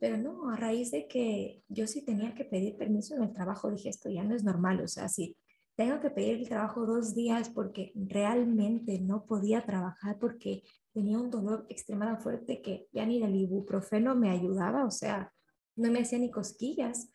pero 0.00 0.16
no, 0.16 0.50
a 0.50 0.56
raíz 0.56 0.90
de 0.90 1.06
que 1.06 1.62
yo 1.68 1.86
sí 1.86 2.04
tenía 2.04 2.34
que 2.34 2.44
pedir 2.44 2.76
permiso 2.76 3.14
en 3.14 3.22
el 3.22 3.32
trabajo, 3.32 3.70
dije, 3.70 3.88
esto 3.88 4.10
ya 4.10 4.24
no 4.24 4.34
es 4.34 4.42
normal, 4.42 4.80
o 4.80 4.88
sea, 4.88 5.08
sí, 5.08 5.36
tengo 5.76 6.00
que 6.00 6.10
pedir 6.10 6.40
el 6.40 6.48
trabajo 6.48 6.86
dos 6.86 7.14
días 7.14 7.50
porque 7.50 7.92
realmente 7.94 8.98
no 8.98 9.26
podía 9.26 9.64
trabajar 9.64 10.18
porque 10.18 10.64
tenía 10.92 11.20
un 11.20 11.30
dolor 11.30 11.66
extremadamente 11.68 12.24
fuerte 12.24 12.60
que 12.60 12.88
ya 12.90 13.06
ni 13.06 13.22
el 13.22 13.36
ibuprofeno 13.36 14.16
me 14.16 14.32
ayudaba, 14.32 14.84
o 14.84 14.90
sea, 14.90 15.32
no 15.76 15.92
me 15.92 16.00
hacía 16.00 16.18
ni 16.18 16.32
cosquillas. 16.32 17.12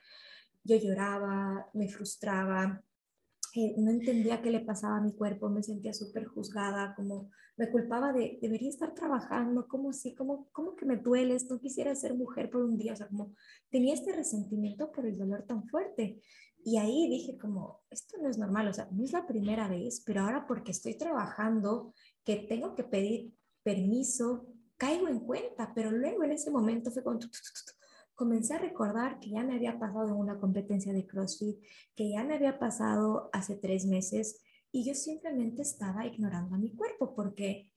Yo 0.64 0.78
lloraba, 0.78 1.68
me 1.74 1.90
frustraba, 1.90 2.82
eh, 3.56 3.76
no 3.78 3.92
entendía 3.92 4.42
qué 4.42 4.52
le 4.52 4.60
pasaba 4.60 4.98
a 4.98 5.02
mi 5.02 5.14
cuerpo, 5.14 5.50
me 5.50 5.64
sentía 5.64 5.94
súper 5.94 6.26
juzgada, 6.26 6.94
como 6.96 7.30
me 7.58 7.70
culpaba 7.70 8.14
de, 8.14 8.40
debería 8.42 8.70
estar 8.70 8.94
trabajando, 8.94 9.68
como 9.68 9.92
si, 9.92 10.16
como, 10.16 10.50
como 10.52 10.76
que 10.76 10.86
me 10.86 10.98
dueles, 10.98 11.50
no 11.50 11.60
quisiera 11.60 11.94
ser 11.96 12.14
mujer 12.14 12.50
por 12.50 12.64
un 12.64 12.78
día, 12.78 12.94
o 12.94 12.96
sea, 12.96 13.08
como 13.08 13.34
tenía 13.70 13.94
este 13.94 14.14
resentimiento 14.14 14.92
por 14.92 15.06
el 15.06 15.18
dolor 15.18 15.44
tan 15.44 15.68
fuerte. 15.68 16.22
Y 16.64 16.78
ahí 16.78 17.10
dije 17.10 17.38
como, 17.38 17.82
esto 17.90 18.18
no 18.22 18.30
es 18.30 18.38
normal, 18.38 18.68
o 18.68 18.74
sea, 18.74 18.88
no 18.92 19.04
es 19.04 19.12
la 19.12 19.26
primera 19.26 19.68
vez, 19.68 20.02
pero 20.06 20.22
ahora 20.22 20.46
porque 20.48 20.72
estoy 20.72 20.98
trabajando, 20.98 21.94
que 22.24 22.38
tengo 22.38 22.76
que 22.76 22.84
pedir 22.84 23.34
permiso, 23.64 24.48
caigo 24.78 25.08
en 25.08 25.20
cuenta, 25.20 25.74
pero 25.74 25.92
luego 25.92 26.24
en 26.24 26.32
ese 26.32 26.52
momento 26.52 26.92
fue 26.92 27.04
cuando 27.04 27.28
comencé 28.20 28.54
a 28.54 28.60
recordar 28.60 29.18
que 29.22 29.30
ya 29.30 29.44
me 29.46 29.56
había 29.56 29.80
pasado 29.80 30.10
en 30.10 30.16
una 30.16 30.42
competencia 30.42 30.92
de 30.92 31.08
CrossFit, 31.08 31.58
que 31.96 32.12
ya 32.12 32.22
me 32.26 32.36
había 32.36 32.60
pasado 32.60 33.30
hace 33.32 33.56
tres 33.56 33.86
meses 33.86 34.42
y 34.74 34.84
yo 34.84 34.94
simplemente 34.94 35.62
estaba 35.62 36.06
ignorando 36.06 36.54
a 36.54 36.58
mi 36.58 36.76
cuerpo 36.76 37.16
porque 37.16 37.72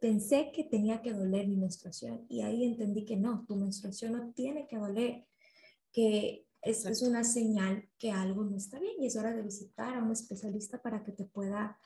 pensé 0.00 0.52
que 0.54 0.62
tenía 0.62 1.02
que 1.02 1.12
doler 1.12 1.48
mi 1.48 1.56
menstruación 1.56 2.24
y 2.28 2.42
ahí 2.42 2.62
entendí 2.62 3.04
que 3.04 3.16
no, 3.16 3.44
tu 3.48 3.56
menstruación 3.56 4.12
no 4.12 4.32
tiene 4.34 4.68
que 4.68 4.76
doler, 4.76 5.26
que 5.92 6.46
es, 6.62 6.86
es 6.86 7.02
una 7.02 7.24
señal 7.24 7.90
que 7.98 8.12
algo 8.12 8.44
no 8.44 8.56
está 8.56 8.78
bien 8.78 8.94
y 9.00 9.06
es 9.06 9.16
hora 9.16 9.34
de 9.34 9.42
visitar 9.42 9.96
a 9.96 10.04
un 10.04 10.12
especialista 10.12 10.80
para 10.80 11.02
que 11.02 11.10
te 11.10 11.24
pueda 11.24 11.76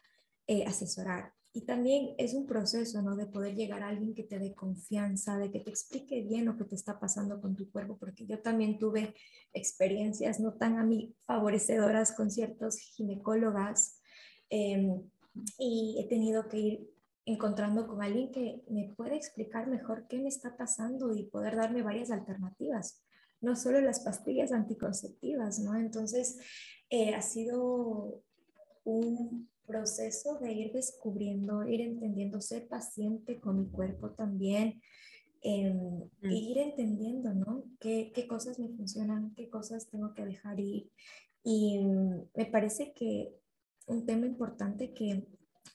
eh, 0.46 0.66
asesorar. 0.66 1.32
Y 1.54 1.62
también 1.66 2.14
es 2.16 2.32
un 2.32 2.46
proceso, 2.46 3.02
¿no? 3.02 3.14
De 3.14 3.26
poder 3.26 3.54
llegar 3.54 3.82
a 3.82 3.88
alguien 3.88 4.14
que 4.14 4.22
te 4.22 4.38
dé 4.38 4.54
confianza, 4.54 5.36
de 5.36 5.50
que 5.50 5.60
te 5.60 5.68
explique 5.68 6.22
bien 6.22 6.46
lo 6.46 6.56
que 6.56 6.64
te 6.64 6.74
está 6.74 6.98
pasando 6.98 7.40
con 7.42 7.56
tu 7.56 7.70
cuerpo, 7.70 7.98
porque 7.98 8.26
yo 8.26 8.40
también 8.40 8.78
tuve 8.78 9.14
experiencias 9.52 10.40
no 10.40 10.54
tan 10.54 10.78
a 10.78 10.84
mí 10.84 11.14
favorecedoras 11.26 12.12
con 12.12 12.30
ciertos 12.30 12.78
ginecólogas 12.78 14.00
em, 14.48 15.02
y 15.58 15.98
he 16.00 16.08
tenido 16.08 16.48
que 16.48 16.58
ir 16.58 16.90
encontrando 17.26 17.86
con 17.86 18.02
alguien 18.02 18.32
que 18.32 18.62
me 18.68 18.92
puede 18.96 19.16
explicar 19.16 19.68
mejor 19.68 20.06
qué 20.08 20.18
me 20.18 20.28
está 20.28 20.56
pasando 20.56 21.14
y 21.14 21.24
poder 21.24 21.56
darme 21.56 21.82
varias 21.82 22.10
alternativas, 22.10 23.02
no 23.40 23.56
solo 23.56 23.80
las 23.80 24.00
pastillas 24.00 24.52
anticonceptivas, 24.52 25.58
¿no? 25.58 25.76
Entonces, 25.76 26.38
eh, 26.88 27.14
ha 27.14 27.22
sido 27.22 28.22
un 28.84 29.51
proceso 29.66 30.38
de 30.38 30.52
ir 30.52 30.72
descubriendo, 30.72 31.66
ir 31.66 31.80
entendiendo, 31.80 32.40
ser 32.40 32.68
paciente 32.68 33.40
con 33.40 33.60
mi 33.60 33.70
cuerpo 33.70 34.10
también, 34.10 34.80
eh, 35.42 35.74
ir 36.22 36.58
entendiendo, 36.58 37.34
¿no? 37.34 37.64
¿Qué, 37.80 38.12
¿Qué, 38.14 38.26
cosas 38.26 38.58
me 38.58 38.68
funcionan, 38.68 39.34
qué 39.34 39.48
cosas 39.48 39.88
tengo 39.90 40.14
que 40.14 40.24
dejar 40.24 40.60
ir. 40.60 40.90
Y 41.42 41.80
mm, 41.80 42.28
me 42.34 42.46
parece 42.46 42.92
que 42.92 43.34
un 43.86 44.06
tema 44.06 44.26
importante 44.26 44.92
que 44.92 45.26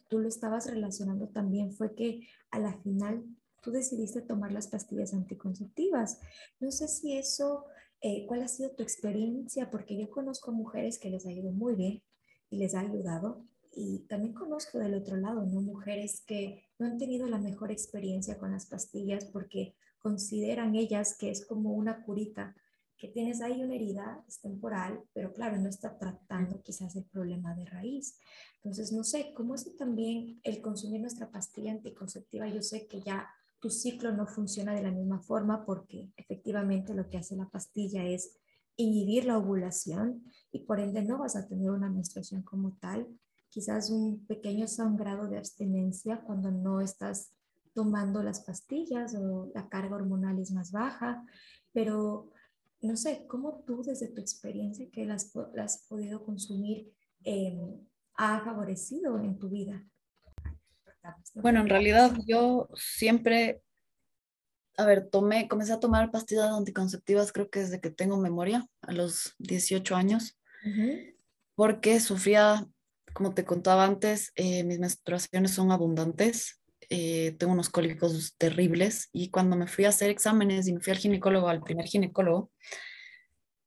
tú 0.08 0.20
lo 0.20 0.28
estabas 0.28 0.70
relacionando 0.70 1.28
también 1.28 1.74
fue 1.74 1.96
que 1.96 2.28
a 2.52 2.60
la 2.60 2.74
final 2.82 3.26
tú 3.62 3.72
decidiste 3.72 4.22
tomar 4.22 4.52
las 4.52 4.68
pastillas 4.68 5.14
anticonceptivas. 5.14 6.20
No 6.60 6.72
sé 6.72 6.88
si 6.88 7.18
eso, 7.18 7.66
eh, 8.02 8.26
¿cuál 8.28 8.44
ha 8.44 8.48
sido 8.48 8.72
tu 8.72 8.84
experiencia? 8.84 9.70
Porque 9.70 9.98
yo 9.98 10.10
conozco 10.10 10.52
mujeres 10.52 11.00
que 11.00 11.10
les 11.10 11.26
ha 11.26 11.32
ido 11.32 11.52
muy 11.52 11.76
bien 11.76 12.02
y 12.50 12.58
les 12.58 12.76
ha 12.76 12.82
ayudado. 12.82 13.44
Y 13.80 14.00
también 14.08 14.34
conozco 14.34 14.80
del 14.80 14.96
otro 14.96 15.18
lado, 15.18 15.46
¿no? 15.46 15.62
Mujeres 15.62 16.24
que 16.26 16.64
no 16.80 16.88
han 16.88 16.98
tenido 16.98 17.28
la 17.28 17.38
mejor 17.38 17.72
experiencia 17.72 18.40
con 18.40 18.52
las 18.52 18.66
pastillas 18.66 19.26
porque 19.26 19.76
consideran 20.00 20.76
ellas 20.76 21.16
que 21.16 21.30
es 21.30 21.46
como 21.46 21.74
una 21.74 22.04
curita 22.04 22.56
que 22.98 23.08
tienes 23.08 23.40
ahí 23.42 23.62
una 23.62 23.76
herida, 23.76 24.26
es 24.28 24.42
temporal, 24.42 25.04
pero 25.14 25.32
claro, 25.32 25.58
no 25.60 25.70
está 25.70 25.96
tratando 25.96 26.60
quizás 26.64 26.96
el 26.96 27.04
problema 27.04 27.54
de 27.54 27.66
raíz. 27.66 28.18
Entonces, 28.56 28.92
no 28.92 29.04
sé, 29.04 29.32
¿cómo 29.36 29.54
es 29.54 29.78
también 29.78 30.40
el 30.42 30.60
consumir 30.60 31.02
nuestra 31.02 31.30
pastilla 31.30 31.72
anticonceptiva? 31.72 32.48
Yo 32.48 32.64
sé 32.64 32.88
que 32.88 33.02
ya 33.02 33.30
tu 33.60 33.70
ciclo 33.70 34.12
no 34.12 34.26
funciona 34.26 34.74
de 34.74 34.82
la 34.82 34.92
misma 34.92 35.22
forma 35.22 35.64
porque 35.64 36.10
efectivamente 36.18 36.96
lo 36.96 37.08
que 37.10 37.18
hace 37.18 37.36
la 37.36 37.48
pastilla 37.48 38.04
es 38.04 38.40
inhibir 38.76 39.26
la 39.26 39.38
ovulación 39.38 40.24
y 40.52 40.66
por 40.66 40.80
ende 40.80 41.04
no 41.04 41.20
vas 41.20 41.36
a 41.36 41.48
tener 41.48 41.70
una 41.70 41.90
menstruación 41.92 42.42
como 42.42 42.76
tal. 42.78 43.08
Quizás 43.58 43.90
un 43.90 44.24
pequeño 44.28 44.68
sangrado 44.68 45.28
de 45.28 45.40
abstinencia 45.40 46.22
cuando 46.22 46.52
no 46.52 46.80
estás 46.80 47.32
tomando 47.74 48.22
las 48.22 48.42
pastillas 48.42 49.16
o 49.16 49.52
la 49.56 49.68
carga 49.68 49.96
hormonal 49.96 50.38
es 50.38 50.52
más 50.52 50.72
baja, 50.72 51.26
pero 51.74 52.32
no 52.82 52.96
sé, 52.96 53.26
¿cómo 53.28 53.64
tú 53.66 53.82
desde 53.82 54.10
tu 54.10 54.22
experiencia 54.22 54.88
que 54.92 55.06
las, 55.06 55.36
has 55.60 55.88
podido 55.90 56.24
consumir 56.24 56.94
em, 57.24 57.84
ha 58.14 58.42
favorecido 58.42 59.18
en 59.18 59.40
tu 59.40 59.50
vida? 59.50 59.84
Bueno, 61.34 61.62
en 61.62 61.70
realidad 61.70 62.16
yo 62.28 62.70
siempre, 62.76 63.64
a 64.78 64.86
ver, 64.86 65.10
tomé, 65.10 65.48
comencé 65.48 65.74
a 65.74 65.80
tomar 65.80 66.12
pastillas 66.12 66.52
anticonceptivas 66.52 67.32
creo 67.32 67.50
que 67.50 67.62
desde 67.62 67.82
que 67.82 67.90
tengo 67.90 68.18
memoria, 68.18 68.70
a 68.82 68.92
los 68.92 69.34
18 69.40 69.96
años, 69.96 70.40
porque 71.56 72.00
sufría, 72.00 72.68
como 73.14 73.34
te 73.34 73.46
contaba 73.46 73.86
antes, 73.86 74.32
eh, 74.36 74.64
mis 74.64 74.80
menstruaciones 74.80 75.52
son 75.52 75.72
abundantes 75.72 76.62
eh, 76.90 77.36
tengo 77.38 77.52
unos 77.52 77.70
cólicos 77.70 78.36
terribles 78.38 79.10
y 79.12 79.30
cuando 79.30 79.58
me 79.58 79.68
fui 79.68 79.84
a 79.84 79.90
hacer 79.90 80.10
exámenes 80.10 80.68
y 80.68 80.74
me 80.74 80.80
fui 80.80 80.92
al 80.92 81.00
ginecólogo, 81.00 81.50
al 81.50 81.62
primer 81.62 81.86
ginecólogo, 81.86 82.52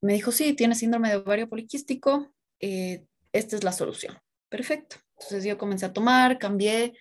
me 0.01 0.15
dijo, 0.15 0.33
sí, 0.33 0.55
tiene 0.55 0.75
síndrome 0.75 1.11
de 1.11 1.17
ovario 1.17 1.49
poliquístico, 1.49 2.33
eh, 2.61 3.05
esta 3.33 3.57
es 3.57 3.65
la 3.65 3.73
solución. 3.73 4.19
Perfecto. 4.49 4.97
Entonces 5.19 5.45
yo 5.45 5.59
comencé 5.59 5.85
a 5.85 5.93
tomar, 5.93 6.39
cambié, 6.39 6.95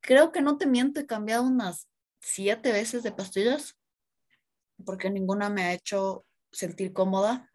creo 0.00 0.30
que 0.30 0.40
no 0.40 0.56
te 0.56 0.66
miento, 0.66 1.00
he 1.00 1.06
cambiado 1.06 1.42
unas 1.42 1.88
siete 2.20 2.70
veces 2.70 3.02
de 3.02 3.10
pastillas 3.10 3.76
porque 4.84 5.10
ninguna 5.10 5.50
me 5.50 5.64
ha 5.64 5.72
hecho 5.72 6.24
sentir 6.52 6.92
cómoda. 6.92 7.50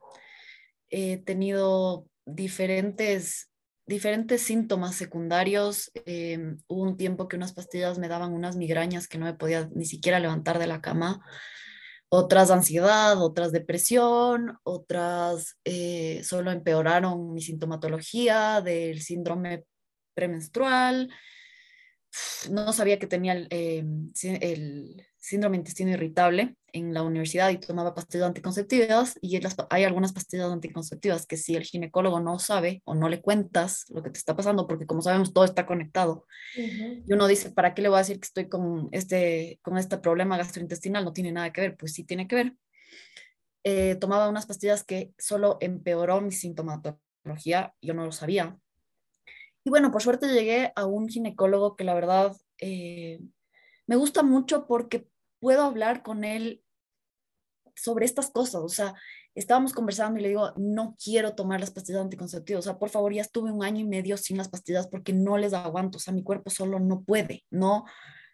He 0.89 1.17
tenido 1.17 2.07
diferentes 2.25 3.49
diferentes 3.85 4.41
síntomas 4.41 4.95
secundarios. 4.95 5.91
Em, 6.05 6.57
hubo 6.67 6.83
un 6.83 6.97
tiempo 6.97 7.27
que 7.27 7.35
unas 7.35 7.53
pastillas 7.53 7.99
me 7.99 8.07
daban 8.07 8.33
unas 8.33 8.55
migrañas 8.55 9.07
que 9.07 9.17
no 9.17 9.25
me 9.25 9.33
podía 9.33 9.69
ni 9.73 9.85
siquiera 9.85 10.19
levantar 10.19 10.59
de 10.59 10.67
la 10.67 10.81
cama, 10.81 11.21
otras 12.09 12.51
ansiedad, 12.51 13.21
otras 13.21 13.51
depresión, 13.51 14.57
otras 14.63 15.57
eh, 15.65 16.21
solo 16.23 16.51
empeoraron 16.51 17.33
mi 17.33 17.41
sintomatología 17.41 18.61
del 18.61 19.01
síndrome 19.01 19.65
premenstrual. 20.13 21.09
No 22.51 22.71
sabía 22.73 22.99
que 22.99 23.07
tenía 23.07 23.33
el, 23.33 23.47
em, 23.49 24.11
el 24.41 25.05
síndrome 25.17 25.57
intestino 25.57 25.91
irritable 25.91 26.55
en 26.71 26.93
la 26.93 27.01
universidad 27.01 27.49
y 27.49 27.57
tomaba 27.57 27.95
pastillas 27.95 28.27
anticonceptivas 28.27 29.17
y 29.21 29.39
hay 29.69 29.83
algunas 29.83 30.13
pastillas 30.13 30.51
anticonceptivas 30.51 31.25
que 31.25 31.37
si 31.37 31.55
el 31.55 31.63
ginecólogo 31.63 32.19
no 32.19 32.37
sabe 32.37 32.83
o 32.85 32.93
no 32.93 33.09
le 33.09 33.21
cuentas 33.21 33.85
lo 33.89 34.03
que 34.03 34.11
te 34.11 34.19
está 34.19 34.35
pasando, 34.35 34.67
porque 34.67 34.85
como 34.85 35.01
sabemos 35.01 35.33
todo 35.33 35.45
está 35.45 35.65
conectado, 35.65 36.27
y 36.55 37.11
uno 37.11 37.27
dice, 37.27 37.51
¿para 37.51 37.73
qué 37.73 37.81
le 37.81 37.89
voy 37.89 37.97
a 37.97 37.99
decir 37.99 38.19
que 38.19 38.25
estoy 38.25 38.49
con 38.49 38.89
este, 38.91 39.59
con 39.63 39.77
este 39.77 39.97
problema 39.97 40.37
gastrointestinal? 40.37 41.03
No 41.03 41.13
tiene 41.13 41.31
nada 41.31 41.51
que 41.51 41.61
ver, 41.61 41.77
pues 41.77 41.93
sí 41.93 42.03
tiene 42.03 42.27
que 42.27 42.35
ver. 42.35 42.53
Eh, 43.63 43.95
tomaba 43.95 44.29
unas 44.29 44.45
pastillas 44.45 44.83
que 44.83 45.11
solo 45.17 45.57
empeoró 45.59 46.21
mi 46.21 46.31
sintomatología, 46.31 47.73
yo 47.81 47.95
no 47.95 48.05
lo 48.05 48.11
sabía. 48.11 48.59
Y 49.65 49.69
bueno, 49.71 49.91
por 49.91 50.03
suerte 50.03 50.27
llegué 50.31 50.71
a 50.75 50.85
un 50.85 51.09
ginecólogo 51.09 51.75
que 51.75 51.83
la 51.83 51.95
verdad 51.95 52.37
eh, 52.61 53.19
me 53.87 53.95
gusta 53.95 54.21
mucho 54.21 54.67
porque 54.67 55.09
puedo 55.39 55.63
hablar 55.63 56.03
con 56.03 56.23
él 56.23 56.63
sobre 57.75 58.05
estas 58.05 58.29
cosas. 58.29 58.61
O 58.61 58.69
sea, 58.69 58.93
estábamos 59.33 59.73
conversando 59.73 60.19
y 60.19 60.21
le 60.21 60.29
digo, 60.29 60.53
no 60.55 60.95
quiero 61.03 61.33
tomar 61.33 61.59
las 61.59 61.71
pastillas 61.71 62.01
anticonceptivas. 62.01 62.59
O 62.59 62.69
sea, 62.69 62.77
por 62.77 62.89
favor, 62.89 63.11
ya 63.11 63.21
estuve 63.21 63.51
un 63.51 63.63
año 63.63 63.81
y 63.81 63.87
medio 63.87 64.17
sin 64.17 64.37
las 64.37 64.49
pastillas 64.49 64.87
porque 64.87 65.13
no 65.13 65.37
les 65.37 65.53
aguanto. 65.53 65.97
O 65.97 65.99
sea, 65.99 66.13
mi 66.13 66.23
cuerpo 66.23 66.51
solo 66.51 66.79
no 66.79 67.01
puede. 67.03 67.43
No, 67.49 67.85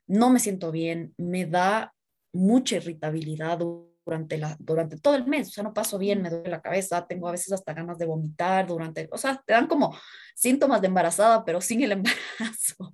no 0.08 0.30
me 0.30 0.40
siento 0.40 0.70
bien. 0.72 1.14
Me 1.18 1.46
da 1.46 1.94
mucha 2.34 2.76
irritabilidad 2.76 3.60
durante, 4.06 4.38
la, 4.38 4.56
durante 4.60 4.98
todo 4.98 5.16
el 5.16 5.26
mes. 5.28 5.50
O 5.50 5.52
sea, 5.52 5.64
no 5.64 5.74
paso 5.74 5.98
bien, 5.98 6.22
me 6.22 6.30
duele 6.30 6.50
la 6.50 6.62
cabeza, 6.62 7.06
tengo 7.08 7.28
a 7.28 7.32
veces 7.32 7.52
hasta 7.54 7.74
ganas 7.74 7.98
de 7.98 8.06
vomitar 8.06 8.68
durante, 8.68 9.08
o 9.12 9.18
sea, 9.18 9.42
te 9.46 9.54
dan 9.54 9.68
como 9.68 9.96
síntomas 10.36 10.82
de 10.82 10.88
embarazada, 10.88 11.46
pero 11.46 11.62
sin 11.62 11.82
el 11.84 11.92
embarazo. 11.94 12.94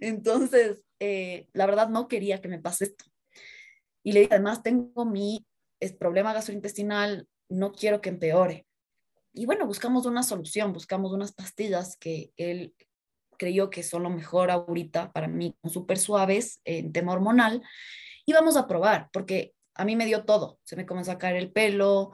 Entonces, 0.00 0.82
eh, 1.00 1.48
la 1.52 1.66
verdad 1.66 1.88
no 1.88 2.08
quería 2.08 2.40
que 2.40 2.48
me 2.48 2.58
pase 2.58 2.84
esto. 2.84 3.04
Y 4.02 4.12
le 4.12 4.20
dije, 4.20 4.34
además 4.34 4.62
tengo 4.62 5.04
mi 5.04 5.46
problema 5.98 6.32
gastrointestinal, 6.32 7.28
no 7.48 7.72
quiero 7.72 8.00
que 8.00 8.08
empeore. 8.08 8.66
Y 9.32 9.46
bueno, 9.46 9.66
buscamos 9.66 10.06
una 10.06 10.22
solución, 10.22 10.72
buscamos 10.72 11.12
unas 11.12 11.32
pastillas 11.32 11.96
que 11.96 12.32
él 12.36 12.74
creyó 13.36 13.68
que 13.68 13.82
son 13.82 14.02
lo 14.02 14.10
mejor 14.10 14.50
ahorita 14.50 15.12
para 15.12 15.28
mí, 15.28 15.54
súper 15.64 15.98
suaves 15.98 16.60
en 16.64 16.92
tema 16.92 17.12
hormonal. 17.12 17.62
Y 18.24 18.32
vamos 18.32 18.56
a 18.56 18.66
probar, 18.66 19.10
porque 19.12 19.52
a 19.76 19.84
mí 19.84 19.96
me 19.96 20.06
dio 20.06 20.24
todo. 20.24 20.58
Se 20.64 20.76
me 20.76 20.86
comenzó 20.86 21.12
a 21.12 21.18
caer 21.18 21.36
el 21.36 21.52
pelo, 21.52 22.12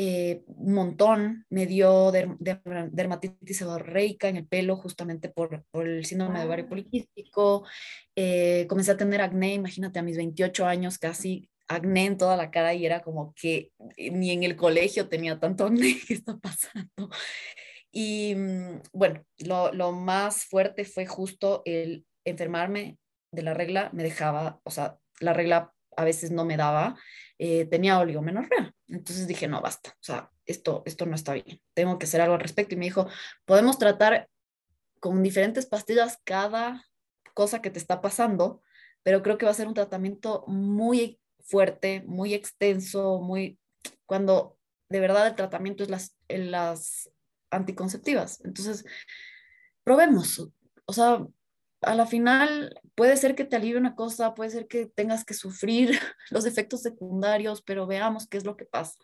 eh, 0.00 0.44
un 0.46 0.74
montón, 0.74 1.44
me 1.50 1.66
dio 1.66 2.12
dermatitis 2.12 3.58
seborreica 3.58 4.28
en 4.28 4.36
el 4.36 4.46
pelo 4.46 4.76
justamente 4.76 5.28
por, 5.28 5.64
por 5.72 5.88
el 5.88 6.04
síndrome 6.04 6.38
de 6.38 6.46
ovario 6.46 6.66
ah. 6.66 6.68
poliquístico, 6.68 7.66
eh, 8.14 8.66
comencé 8.68 8.92
a 8.92 8.96
tener 8.96 9.20
acné, 9.20 9.54
imagínate 9.54 9.98
a 9.98 10.04
mis 10.04 10.16
28 10.16 10.66
años 10.66 10.98
casi 10.98 11.50
acné 11.66 12.06
en 12.06 12.16
toda 12.16 12.36
la 12.36 12.52
cara 12.52 12.74
y 12.74 12.86
era 12.86 13.02
como 13.02 13.34
que 13.34 13.72
eh, 13.96 14.12
ni 14.12 14.30
en 14.30 14.44
el 14.44 14.54
colegio 14.54 15.08
tenía 15.08 15.40
tanto 15.40 15.66
acné 15.66 15.98
que 16.06 16.14
está 16.14 16.36
pasando. 16.38 17.10
Y 17.90 18.36
mm, 18.36 18.82
bueno, 18.92 19.24
lo, 19.38 19.72
lo 19.72 19.90
más 19.90 20.44
fuerte 20.44 20.84
fue 20.84 21.06
justo 21.06 21.62
el 21.64 22.06
enfermarme 22.24 22.98
de 23.32 23.42
la 23.42 23.52
regla, 23.52 23.90
me 23.92 24.04
dejaba, 24.04 24.60
o 24.62 24.70
sea, 24.70 24.96
la 25.18 25.32
regla 25.32 25.74
a 25.98 26.04
veces 26.04 26.30
no 26.30 26.44
me 26.44 26.56
daba, 26.56 26.96
eh, 27.38 27.66
tenía 27.66 27.98
oligomenorrea. 27.98 28.72
Entonces 28.86 29.26
dije, 29.26 29.48
no, 29.48 29.60
basta, 29.60 29.90
o 29.90 30.02
sea, 30.02 30.30
esto, 30.46 30.82
esto 30.86 31.06
no 31.06 31.16
está 31.16 31.32
bien, 31.34 31.60
tengo 31.74 31.98
que 31.98 32.06
hacer 32.06 32.20
algo 32.20 32.34
al 32.34 32.40
respecto. 32.40 32.74
Y 32.74 32.78
me 32.78 32.86
dijo, 32.86 33.08
podemos 33.44 33.78
tratar 33.78 34.28
con 35.00 35.22
diferentes 35.22 35.66
pastillas 35.66 36.20
cada 36.24 36.84
cosa 37.34 37.60
que 37.60 37.70
te 37.70 37.80
está 37.80 38.00
pasando, 38.00 38.62
pero 39.02 39.22
creo 39.22 39.38
que 39.38 39.44
va 39.44 39.50
a 39.50 39.54
ser 39.54 39.66
un 39.66 39.74
tratamiento 39.74 40.44
muy 40.46 41.20
fuerte, 41.40 42.04
muy 42.06 42.32
extenso, 42.32 43.20
muy, 43.20 43.58
cuando 44.06 44.56
de 44.88 45.00
verdad 45.00 45.26
el 45.26 45.34
tratamiento 45.34 45.82
es 45.82 45.90
las, 45.90 46.16
las 46.28 47.10
anticonceptivas. 47.50 48.40
Entonces, 48.44 48.84
probemos, 49.82 50.48
o 50.84 50.92
sea, 50.92 51.26
a 51.82 51.94
la 51.94 52.06
final 52.06 52.80
puede 52.94 53.16
ser 53.16 53.34
que 53.34 53.44
te 53.44 53.56
alivie 53.56 53.78
una 53.78 53.94
cosa, 53.94 54.34
puede 54.34 54.50
ser 54.50 54.66
que 54.66 54.86
tengas 54.86 55.24
que 55.24 55.34
sufrir 55.34 55.98
los 56.30 56.46
efectos 56.46 56.82
secundarios, 56.82 57.62
pero 57.62 57.86
veamos 57.86 58.26
qué 58.26 58.36
es 58.36 58.44
lo 58.44 58.56
que 58.56 58.64
pasa. 58.64 58.98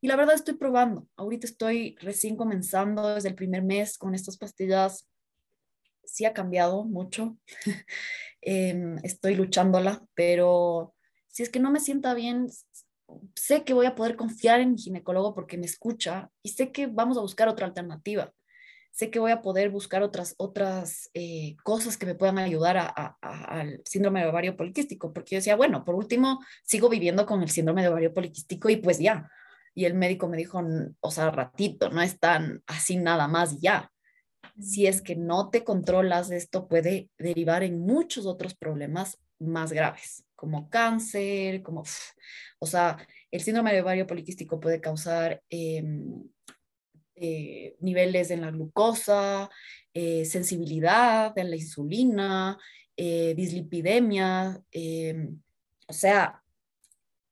Y 0.00 0.08
la 0.08 0.16
verdad 0.16 0.34
estoy 0.34 0.54
probando. 0.54 1.06
Ahorita 1.16 1.46
estoy 1.46 1.96
recién 2.00 2.36
comenzando 2.36 3.14
desde 3.14 3.28
el 3.28 3.36
primer 3.36 3.62
mes 3.62 3.98
con 3.98 4.14
estas 4.14 4.36
pastillas. 4.36 5.08
Sí 6.04 6.24
ha 6.24 6.32
cambiado 6.32 6.84
mucho. 6.84 7.36
Em, 8.44 8.98
estoy 9.04 9.36
luchándola, 9.36 10.04
pero 10.14 10.96
si 11.28 11.44
es 11.44 11.48
que 11.48 11.60
no 11.60 11.70
me 11.70 11.78
sienta 11.78 12.12
bien, 12.12 12.48
sé 13.36 13.62
que 13.62 13.72
voy 13.72 13.86
a 13.86 13.94
poder 13.94 14.16
confiar 14.16 14.58
en 14.60 14.72
mi 14.72 14.78
ginecólogo 14.78 15.32
porque 15.32 15.56
me 15.56 15.66
escucha 15.66 16.28
y 16.42 16.48
sé 16.48 16.72
que 16.72 16.88
vamos 16.88 17.16
a 17.16 17.20
buscar 17.20 17.48
otra 17.48 17.66
alternativa 17.66 18.34
sé 18.92 19.10
que 19.10 19.18
voy 19.18 19.32
a 19.32 19.40
poder 19.40 19.70
buscar 19.70 20.02
otras, 20.02 20.34
otras 20.36 21.10
eh, 21.14 21.56
cosas 21.64 21.96
que 21.96 22.06
me 22.06 22.14
puedan 22.14 22.38
ayudar 22.38 22.76
a, 22.76 23.16
al 23.20 23.80
síndrome 23.86 24.20
de 24.20 24.28
ovario 24.28 24.56
poliquístico, 24.56 25.12
porque 25.12 25.34
yo 25.34 25.38
decía, 25.38 25.56
bueno, 25.56 25.84
por 25.84 25.94
último, 25.94 26.40
sigo 26.62 26.90
viviendo 26.90 27.24
con 27.24 27.42
el 27.42 27.48
síndrome 27.48 27.82
de 27.82 27.88
ovario 27.88 28.12
poliquístico 28.12 28.68
y 28.68 28.76
pues 28.76 28.98
ya. 28.98 29.30
Y 29.74 29.86
el 29.86 29.94
médico 29.94 30.28
me 30.28 30.36
dijo, 30.36 30.62
o 31.00 31.10
sea, 31.10 31.30
ratito, 31.30 31.88
no 31.88 32.02
es 32.02 32.20
tan 32.20 32.62
así 32.66 32.96
nada 32.96 33.26
más 33.28 33.60
ya. 33.60 33.90
si 34.60 34.86
es 34.86 35.00
que 35.00 35.16
no 35.16 35.48
te 35.48 35.64
controlas, 35.64 36.30
esto 36.30 36.68
puede 36.68 37.08
derivar 37.18 37.62
en 37.62 37.80
muchos 37.80 38.26
otros 38.26 38.54
problemas 38.54 39.18
más 39.38 39.72
graves, 39.72 40.24
como 40.36 40.68
cáncer, 40.68 41.62
como, 41.62 41.84
o 42.58 42.66
sea, 42.66 42.98
el 43.30 43.40
síndrome 43.40 43.72
de 43.72 43.80
ovario 43.80 44.06
poliquístico 44.06 44.60
puede 44.60 44.80
causar 44.80 45.42
em, 45.48 46.22
eh, 47.24 47.76
niveles 47.78 48.32
en 48.32 48.40
la 48.40 48.50
glucosa, 48.50 49.48
eh, 49.94 50.24
sensibilidad 50.24 51.38
en 51.38 51.50
la 51.50 51.56
insulina, 51.56 52.58
eh, 52.96 53.34
dislipidemia, 53.36 54.60
em, 54.72 55.40
o 55.86 55.92
sea, 55.92 56.42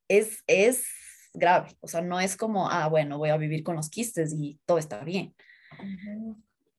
es, 0.07 0.45
es 0.47 0.85
grave, 1.33 1.75
o 1.81 1.89
sea, 1.89 2.01
no 2.01 2.21
es 2.21 2.37
como, 2.37 2.69
ah, 2.69 2.87
bueno, 2.87 3.17
voy 3.17 3.31
a 3.31 3.37
vivir 3.37 3.63
con 3.63 3.75
los 3.75 3.89
quistes 3.89 4.33
y 4.33 4.61
todo 4.65 4.77
está 4.77 5.03
bien. 5.03 5.35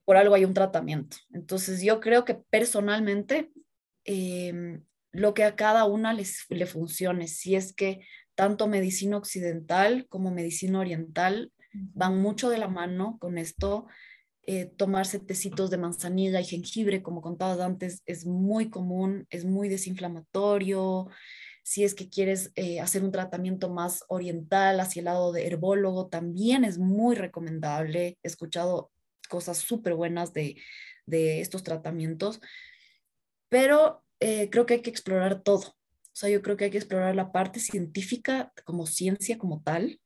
Por 0.07 0.17
algo 0.17 0.35
hay 0.35 0.47
un 0.47 0.55
tratamiento. 0.55 1.19
Entonces, 1.35 1.83
yo 1.83 2.01
creo 2.01 2.25
que 2.25 2.35
personalmente, 2.35 3.53
em, 4.05 4.83
lo 5.11 5.35
que 5.35 5.45
a 5.45 5.55
cada 5.55 5.85
una 5.85 6.15
les, 6.15 6.47
le 6.49 6.65
funcione, 6.65 7.29
si 7.29 7.57
es 7.57 7.75
que 7.75 8.07
tanto 8.35 8.69
medicina 8.69 9.19
occidental 9.19 10.07
como 10.09 10.31
medicina 10.31 10.81
oriental 10.81 11.53
van 11.73 12.21
mucho 12.21 12.51
de 12.51 12.59
la 12.59 12.69
mano 12.69 13.19
con 13.21 13.39
esto. 13.39 13.87
Eh, 14.45 14.67
tomarse 14.77 15.21
de 15.21 15.79
manzanilla 15.79 16.41
y 16.41 16.45
jengibre, 16.45 17.03
como 17.03 17.23
contabas 17.23 17.61
antes, 17.61 18.03
es 18.07 18.27
muy 18.27 18.71
común, 18.71 19.27
es 19.31 19.45
muy 19.45 19.69
desinflamatorio. 19.69 21.09
Si 21.63 21.85
es 21.85 21.95
que 21.95 22.09
quieres 22.09 22.51
eh, 22.57 22.81
hacer 22.81 23.05
un 23.05 23.13
tratamiento 23.13 23.71
más 23.71 24.05
oriental 24.09 24.81
hacia 24.81 25.01
el 25.01 25.05
lado 25.05 25.33
de 25.33 25.47
herbólogo, 25.47 26.09
también 26.09 26.65
es 26.65 26.79
muy 26.79 27.15
recomendable. 27.15 28.19
He 28.23 28.29
escuchado 28.29 28.91
cosas 29.29 29.59
súper 29.59 29.95
buenas 29.95 30.33
de, 30.33 30.57
de, 31.07 31.41
estos 31.41 31.63
tratamientos, 31.63 32.41
pero 33.49 34.03
eh, 34.19 34.51
creo 34.51 34.67
que 34.67 34.75
hay 34.75 34.83
que 34.83 34.91
explorar 34.91 35.43
todo. 35.43 35.69
O 35.69 36.15
sea, 36.15 36.29
yo 36.29 36.43
creo 36.43 36.57
que 36.57 36.65
hay 36.65 36.71
que 36.71 36.79
explorar 36.79 37.15
la 37.15 37.33
parte 37.33 37.61
científica 37.61 38.53
como 38.65 38.87
ciencia 38.87 39.39
como 39.39 39.63
tal 39.63 40.02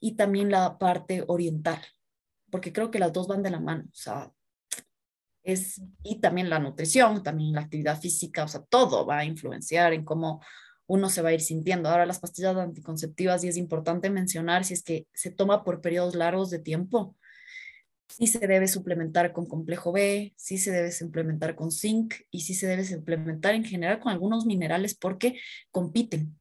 y 0.00 0.16
también 0.16 0.50
la 0.50 0.78
parte 0.78 1.24
oriental, 1.28 1.80
porque 2.50 2.72
creo 2.72 2.90
que 2.90 2.98
las 2.98 3.12
dos 3.12 3.28
van 3.28 3.42
de 3.42 3.50
la 3.50 3.60
mano. 3.60 3.84
O 3.84 3.94
sea, 3.94 4.32
es, 5.42 5.80
y 6.02 6.20
también 6.20 6.50
la 6.50 6.58
nutrición, 6.58 7.22
también 7.22 7.52
la 7.52 7.62
actividad 7.62 8.00
física, 8.00 8.44
o 8.44 8.48
sea, 8.48 8.62
todo 8.62 9.06
va 9.06 9.18
a 9.18 9.24
influenciar 9.24 9.92
en 9.92 10.04
cómo 10.04 10.42
uno 10.86 11.08
se 11.08 11.22
va 11.22 11.28
a 11.28 11.32
ir 11.32 11.40
sintiendo. 11.40 11.88
Ahora 11.88 12.06
las 12.06 12.18
pastillas 12.18 12.56
anticonceptivas, 12.56 13.44
y 13.44 13.48
es 13.48 13.56
importante 13.56 14.10
mencionar 14.10 14.64
si 14.64 14.74
es 14.74 14.82
que 14.82 15.06
se 15.14 15.30
toma 15.30 15.62
por 15.62 15.80
periodos 15.80 16.14
largos 16.14 16.50
de 16.50 16.58
tiempo, 16.58 17.16
sí 18.08 18.26
se 18.26 18.46
debe 18.46 18.66
suplementar 18.66 19.32
con 19.32 19.46
complejo 19.46 19.92
B, 19.92 20.32
sí 20.36 20.58
se 20.58 20.72
debe 20.72 20.90
suplementar 20.90 21.54
con 21.54 21.70
zinc 21.70 22.14
y 22.30 22.40
sí 22.40 22.54
se 22.54 22.66
debe 22.66 22.84
suplementar 22.84 23.54
en 23.54 23.64
general 23.64 24.00
con 24.00 24.12
algunos 24.12 24.46
minerales 24.46 24.94
porque 24.96 25.38
compiten, 25.70 26.36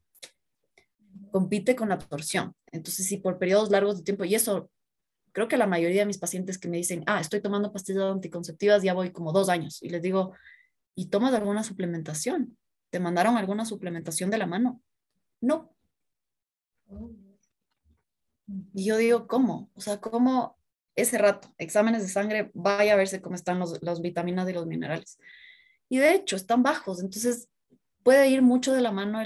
compite 1.31 1.75
con 1.75 1.89
la 1.89 1.95
absorción. 1.95 2.55
Entonces, 2.71 3.05
si 3.07 3.17
por 3.17 3.37
periodos 3.37 3.69
largos 3.69 3.97
de 3.97 4.03
tiempo, 4.03 4.25
y 4.25 4.35
eso 4.35 4.69
creo 5.31 5.47
que 5.47 5.57
la 5.57 5.67
mayoría 5.67 6.01
de 6.01 6.05
mis 6.05 6.17
pacientes 6.17 6.57
que 6.57 6.67
me 6.67 6.77
dicen, 6.77 7.03
ah, 7.07 7.19
estoy 7.19 7.41
tomando 7.41 7.71
pastillas 7.71 8.03
anticonceptivas, 8.03 8.83
ya 8.83 8.93
voy 8.93 9.11
como 9.11 9.31
dos 9.31 9.49
años, 9.49 9.81
y 9.81 9.89
les 9.89 10.01
digo, 10.01 10.33
¿y 10.95 11.07
tomas 11.07 11.33
alguna 11.33 11.63
suplementación? 11.63 12.57
¿Te 12.89 12.99
mandaron 12.99 13.37
alguna 13.37 13.65
suplementación 13.65 14.29
de 14.29 14.37
la 14.37 14.47
mano? 14.47 14.81
No. 15.41 15.73
Y 18.73 18.85
yo 18.85 18.97
digo, 18.97 19.27
¿cómo? 19.27 19.69
O 19.75 19.81
sea, 19.81 20.01
¿cómo 20.01 20.57
ese 20.95 21.17
rato, 21.17 21.53
exámenes 21.57 22.01
de 22.01 22.09
sangre, 22.09 22.51
vaya 22.53 22.93
a 22.93 22.97
verse 22.97 23.21
cómo 23.21 23.35
están 23.35 23.59
los, 23.59 23.81
las 23.83 24.01
vitaminas 24.01 24.49
y 24.49 24.53
los 24.53 24.65
minerales? 24.65 25.19
Y 25.87 25.99
de 25.99 26.13
hecho, 26.13 26.35
están 26.35 26.63
bajos, 26.63 27.01
entonces 27.01 27.47
puede 28.03 28.27
ir 28.29 28.41
mucho 28.41 28.73
de 28.73 28.81
la 28.81 28.91
mano 28.91 29.19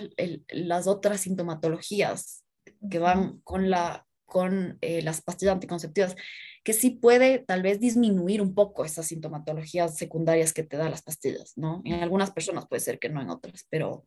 las 0.50 0.88
otras 0.88 1.22
sintomatologías 1.22 2.43
que 2.90 3.00
van 3.00 3.40
con, 3.44 3.70
la, 3.70 4.06
con 4.26 4.78
eh, 4.82 5.02
las 5.02 5.22
pastillas 5.22 5.54
anticonceptivas, 5.54 6.16
que 6.64 6.74
sí 6.74 6.92
puede 6.92 7.40
tal 7.40 7.62
vez 7.62 7.80
disminuir 7.80 8.42
un 8.42 8.56
poco 8.56 8.86
esas 8.86 9.08
sintomatologías 9.08 9.98
secundarias 9.98 10.54
que 10.54 10.64
te 10.64 10.78
dan 10.78 10.92
las 10.92 11.02
pastillas, 11.02 11.54
¿no? 11.58 11.82
En 11.84 12.02
algunas 12.02 12.32
personas 12.32 12.68
puede 12.68 12.80
ser 12.80 13.00
que 13.00 13.10
no 13.10 13.22
en 13.22 13.30
otras, 13.30 13.66
pero, 13.70 14.06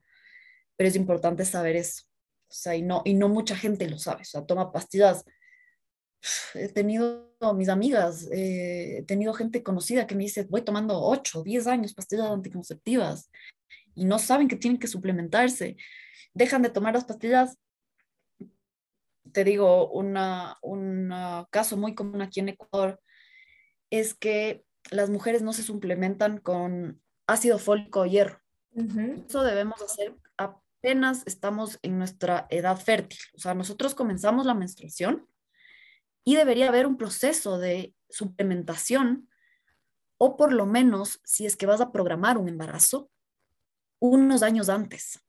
pero 0.76 0.88
es 0.88 0.96
importante 0.96 1.44
saber 1.44 1.76
eso. 1.76 2.04
O 2.48 2.54
sea, 2.54 2.74
y 2.76 2.82
no, 2.82 3.02
y 3.04 3.14
no 3.14 3.28
mucha 3.28 3.56
gente 3.56 3.88
lo 3.88 3.98
sabe. 3.98 4.22
O 4.22 4.24
sea, 4.24 4.46
toma 4.46 4.72
pastillas. 4.72 5.24
He 6.54 6.68
tenido 6.68 7.26
mis 7.54 7.68
amigas, 7.68 8.28
eh, 8.32 8.98
he 8.98 9.02
tenido 9.02 9.34
gente 9.34 9.62
conocida 9.62 10.06
que 10.06 10.14
me 10.14 10.24
dice, 10.24 10.44
voy 10.48 10.62
tomando 10.62 11.00
8, 11.02 11.42
10 11.42 11.66
años 11.66 11.94
pastillas 11.94 12.30
anticonceptivas 12.30 13.30
y 13.94 14.06
no 14.06 14.18
saben 14.18 14.48
que 14.48 14.56
tienen 14.56 14.78
que 14.78 14.86
suplementarse. 14.86 15.76
Dejan 16.32 16.62
de 16.62 16.70
tomar 16.70 16.94
las 16.94 17.04
pastillas 17.04 17.58
te 19.36 19.44
digo, 19.44 19.90
una, 19.90 20.56
un 20.62 21.12
caso 21.50 21.76
muy 21.76 21.94
común 21.94 22.22
aquí 22.22 22.40
en 22.40 22.48
Ecuador 22.48 22.98
es 23.90 24.14
que 24.14 24.64
las 24.90 25.10
mujeres 25.10 25.42
no 25.42 25.52
se 25.52 25.62
suplementan 25.62 26.38
con 26.38 27.02
ácido 27.26 27.58
fólico 27.58 28.00
o 28.00 28.06
hierro. 28.06 28.40
Eso 29.28 29.42
debemos 29.42 29.82
hacer 29.82 30.16
apenas 30.38 31.22
estamos 31.26 31.78
en 31.82 31.98
nuestra 31.98 32.46
edad 32.48 32.78
fértil. 32.78 33.18
O 33.34 33.38
sea, 33.38 33.52
nosotros 33.52 33.94
comenzamos 33.94 34.46
la 34.46 34.54
menstruación 34.54 35.28
y 36.24 36.36
debería 36.36 36.68
haber 36.68 36.86
un 36.86 36.96
proceso 36.96 37.58
de 37.58 37.94
suplementación 38.08 39.28
o 40.16 40.38
por 40.38 40.50
lo 40.50 40.64
menos, 40.64 41.20
si 41.24 41.44
es 41.44 41.56
que 41.56 41.66
vas 41.66 41.82
a 41.82 41.92
programar 41.92 42.38
un 42.38 42.48
embarazo, 42.48 43.10
unos 44.00 44.42
años 44.42 44.70
antes 44.70 45.25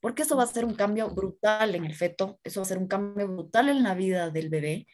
porque 0.00 0.22
eso 0.22 0.36
va 0.36 0.44
a 0.44 0.48
ser 0.48 0.64
un 0.64 0.74
cambio 0.74 1.10
brutal 1.10 1.74
en 1.74 1.84
el 1.84 1.94
feto, 1.94 2.40
eso 2.42 2.60
va 2.60 2.64
a 2.64 2.68
ser 2.68 2.78
un 2.78 2.88
cambio 2.88 3.28
brutal 3.28 3.68
en 3.68 3.82
la 3.82 3.94
vida 3.94 4.30
del 4.30 4.48
bebé 4.48 4.86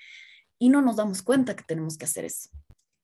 y 0.59 0.69
no 0.69 0.83
nos 0.83 0.97
damos 0.97 1.23
cuenta 1.23 1.57
que 1.57 1.65
tenemos 1.65 1.97
que 1.97 2.07
hacer 2.07 2.25
eso. 2.25 2.51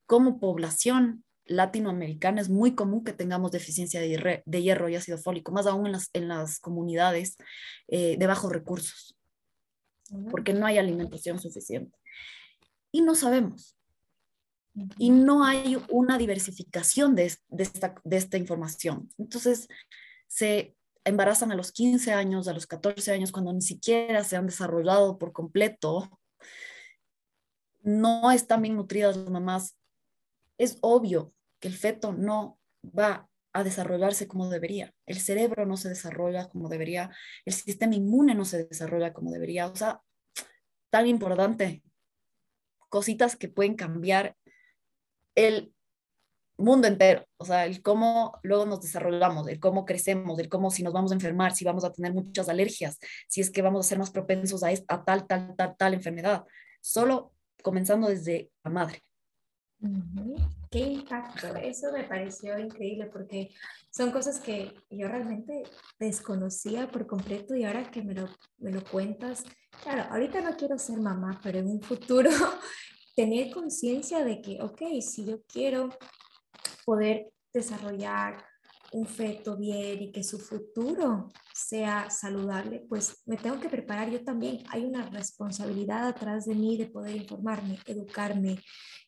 Como 0.05 0.39
población 0.39 1.23
latinoamericana 1.45 2.41
es 2.41 2.49
muy 2.49 2.75
común 2.75 3.03
que 3.03 3.13
tengamos 3.13 3.51
deficiencia 3.51 3.99
de, 4.01 4.61
hierro 4.61 4.89
y 4.89 4.95
ácido 4.95 5.17
fólico, 5.17 5.51
más 5.51 5.67
aún 5.67 5.85
en 5.85 5.93
las, 5.93 6.09
en 6.13 6.27
las 6.27 6.59
comunidades 6.59 7.37
eh, 7.87 8.17
de 8.17 8.27
bajos 8.27 8.51
recursos, 8.51 9.17
porque 10.29 10.53
no 10.53 10.65
hay 10.65 10.77
alimentación 10.77 11.39
suficiente. 11.39 11.97
Y 12.91 13.01
no 13.01 13.15
sabemos. 13.15 13.77
Y 14.97 15.11
no 15.11 15.43
hay 15.43 15.77
una 15.89 16.17
diversificación 16.17 17.15
de, 17.15 17.33
de, 17.49 17.63
esta, 17.63 17.95
de 18.03 18.17
esta 18.17 18.37
información. 18.37 19.09
Entonces, 19.17 19.67
se 20.27 20.75
embarazan 21.05 21.51
a 21.51 21.55
los 21.55 21.71
15 21.71 22.13
años, 22.13 22.47
a 22.47 22.53
los 22.53 22.67
14 22.67 23.11
años, 23.11 23.31
cuando 23.31 23.53
ni 23.53 23.61
siquiera 23.61 24.23
se 24.23 24.35
han 24.35 24.45
desarrollado 24.45 25.17
por 25.17 25.33
completo, 25.33 26.19
no 27.81 28.31
están 28.31 28.61
bien 28.61 28.75
nutridas 28.75 29.17
las 29.17 29.29
mamás, 29.29 29.77
es 30.57 30.77
obvio 30.81 31.33
que 31.59 31.67
el 31.67 31.75
feto 31.75 32.13
no 32.13 32.59
va 32.83 33.29
a 33.53 33.63
desarrollarse 33.63 34.27
como 34.27 34.49
debería. 34.49 34.93
El 35.05 35.19
cerebro 35.19 35.65
no 35.65 35.77
se 35.77 35.89
desarrolla 35.89 36.49
como 36.49 36.69
debería, 36.69 37.11
el 37.45 37.53
sistema 37.53 37.95
inmune 37.95 38.35
no 38.35 38.45
se 38.45 38.65
desarrolla 38.65 39.13
como 39.13 39.31
debería. 39.31 39.67
O 39.67 39.75
sea, 39.75 40.01
tan 40.89 41.07
importante, 41.07 41.83
cositas 42.89 43.35
que 43.35 43.49
pueden 43.49 43.75
cambiar 43.75 44.35
el 45.35 45.73
mundo 46.63 46.87
entero, 46.87 47.25
o 47.37 47.45
sea, 47.45 47.65
el 47.65 47.81
cómo 47.81 48.39
luego 48.43 48.65
nos 48.65 48.81
desarrollamos, 48.81 49.47
el 49.47 49.59
cómo 49.59 49.85
crecemos, 49.85 50.39
el 50.39 50.49
cómo 50.49 50.71
si 50.71 50.83
nos 50.83 50.93
vamos 50.93 51.11
a 51.11 51.15
enfermar, 51.15 51.53
si 51.55 51.65
vamos 51.65 51.83
a 51.83 51.91
tener 51.91 52.13
muchas 52.13 52.49
alergias, 52.49 52.99
si 53.27 53.41
es 53.41 53.51
que 53.51 53.61
vamos 53.61 53.85
a 53.85 53.89
ser 53.89 53.99
más 53.99 54.11
propensos 54.11 54.63
a, 54.63 54.69
a 54.69 55.03
tal, 55.03 55.27
tal, 55.27 55.55
tal, 55.55 55.75
tal 55.77 55.93
enfermedad, 55.93 56.43
solo 56.81 57.33
comenzando 57.61 58.07
desde 58.09 58.51
la 58.63 58.71
madre. 58.71 59.03
Qué 60.71 60.79
impacto, 60.79 61.55
eso 61.57 61.91
me 61.91 62.05
pareció 62.05 62.57
increíble 62.57 63.07
porque 63.11 63.49
son 63.91 64.11
cosas 64.11 64.39
que 64.39 64.73
yo 64.89 65.07
realmente 65.07 65.63
desconocía 65.99 66.89
por 66.89 67.05
completo 67.05 67.53
y 67.53 67.65
ahora 67.65 67.91
que 67.91 68.01
me 68.01 68.13
lo, 68.13 68.29
me 68.59 68.71
lo 68.71 68.83
cuentas, 68.83 69.43
claro, 69.83 70.03
ahorita 70.09 70.41
no 70.41 70.55
quiero 70.55 70.77
ser 70.77 70.99
mamá, 70.99 71.39
pero 71.43 71.59
en 71.59 71.67
un 71.67 71.81
futuro 71.81 72.29
tener 73.15 73.51
conciencia 73.51 74.23
de 74.23 74.41
que, 74.41 74.61
ok, 74.61 74.81
si 75.01 75.25
yo 75.25 75.43
quiero 75.43 75.89
poder 76.85 77.31
desarrollar 77.53 78.43
un 78.93 79.07
feto 79.07 79.57
bien 79.57 80.03
y 80.03 80.11
que 80.11 80.23
su 80.23 80.39
futuro 80.39 81.31
sea 81.53 82.09
saludable, 82.09 82.85
pues 82.87 83.23
me 83.25 83.37
tengo 83.37 83.59
que 83.59 83.69
preparar 83.69 84.09
yo 84.09 84.23
también. 84.23 84.63
Hay 84.69 84.85
una 84.85 85.09
responsabilidad 85.09 86.07
atrás 86.07 86.45
de 86.45 86.55
mí 86.55 86.77
de 86.77 86.87
poder 86.87 87.15
informarme, 87.15 87.79
educarme, 87.85 88.59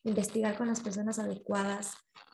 investigar 0.02 0.56
con 0.56 0.66
las 0.66 0.80
personas 0.80 1.18
adecuadas. 1.18 1.92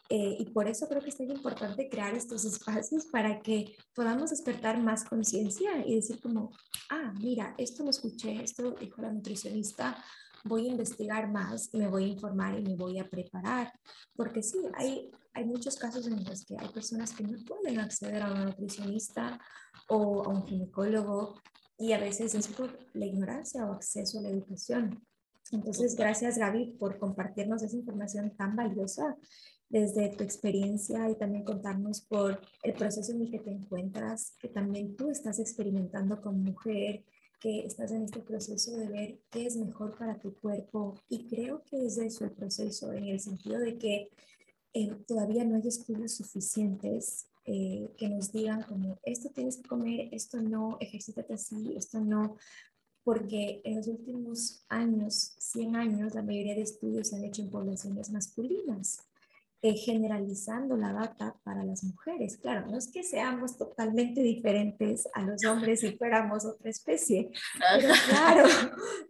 Eh, 0.09 0.37
y 0.41 0.51
por 0.51 0.69
eso 0.69 0.89
creo 0.89 1.01
que 1.01 1.09
es 1.09 1.17
tan 1.17 1.31
importante 1.31 1.89
crear 1.89 2.15
estos 2.15 2.45
espacios 2.45 3.07
para 3.07 3.41
que 3.41 3.77
podamos 3.95 4.31
despertar 4.31 4.83
más 4.83 5.05
conciencia 5.05 5.87
y 5.87 5.95
decir 5.95 6.21
como, 6.21 6.51
ah, 6.91 7.13
mira, 7.19 7.55
esto 7.57 7.83
lo 7.83 7.91
escuché, 7.91 8.43
esto 8.43 8.73
dijo 8.73 9.01
la 9.01 9.13
nutricionista, 9.13 10.03
voy 10.45 10.67
a 10.67 10.73
investigar 10.73 11.31
más 11.31 11.73
me 11.73 11.89
voy 11.89 12.05
a 12.05 12.09
informar 12.09 12.59
y 12.59 12.63
me 12.63 12.77
voy 12.77 12.99
a 12.99 13.09
preparar. 13.09 13.73
Porque 14.15 14.43
sí, 14.43 14.59
hay, 14.75 15.11
hay 15.35 15.45
muchos 15.45 15.77
casos 15.77 16.07
en 16.07 16.23
los 16.25 16.45
que 16.45 16.57
hay 16.59 16.69
personas 16.69 17.13
que 17.13 17.25
no 17.25 17.39
pueden 17.45 17.79
acceder 17.81 18.23
a 18.23 18.33
un 18.33 18.45
nutricionista 18.45 19.41
o 19.89 20.25
a 20.25 20.29
un 20.29 20.47
ginecólogo 20.47 21.41
y 21.79 21.93
a 21.93 21.99
veces 21.99 22.35
es 22.35 22.49
por 22.49 22.79
la 22.95 23.07
ignorancia 23.07 23.67
o 23.67 23.73
acceso 23.73 24.19
a 24.19 24.23
la 24.23 24.29
educación. 24.29 25.05
Entonces, 25.51 25.97
gracias 25.97 26.39
Gaby 26.39 26.77
por 26.79 26.99
compartirnos 26.99 27.63
esa 27.63 27.77
información 27.77 28.35
tan 28.37 28.57
valiosa 28.57 29.17
desde 29.69 30.11
tu 30.11 30.23
experiencia 30.23 31.09
y 31.11 31.17
también 31.17 31.45
contarnos 31.45 32.03
por 32.03 32.41
el 32.63 32.75
proceso 32.75 33.13
en 33.13 33.23
el 33.23 33.31
que 33.31 33.39
te 33.39 33.51
encuentras, 33.51 34.35
que 34.39 34.49
también 34.49 34.97
tú 34.97 35.11
estás 35.11 35.39
experimentando 35.39 36.21
como 36.21 36.39
mujer, 36.39 37.05
que 37.41 37.67
estás 37.67 37.91
en 37.91 38.05
este 38.05 38.21
proceso 38.21 38.77
de 38.77 38.87
ver 38.87 39.19
qué 39.31 39.47
es 39.47 39.57
mejor 39.57 39.97
para 39.97 40.19
tu 40.21 40.35
cuerpo. 40.35 40.95
Y 41.09 41.27
creo 41.27 41.65
que 41.65 41.87
es 41.87 41.99
eso 41.99 42.25
el 42.25 42.33
proceso, 42.33 42.93
en 42.93 43.09
el 43.09 43.19
sentido 43.19 43.59
de 43.59 43.79
que 43.79 44.11
eh, 44.75 44.91
todavía 45.07 45.45
no 45.45 45.57
hay 45.57 45.69
estudios 45.69 46.13
suficientes 46.13 47.27
eh, 47.45 47.91
que 47.97 48.09
nos 48.09 48.33
digan 48.33 48.63
como 48.63 48.99
esto 49.03 49.31
tienes 49.31 49.57
que 49.57 49.69
comer, 49.69 50.09
esto 50.13 50.41
no, 50.41 50.77
ejercítate 50.81 51.35
así, 51.35 51.75
esto 51.77 52.01
no, 52.01 52.37
porque 53.05 53.61
en 53.65 53.77
los 53.77 53.89
últimos 53.89 54.65
años, 54.69 55.35
100 55.39 55.77
años, 55.77 56.15
la 56.15 56.23
mayoría 56.23 56.55
de 56.55 56.63
estudios 56.63 57.09
se 57.09 57.17
han 57.17 57.25
hecho 57.25 57.43
en 57.43 57.51
poblaciones 57.51 58.11
masculinas. 58.11 59.01
Eh, 59.65 59.77
generalizando 59.77 60.77
la 60.77 60.93
data 60.93 61.37
para 61.45 61.63
las 61.63 61.85
mujeres. 61.85 62.37
Claro, 62.37 62.67
no 62.67 62.79
es 62.79 62.91
que 62.91 63.05
seamos 63.05 63.57
totalmente 63.57 64.21
diferentes 64.21 65.09
a 65.15 65.23
los 65.23 65.45
hombres 65.45 65.85
y 65.85 65.93
fuéramos 65.93 66.45
otra 66.45 66.69
especie, 66.69 67.31
pero 67.79 67.95
claro, 68.09 68.49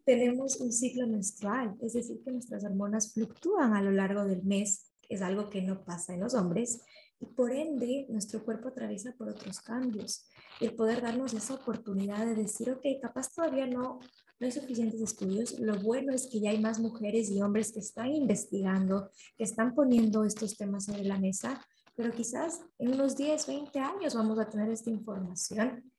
tenemos 0.04 0.60
un 0.60 0.70
ciclo 0.70 1.06
menstrual, 1.06 1.74
es 1.80 1.94
decir, 1.94 2.20
que 2.22 2.32
nuestras 2.32 2.64
hormonas 2.64 3.14
fluctúan 3.14 3.72
a 3.72 3.80
lo 3.80 3.92
largo 3.92 4.26
del 4.26 4.42
mes, 4.42 4.91
es 5.14 5.22
algo 5.22 5.50
que 5.50 5.62
no 5.62 5.84
pasa 5.84 6.14
en 6.14 6.20
los 6.20 6.34
hombres, 6.34 6.82
y 7.20 7.26
por 7.26 7.52
ende 7.52 8.06
nuestro 8.08 8.44
cuerpo 8.44 8.68
atraviesa 8.68 9.14
por 9.16 9.28
otros 9.28 9.60
cambios. 9.60 10.26
El 10.60 10.74
poder 10.74 11.02
darnos 11.02 11.34
esa 11.34 11.54
oportunidad 11.54 12.26
de 12.26 12.34
decir, 12.34 12.70
ok, 12.70 12.84
capaz 13.00 13.32
todavía 13.32 13.66
no 13.66 14.00
no 14.42 14.46
hay 14.46 14.52
suficientes 14.52 15.00
estudios. 15.00 15.56
Lo 15.60 15.76
bueno 15.76 16.12
es 16.12 16.26
que 16.26 16.40
ya 16.40 16.50
hay 16.50 16.60
más 16.60 16.80
mujeres 16.80 17.30
y 17.30 17.40
hombres 17.40 17.70
que 17.70 17.78
están 17.78 18.08
investigando, 18.08 19.08
que 19.36 19.44
están 19.44 19.72
poniendo 19.72 20.24
estos 20.24 20.56
temas 20.56 20.86
sobre 20.86 21.04
la 21.04 21.16
mesa, 21.16 21.64
pero 21.94 22.10
quizás 22.10 22.60
en 22.80 22.92
unos 22.92 23.16
10, 23.16 23.46
20 23.46 23.78
años 23.78 24.16
vamos 24.16 24.40
a 24.40 24.48
tener 24.48 24.68
esta 24.68 24.90
información. 24.90 25.92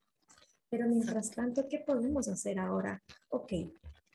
Pero 0.69 0.89
mientras 0.89 1.31
tanto, 1.31 1.69
¿qué 1.69 1.85
podemos 1.87 2.27
hacer 2.27 2.59
ahora? 2.59 3.01
Ok, 3.29 3.53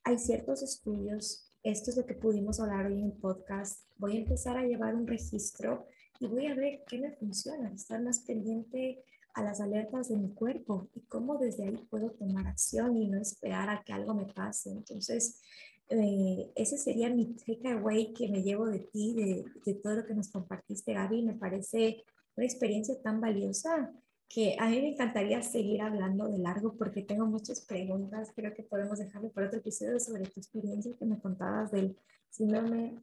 hay 0.05 0.19
ciertos 0.19 0.63
estudios, 0.63 1.48
esto 1.71 1.91
es 1.91 1.99
lo 1.99 2.07
que 2.07 2.15
pudimos 2.15 2.61
hablar 2.61 2.87
hoy 2.87 2.95
en 2.95 3.05
el 3.05 3.13
podcast. 3.13 3.83
Voy 3.99 4.17
a 4.17 4.21
empezar 4.21 4.57
a 4.57 4.65
llevar 4.65 4.95
un 4.95 5.07
registro 5.07 5.87
y 6.19 6.27
voy 6.27 6.47
a 6.47 6.55
ver 6.55 6.83
qué 6.89 6.99
me 6.99 7.13
funciona, 7.13 7.71
estar 7.71 8.01
más 8.01 8.21
pendiente 8.21 9.05
a 9.35 9.43
las 9.43 9.61
alertas 9.61 10.09
de 10.09 10.17
mi 10.17 10.31
cuerpo 10.31 10.89
y 10.95 11.01
cómo 11.03 11.37
desde 11.37 11.65
ahí 11.65 11.77
puedo 11.91 12.11
tomar 12.13 12.47
acción 12.47 12.97
y 12.97 13.07
no 13.09 13.21
esperar 13.21 13.69
a 13.69 13.83
que 13.83 13.93
algo 13.93 14.15
me 14.15 14.25
pase. 14.33 14.71
Entonces, 14.71 15.43
eh, 15.91 16.51
ese 16.57 16.79
sería 16.79 17.11
mi 17.11 17.35
takeaway 17.35 18.15
que 18.15 18.29
me 18.29 18.43
llevo 18.43 18.67
de 18.67 18.79
ti, 18.79 19.15
de, 19.15 19.45
de, 19.65 19.75
todo 19.75 19.97
lo 19.97 20.07
que 20.07 20.15
nos 20.15 20.29
compartiste, 20.29 20.95
Gaby. 20.95 21.23
Me 21.23 21.35
parece 21.35 22.03
una 22.35 22.47
experiencia 22.47 23.01
tan 23.03 23.21
valiosa 23.21 23.93
que 24.29 24.57
a 24.59 24.69
mí 24.69 24.81
me 24.81 24.91
encantaría 24.91 25.43
seguir 25.43 25.81
hablando 25.83 26.29
de 26.29 26.39
largo 26.39 26.75
porque 26.75 27.03
tengo 27.03 27.27
muchas 27.27 27.65
preguntas. 27.65 28.33
Creo 28.35 28.55
que 28.55 28.63
podemos 28.63 28.99
dejarlo 28.99 29.31
para 29.31 29.47
otro 29.47 29.61
episodio 29.61 29.99
sobre 29.99 30.25
tu 30.25 30.41
experiencia 30.41 30.95
que 30.97 31.07
me 31.07 31.19
contabas 31.19 31.71
del 31.71 31.97
síndrome 32.29 32.95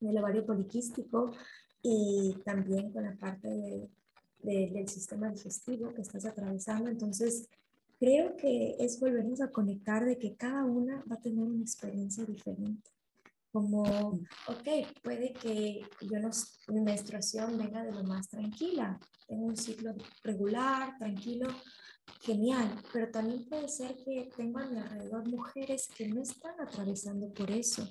del 0.00 0.18
ovario 0.18 0.44
poliquístico 0.44 1.32
y 1.82 2.36
también 2.44 2.92
con 2.92 3.04
la 3.04 3.16
parte 3.16 3.48
de 3.48 3.88
del 4.42 4.88
sistema 4.88 5.30
digestivo 5.30 5.92
que 5.94 6.02
estás 6.02 6.24
atravesando. 6.24 6.90
Entonces, 6.90 7.48
creo 7.98 8.36
que 8.36 8.76
es 8.78 8.98
volvernos 8.98 9.40
a 9.40 9.50
conectar 9.50 10.04
de 10.04 10.18
que 10.18 10.34
cada 10.34 10.64
una 10.64 11.04
va 11.10 11.16
a 11.16 11.20
tener 11.20 11.44
una 11.44 11.62
experiencia 11.62 12.24
diferente. 12.24 12.90
Como, 13.52 13.82
ok, 14.48 14.68
puede 15.02 15.34
que 15.34 15.82
yo 16.00 16.18
no, 16.20 16.30
mi 16.68 16.80
menstruación 16.80 17.58
venga 17.58 17.84
de 17.84 17.92
lo 17.92 18.02
más 18.02 18.28
tranquila, 18.28 18.98
tengo 19.28 19.44
un 19.44 19.56
ciclo 19.56 19.94
regular, 20.24 20.96
tranquilo, 20.98 21.48
genial, 22.22 22.82
pero 22.92 23.10
también 23.10 23.46
puede 23.48 23.68
ser 23.68 23.96
que 24.04 24.30
tengo 24.36 24.58
a 24.58 24.66
mi 24.66 24.78
alrededor 24.78 25.28
mujeres 25.28 25.88
que 25.94 26.08
no 26.08 26.22
están 26.22 26.58
atravesando 26.60 27.32
por 27.32 27.50
eso. 27.50 27.86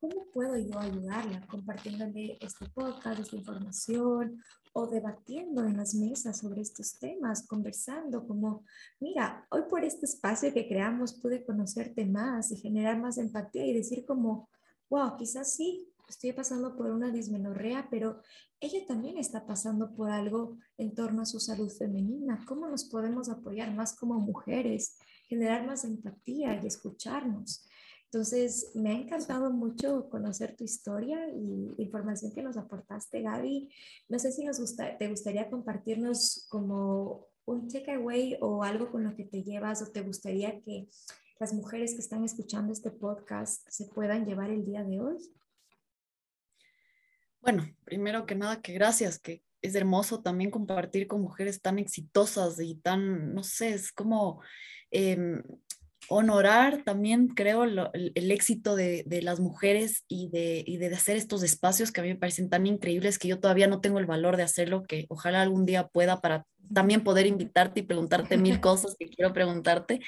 ¿Cómo 0.00 0.26
puedo 0.32 0.58
yo 0.58 0.80
ayudarla 0.80 1.46
compartiéndole 1.46 2.36
este 2.40 2.68
podcast, 2.70 3.20
esta 3.20 3.36
información 3.36 4.42
o 4.72 4.88
debatiendo 4.88 5.64
en 5.64 5.76
las 5.76 5.94
mesas 5.94 6.38
sobre 6.38 6.62
estos 6.62 6.98
temas, 6.98 7.46
conversando 7.46 8.26
como, 8.26 8.64
mira, 8.98 9.46
hoy 9.50 9.62
por 9.70 9.84
este 9.84 10.06
espacio 10.06 10.52
que 10.52 10.66
creamos 10.66 11.14
pude 11.20 11.44
conocerte 11.44 12.04
más 12.04 12.50
y 12.50 12.56
generar 12.56 13.00
más 13.00 13.16
empatía 13.18 13.64
y 13.64 13.74
decir 13.74 14.04
como, 14.04 14.48
wow, 14.92 15.16
quizás 15.16 15.54
sí, 15.54 15.90
estoy 16.06 16.34
pasando 16.34 16.76
por 16.76 16.90
una 16.90 17.10
dismenorrea, 17.10 17.88
pero 17.90 18.20
ella 18.60 18.80
también 18.86 19.16
está 19.16 19.46
pasando 19.46 19.94
por 19.94 20.10
algo 20.10 20.58
en 20.76 20.94
torno 20.94 21.22
a 21.22 21.26
su 21.26 21.40
salud 21.40 21.70
femenina. 21.70 22.44
¿Cómo 22.46 22.68
nos 22.68 22.84
podemos 22.84 23.30
apoyar 23.30 23.74
más 23.74 23.96
como 23.96 24.20
mujeres, 24.20 24.98
generar 25.30 25.66
más 25.66 25.84
empatía 25.84 26.60
y 26.62 26.66
escucharnos? 26.66 27.66
Entonces, 28.04 28.72
me 28.74 28.90
ha 28.90 28.92
encantado 28.92 29.50
mucho 29.50 30.10
conocer 30.10 30.54
tu 30.56 30.64
historia 30.64 31.26
y 31.30 31.72
información 31.78 32.30
que 32.34 32.42
nos 32.42 32.58
aportaste, 32.58 33.22
Gaby. 33.22 33.70
No 34.10 34.18
sé 34.18 34.30
si 34.30 34.44
nos 34.44 34.60
gusta, 34.60 34.98
te 34.98 35.08
gustaría 35.08 35.48
compartirnos 35.48 36.46
como 36.50 37.28
un 37.46 37.66
takeaway 37.66 38.36
o 38.42 38.62
algo 38.62 38.90
con 38.92 39.04
lo 39.04 39.16
que 39.16 39.24
te 39.24 39.42
llevas 39.42 39.80
o 39.80 39.90
te 39.90 40.02
gustaría 40.02 40.60
que 40.60 40.86
las 41.38 41.52
mujeres 41.52 41.94
que 41.94 42.00
están 42.00 42.24
escuchando 42.24 42.72
este 42.72 42.90
podcast 42.90 43.68
se 43.68 43.86
puedan 43.86 44.26
llevar 44.26 44.50
el 44.50 44.64
día 44.64 44.84
de 44.84 45.00
hoy. 45.00 45.16
Bueno, 47.40 47.68
primero 47.84 48.26
que 48.26 48.34
nada, 48.34 48.62
que 48.62 48.72
gracias, 48.72 49.18
que 49.18 49.42
es 49.60 49.74
hermoso 49.74 50.22
también 50.22 50.50
compartir 50.50 51.06
con 51.06 51.20
mujeres 51.20 51.60
tan 51.60 51.78
exitosas 51.78 52.60
y 52.60 52.76
tan, 52.76 53.34
no 53.34 53.42
sé, 53.42 53.74
es 53.74 53.92
como... 53.92 54.40
Em, 54.90 55.42
honorar 56.08 56.82
también, 56.84 57.28
creo, 57.28 57.64
el, 57.64 58.30
éxito 58.30 58.76
de, 58.76 59.04
las 59.22 59.40
mujeres 59.40 60.04
y 60.08 60.28
de, 60.28 60.64
y 60.66 60.76
de 60.76 60.94
hacer 60.94 61.16
estos 61.16 61.42
espacios 61.42 61.92
que 61.92 62.00
a 62.00 62.04
mí 62.04 62.10
me 62.10 62.18
parecen 62.18 62.50
tan 62.50 62.66
increíbles 62.66 63.18
que 63.18 63.28
yo 63.28 63.40
todavía 63.40 63.66
no 63.66 63.80
tengo 63.80 63.98
el 63.98 64.06
valor 64.06 64.36
de 64.36 64.42
hacerlo, 64.42 64.82
que 64.82 65.06
ojalá 65.08 65.42
algún 65.42 65.64
día 65.64 65.88
pueda 65.88 66.20
para 66.20 66.44
también 66.72 67.04
poder 67.04 67.26
invitarte 67.26 67.80
y 67.80 67.84
preguntarte 67.84 68.36
mil 68.36 68.60
cosas 68.60 68.96
que 68.98 69.08
quiero 69.08 69.32
preguntarte. 69.32 70.00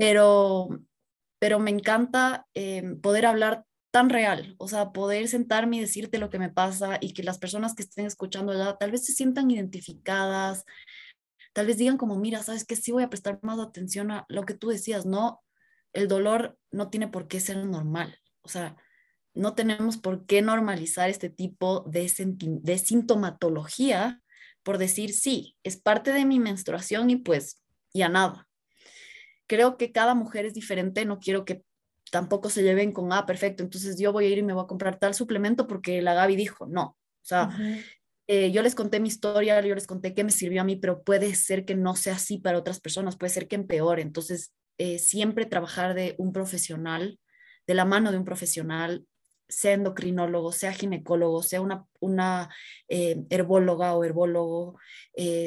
Pero, 0.00 0.68
pero 1.38 1.58
me 1.58 1.70
encanta 1.70 2.46
eh, 2.54 2.96
poder 3.02 3.26
hablar 3.26 3.66
tan 3.90 4.08
real, 4.08 4.54
o 4.58 4.66
sea, 4.66 4.92
poder 4.92 5.28
sentarme 5.28 5.76
y 5.76 5.80
decirte 5.80 6.18
lo 6.18 6.30
que 6.30 6.38
me 6.38 6.48
pasa 6.48 6.98
y 7.00 7.12
que 7.12 7.22
las 7.22 7.38
personas 7.38 7.74
que 7.74 7.82
estén 7.82 8.06
escuchando 8.06 8.56
ya 8.56 8.78
tal 8.78 8.92
vez 8.92 9.04
se 9.04 9.12
sientan 9.12 9.50
identificadas, 9.50 10.64
tal 11.52 11.66
vez 11.66 11.76
digan 11.76 11.98
como, 11.98 12.16
mira, 12.16 12.42
sabes 12.42 12.64
que 12.64 12.76
sí 12.76 12.92
voy 12.92 13.02
a 13.02 13.10
prestar 13.10 13.40
más 13.42 13.58
atención 13.58 14.10
a 14.10 14.24
lo 14.28 14.44
que 14.44 14.54
tú 14.54 14.68
decías, 14.68 15.06
no, 15.06 15.42
el 15.92 16.08
dolor 16.08 16.56
no 16.70 16.88
tiene 16.88 17.08
por 17.08 17.28
qué 17.28 17.40
ser 17.40 17.58
normal, 17.66 18.16
o 18.42 18.48
sea, 18.48 18.76
no 19.34 19.54
tenemos 19.54 19.98
por 19.98 20.24
qué 20.26 20.40
normalizar 20.40 21.10
este 21.10 21.30
tipo 21.30 21.80
de, 21.80 22.10
de 22.62 22.78
sintomatología 22.78 24.22
por 24.62 24.78
decir, 24.78 25.12
sí, 25.12 25.56
es 25.62 25.76
parte 25.76 26.12
de 26.12 26.24
mi 26.24 26.38
menstruación 26.38 27.10
y 27.10 27.16
pues 27.16 27.62
ya 27.92 28.08
nada. 28.08 28.49
Creo 29.50 29.76
que 29.76 29.90
cada 29.90 30.14
mujer 30.14 30.46
es 30.46 30.54
diferente, 30.54 31.04
no 31.04 31.18
quiero 31.18 31.44
que 31.44 31.64
tampoco 32.12 32.50
se 32.50 32.62
lleven 32.62 32.92
con, 32.92 33.12
ah, 33.12 33.26
perfecto, 33.26 33.64
entonces 33.64 33.98
yo 33.98 34.12
voy 34.12 34.26
a 34.26 34.28
ir 34.28 34.38
y 34.38 34.42
me 34.44 34.52
voy 34.52 34.62
a 34.62 34.68
comprar 34.68 35.00
tal 35.00 35.12
suplemento 35.12 35.66
porque 35.66 36.00
la 36.02 36.14
Gaby 36.14 36.36
dijo, 36.36 36.66
no, 36.66 36.84
o 36.84 37.24
sea, 37.24 37.50
eh, 38.28 38.52
yo 38.52 38.62
les 38.62 38.76
conté 38.76 39.00
mi 39.00 39.08
historia, 39.08 39.60
yo 39.60 39.74
les 39.74 39.88
conté 39.88 40.14
qué 40.14 40.22
me 40.22 40.30
sirvió 40.30 40.60
a 40.60 40.64
mí, 40.64 40.76
pero 40.76 41.02
puede 41.02 41.34
ser 41.34 41.64
que 41.64 41.74
no 41.74 41.96
sea 41.96 42.14
así 42.14 42.38
para 42.38 42.58
otras 42.58 42.78
personas, 42.78 43.16
puede 43.16 43.32
ser 43.32 43.48
que 43.48 43.56
empeore. 43.56 44.02
Entonces, 44.02 44.54
eh, 44.78 45.00
siempre 45.00 45.46
trabajar 45.46 45.94
de 45.94 46.14
un 46.16 46.32
profesional, 46.32 47.18
de 47.66 47.74
la 47.74 47.84
mano 47.84 48.12
de 48.12 48.18
un 48.18 48.24
profesional, 48.24 49.04
sea 49.48 49.72
endocrinólogo, 49.72 50.52
sea 50.52 50.72
ginecólogo, 50.72 51.42
sea 51.42 51.60
una, 51.60 51.86
una 51.98 52.54
eh, 52.86 53.20
herbóloga 53.30 53.96
o 53.96 54.04
herbólogo, 54.04 54.78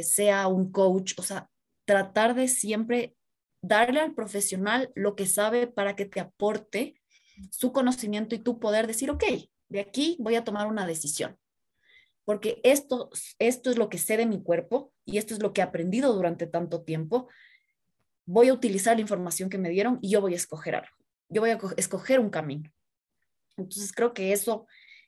sea 0.03 0.47
un 0.47 0.73
coach, 0.73 1.13
o 1.17 1.23
sea, 1.23 1.49
tratar 1.85 2.35
de 2.35 2.49
siempre 2.49 3.15
darle 3.63 4.01
al 4.01 4.13
profesional 4.13 4.91
lo 4.93 5.15
que 5.15 5.25
sabe 5.25 5.65
para 5.65 5.95
que 5.95 6.05
te 6.05 6.19
aporte 6.19 7.01
su 7.49 7.71
conocimiento 7.71 8.35
y 8.35 8.39
tu 8.39 8.59
poder 8.59 8.85
decir, 8.85 9.09
ok, 9.09 9.23
de 9.69 9.79
aquí 9.79 10.17
voy 10.19 10.35
a 10.35 10.43
tomar 10.43 10.67
una 10.67 10.85
decisión 10.85 11.39
porque 12.25 12.61
esto, 12.63 13.09
esto 13.39 13.69
es 13.69 13.77
lo 13.77 13.89
que 13.89 13.97
sé 13.97 14.17
de 14.17 14.25
mi 14.25 14.41
cuerpo 14.41 14.93
y 15.05 15.17
esto 15.17 15.33
es 15.33 15.41
lo 15.41 15.53
que 15.53 15.61
he 15.61 15.63
aprendido 15.63 16.13
durante 16.13 16.47
tanto 16.47 16.83
tiempo. 16.83 17.27
Voy 18.25 18.47
a 18.47 18.53
utilizar 18.53 18.95
la 18.95 19.01
información 19.01 19.49
que 19.49 19.57
me 19.57 19.69
dieron 19.69 19.99
y 20.01 20.09
yo 20.09 20.21
voy 20.21 20.33
a 20.33 20.37
escoger 20.37 20.75
algo. 20.75 20.95
yo 21.29 21.41
voy 21.41 21.49
a 21.49 21.57
escoger 21.77 22.19
un 22.19 22.29
camino. 22.29 22.71
Entonces 23.57 23.91
creo 23.91 24.13
que 24.13 24.33
eso, 24.33 24.67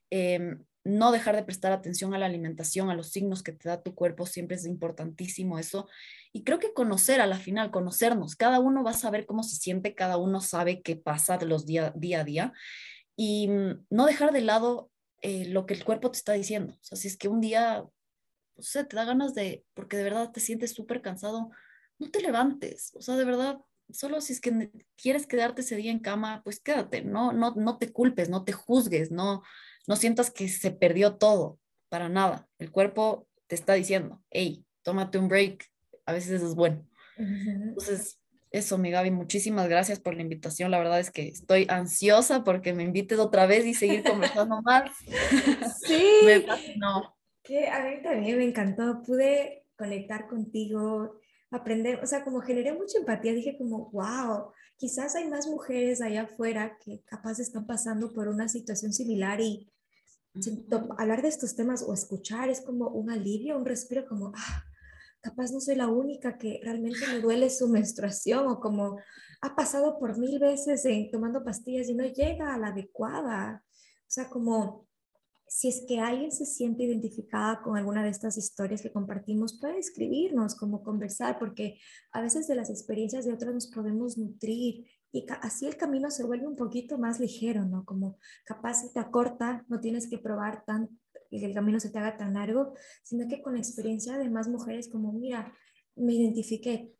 em, 0.09 0.63
no 0.85 1.11
dejar 1.11 1.35
de 1.35 1.43
prestar 1.43 1.73
atención 1.73 2.13
a 2.13 2.19
la 2.19 2.27
alimentación, 2.27 2.89
a 2.89 2.95
los 2.95 3.09
signos 3.09 3.41
que 3.41 3.51
te 3.51 3.67
da 3.67 3.81
tu 3.81 3.95
cuerpo, 3.95 4.27
siempre 4.27 4.55
es 4.55 4.65
importantísimo 4.65 5.57
eso. 5.57 5.89
Y 6.31 6.43
creo 6.43 6.59
que 6.59 6.73
conocer 6.73 7.21
a 7.21 7.27
la 7.27 7.39
final, 7.39 7.71
conocernos, 7.71 8.35
cada 8.35 8.59
uno 8.59 8.83
va 8.83 8.91
a 8.91 8.93
saber 8.93 9.25
cómo 9.25 9.41
se 9.41 9.55
siente, 9.55 9.95
cada 9.95 10.17
uno 10.17 10.41
sabe 10.41 10.83
qué 10.83 10.95
pasa 10.95 11.37
de 11.37 11.47
los 11.47 11.65
día, 11.65 11.91
día 11.95 12.21
a 12.21 12.23
día. 12.23 12.53
Y 13.15 13.47
mm, 13.47 13.85
no 13.89 14.05
dejar 14.05 14.31
de 14.31 14.41
lado 14.41 14.91
eh, 15.21 15.45
lo 15.45 15.65
que 15.65 15.73
el 15.73 15.83
cuerpo 15.83 16.11
te 16.11 16.19
está 16.19 16.33
diciendo. 16.33 16.73
O 16.73 16.83
sea, 16.83 16.97
si 16.97 17.07
es 17.07 17.17
que 17.17 17.29
un 17.29 17.41
día, 17.41 17.83
no 18.55 18.87
te 18.87 18.95
da 18.95 19.05
ganas 19.05 19.33
de, 19.33 19.65
porque 19.73 19.97
de 19.97 20.03
verdad 20.03 20.31
te 20.31 20.39
sientes 20.39 20.71
súper 20.73 21.01
cansado, 21.01 21.49
no 21.97 22.11
te 22.11 22.21
levantes. 22.21 22.91
O 22.93 23.01
sea, 23.01 23.15
de 23.15 23.25
verdad, 23.25 23.57
solo 23.91 24.21
si 24.21 24.33
es 24.33 24.39
que 24.39 24.69
quieres 24.95 25.25
quedarte 25.25 25.61
ese 25.61 25.77
día 25.77 25.91
en 25.91 25.99
cama, 25.99 26.41
pues 26.43 26.59
quédate, 26.59 27.01
no, 27.03 27.33
no, 27.33 27.55
no 27.55 27.79
te 27.79 27.91
culpes, 27.91 28.29
no 28.29 28.43
te 28.43 28.51
juzgues, 28.51 29.09
no, 29.09 29.41
no 29.87 29.95
sientas 29.95 30.31
que 30.31 30.47
se 30.49 30.71
perdió 30.71 31.15
todo, 31.15 31.59
para 31.89 32.09
nada. 32.09 32.47
El 32.59 32.71
cuerpo 32.71 33.27
te 33.47 33.55
está 33.55 33.73
diciendo, 33.73 34.21
hey, 34.31 34.65
tómate 34.83 35.17
un 35.17 35.27
break, 35.27 35.65
a 36.05 36.13
veces 36.13 36.31
eso 36.31 36.47
es 36.47 36.55
bueno. 36.55 36.87
Entonces, 37.17 38.19
eso, 38.51 38.77
mi 38.77 38.89
Gaby, 38.91 39.11
muchísimas 39.11 39.67
gracias 39.67 39.99
por 39.99 40.15
la 40.15 40.21
invitación. 40.21 40.71
La 40.71 40.77
verdad 40.77 40.99
es 40.99 41.11
que 41.11 41.27
estoy 41.27 41.67
ansiosa 41.69 42.43
porque 42.43 42.73
me 42.73 42.83
invites 42.83 43.19
otra 43.19 43.45
vez 43.45 43.65
y 43.65 43.73
seguir 43.73 44.03
conversando 44.03 44.61
más. 44.61 44.91
Sí. 45.85 46.23
no. 46.77 47.15
Que 47.43 47.67
a 47.67 47.83
mí 47.83 48.01
también 48.01 48.37
me 48.37 48.45
encantó. 48.45 49.01
Pude 49.03 49.65
conectar 49.77 50.27
contigo, 50.27 51.19
aprender, 51.51 51.99
o 52.01 52.07
sea, 52.07 52.23
como 52.23 52.39
generé 52.39 52.73
mucha 52.73 52.97
empatía, 52.97 53.33
dije 53.33 53.57
como, 53.57 53.89
wow, 53.91 54.51
quizás 54.77 55.15
hay 55.15 55.27
más 55.27 55.47
mujeres 55.47 56.01
allá 56.01 56.23
afuera 56.23 56.77
que 56.83 57.01
capaz 57.05 57.39
están 57.39 57.67
pasando 57.67 58.13
por 58.13 58.27
una 58.27 58.47
situación 58.47 58.93
similar 58.93 59.41
y 59.41 59.69
hablar 60.97 61.21
de 61.21 61.27
estos 61.27 61.55
temas 61.55 61.83
o 61.83 61.93
escuchar 61.93 62.49
es 62.49 62.61
como 62.61 62.89
un 62.89 63.09
alivio, 63.09 63.57
un 63.57 63.65
respiro 63.65 64.05
como, 64.07 64.31
ah, 64.35 64.63
capaz 65.21 65.51
no 65.51 65.59
soy 65.59 65.75
la 65.75 65.87
única 65.87 66.37
que 66.37 66.59
realmente 66.63 67.07
me 67.07 67.19
duele 67.19 67.49
su 67.49 67.67
menstruación 67.67 68.47
o 68.47 68.59
como 68.59 68.97
ha 69.41 69.55
pasado 69.55 69.97
por 69.99 70.17
mil 70.17 70.39
veces 70.39 70.85
en, 70.85 71.09
tomando 71.09 71.43
pastillas 71.43 71.89
y 71.89 71.95
no 71.95 72.05
llega 72.05 72.53
a 72.53 72.57
la 72.57 72.67
adecuada. 72.67 73.63
O 74.01 74.11
sea, 74.11 74.29
como 74.29 74.87
si 75.47 75.69
es 75.69 75.85
que 75.87 75.99
alguien 75.99 76.31
se 76.31 76.45
siente 76.45 76.83
identificada 76.83 77.61
con 77.61 77.77
alguna 77.77 78.03
de 78.03 78.09
estas 78.09 78.37
historias 78.37 78.81
que 78.81 78.91
compartimos, 78.91 79.59
puede 79.59 79.77
escribirnos, 79.77 80.55
como 80.55 80.83
conversar, 80.83 81.39
porque 81.39 81.79
a 82.11 82.21
veces 82.21 82.47
de 82.47 82.55
las 82.55 82.69
experiencias 82.69 83.25
de 83.25 83.33
otros 83.33 83.53
nos 83.53 83.67
podemos 83.67 84.17
nutrir 84.17 84.85
y 85.15 85.25
así 85.41 85.65
el 85.65 85.77
camino 85.77 86.11
se 86.11 86.25
vuelve 86.25 86.45
un 86.45 86.57
poquito 86.57 86.97
más 86.97 87.21
ligero, 87.21 87.63
¿no? 87.63 87.85
Como 87.85 88.17
capaz 88.43 88.81
se 88.81 88.89
te 88.89 88.99
acorta, 88.99 89.63
no 89.69 89.79
tienes 89.79 90.09
que 90.09 90.17
probar 90.17 90.65
tan, 90.65 90.89
que 91.29 91.45
el 91.45 91.53
camino 91.53 91.79
se 91.79 91.89
te 91.89 91.99
haga 91.99 92.17
tan 92.17 92.33
largo, 92.33 92.73
sino 93.01 93.25
que 93.29 93.41
con 93.41 93.55
experiencia 93.55 94.17
de 94.17 94.29
más 94.29 94.49
mujeres 94.49 94.89
como, 94.89 95.13
mira, 95.13 95.53
me 95.95 96.13
identifiqué, 96.13 96.91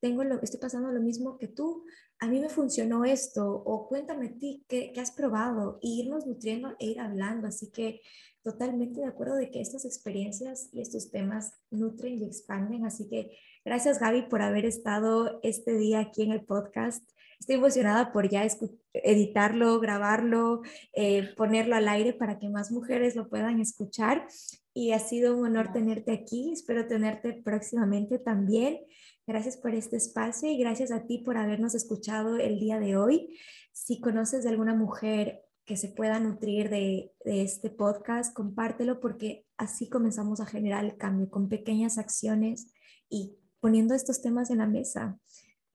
tengo 0.00 0.22
lo, 0.22 0.42
estoy 0.42 0.60
pasando 0.60 0.92
lo 0.92 1.00
mismo 1.00 1.38
que 1.38 1.48
tú, 1.48 1.86
a 2.18 2.28
mí 2.28 2.40
me 2.40 2.50
funcionó 2.50 3.06
esto, 3.06 3.50
o 3.50 3.88
cuéntame 3.88 4.26
a 4.26 4.38
ti 4.38 4.62
qué, 4.68 4.92
qué 4.92 5.00
has 5.00 5.12
probado, 5.12 5.78
y 5.80 6.02
irnos 6.02 6.26
nutriendo 6.26 6.76
e 6.78 6.88
ir 6.88 7.00
hablando. 7.00 7.46
Así 7.46 7.70
que 7.70 8.02
totalmente 8.42 9.00
de 9.00 9.06
acuerdo 9.06 9.36
de 9.36 9.50
que 9.50 9.62
estas 9.62 9.86
experiencias 9.86 10.68
y 10.72 10.82
estos 10.82 11.10
temas 11.10 11.54
nutren 11.70 12.18
y 12.18 12.26
expanden. 12.26 12.84
Así 12.84 13.08
que 13.08 13.38
gracias 13.66 13.98
Gaby 13.98 14.28
por 14.28 14.42
haber 14.42 14.64
estado 14.64 15.40
este 15.42 15.76
día 15.76 15.98
aquí 15.98 16.22
en 16.22 16.30
el 16.30 16.44
podcast. 16.44 17.02
Estoy 17.40 17.56
emocionada 17.56 18.12
por 18.12 18.28
ya 18.30 18.46
editarlo, 18.94 19.80
grabarlo, 19.80 20.62
eh, 20.94 21.34
ponerlo 21.36 21.74
al 21.74 21.88
aire 21.88 22.12
para 22.12 22.38
que 22.38 22.48
más 22.48 22.70
mujeres 22.70 23.16
lo 23.16 23.28
puedan 23.28 23.60
escuchar. 23.60 24.28
Y 24.72 24.92
ha 24.92 25.00
sido 25.00 25.36
un 25.36 25.46
honor 25.46 25.72
tenerte 25.72 26.12
aquí. 26.12 26.52
Espero 26.52 26.86
tenerte 26.86 27.32
próximamente 27.32 28.18
también. 28.18 28.78
Gracias 29.26 29.56
por 29.56 29.74
este 29.74 29.96
espacio 29.96 30.48
y 30.48 30.58
gracias 30.58 30.92
a 30.92 31.04
ti 31.04 31.18
por 31.18 31.36
habernos 31.36 31.74
escuchado 31.74 32.36
el 32.36 32.60
día 32.60 32.78
de 32.78 32.96
hoy. 32.96 33.36
Si 33.72 34.00
conoces 34.00 34.44
de 34.44 34.50
alguna 34.50 34.74
mujer 34.74 35.42
que 35.64 35.76
se 35.76 35.88
pueda 35.88 36.20
nutrir 36.20 36.70
de, 36.70 37.12
este 37.24 37.70
podcast, 37.70 38.32
compártelo 38.32 39.00
porque 39.00 39.44
así 39.56 39.88
comenzamos 39.88 40.40
a 40.40 40.46
generar 40.46 40.84
el 40.84 40.96
cambio 40.96 41.28
con 41.28 41.48
pequeñas 41.48 41.98
acciones 41.98 42.72
y 43.10 43.36
poniendo 43.66 43.96
estos 43.96 44.22
temas 44.22 44.50
en 44.50 44.58
la 44.58 44.68
mesa. 44.68 45.18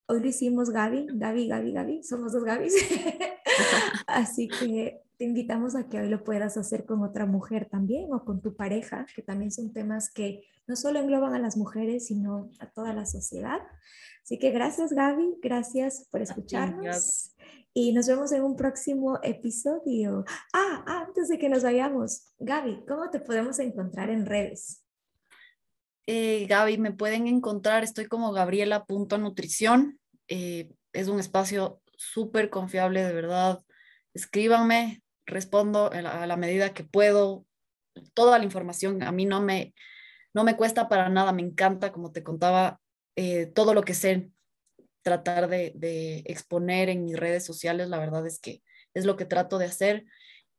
Hoy 0.07 0.21
lo 0.21 0.27
hicimos 0.29 0.69
Gaby, 0.69 1.07
Gaby, 1.11 1.49
Gaby, 1.49 1.73
Gaby, 1.73 2.03
somos 2.03 2.31
dos 2.31 2.45
Gabys. 2.45 2.73
así 4.07 4.47
que 4.47 5.01
te 5.17 5.25
invitamos 5.25 5.75
a 5.75 5.89
que 5.89 5.99
hoy 5.99 6.07
lo 6.07 6.23
puedas 6.23 6.55
hacer 6.55 6.85
con 6.85 7.03
otra 7.03 7.25
mujer 7.25 7.67
también 7.69 8.13
o 8.13 8.23
con 8.23 8.41
tu 8.41 8.55
pareja, 8.55 9.05
que 9.13 9.21
también 9.21 9.51
son 9.51 9.73
temas 9.73 10.09
que 10.09 10.41
no 10.67 10.77
solo 10.77 10.99
engloban 10.99 11.33
a 11.33 11.39
las 11.39 11.57
mujeres, 11.57 12.07
sino 12.07 12.49
a 12.61 12.71
toda 12.71 12.93
la 12.93 13.05
sociedad. 13.05 13.59
Así 14.23 14.39
que 14.39 14.51
gracias 14.51 14.93
Gaby, 14.93 15.39
gracias 15.41 16.07
por 16.09 16.21
escucharnos 16.21 17.35
y 17.73 17.91
nos 17.91 18.07
vemos 18.07 18.31
en 18.31 18.43
un 18.43 18.55
próximo 18.55 19.19
episodio. 19.21 20.23
Ah, 20.53 21.03
antes 21.05 21.27
de 21.27 21.37
que 21.37 21.49
nos 21.49 21.63
vayamos, 21.63 22.31
Gaby, 22.39 22.85
¿cómo 22.87 23.09
te 23.09 23.19
podemos 23.19 23.59
encontrar 23.59 24.09
en 24.09 24.25
redes? 24.25 24.80
Eh, 26.13 26.45
Gaby, 26.45 26.77
me 26.77 26.91
pueden 26.91 27.25
encontrar, 27.27 27.85
estoy 27.85 28.05
como 28.07 28.33
gabriela.nutrición. 28.33 29.97
Eh, 30.27 30.69
es 30.91 31.07
un 31.07 31.21
espacio 31.21 31.81
súper 31.95 32.49
confiable, 32.49 33.01
de 33.01 33.13
verdad. 33.13 33.63
Escríbanme, 34.13 35.03
respondo 35.25 35.89
a 35.89 36.25
la, 36.27 36.35
medida 36.35 36.73
que 36.73 36.83
puedo. 36.83 37.45
Toda 38.13 38.39
la 38.39 38.43
información 38.43 39.03
a 39.03 39.13
mí 39.13 39.25
no 39.25 39.41
me, 39.41 39.73
no 40.33 40.43
me 40.43 40.57
cuesta 40.57 40.89
para 40.89 41.07
nada, 41.07 41.31
me 41.31 41.43
encanta, 41.43 41.93
como 41.93 42.11
te 42.11 42.23
contaba, 42.23 42.81
eh, 43.15 43.45
todo 43.45 43.73
lo 43.73 43.83
que 43.83 43.93
sé 43.93 44.31
tratar 45.03 45.47
de, 45.47 46.23
exponer 46.25 46.89
en 46.89 47.05
mis 47.05 47.15
redes 47.15 47.45
sociales, 47.45 47.87
la 47.87 47.99
verdad 47.99 48.27
es 48.27 48.37
que 48.41 48.61
es 48.93 49.05
lo 49.05 49.15
que 49.15 49.23
trato 49.23 49.57
de 49.59 49.67
hacer. 49.67 50.03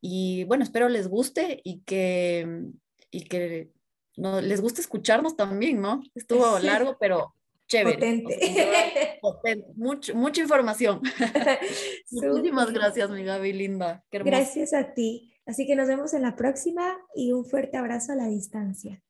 Y 0.01 0.45
bueno, 0.45 0.65
espero 0.65 0.89
les 0.89 1.09
guste 1.09 1.61
y 1.63 1.83
que, 1.83 2.71
y 3.11 3.25
que 3.25 3.71
no, 4.17 4.41
les 4.41 4.61
guste 4.61 4.81
escucharnos 4.81 5.37
también, 5.37 5.81
¿no? 5.81 6.03
Estuvo 6.15 6.59
largo, 6.59 6.97
pero 6.99 7.35
chévere. 7.67 8.23
Potente. 9.21 9.65
mucha 9.75 10.41
información. 10.41 11.01
Muchísimas 12.11 12.73
gracias, 12.73 13.11
mi 13.11 13.25
Gaby, 13.25 13.53
linda. 13.53 14.05
gracias 14.11 14.75
a 14.75 14.95
ti. 14.95 15.35
Así 15.47 15.67
que 15.67 15.75
nos 15.75 15.89
vemos 15.89 16.15
en 16.15 16.23
la 16.23 16.37
próxima 16.37 16.97
y 17.15 17.33
un 17.33 17.45
fuerte 17.45 17.77
abrazo 17.77 18.13
a 18.13 18.17
la 18.17 18.29
distancia. 18.29 19.03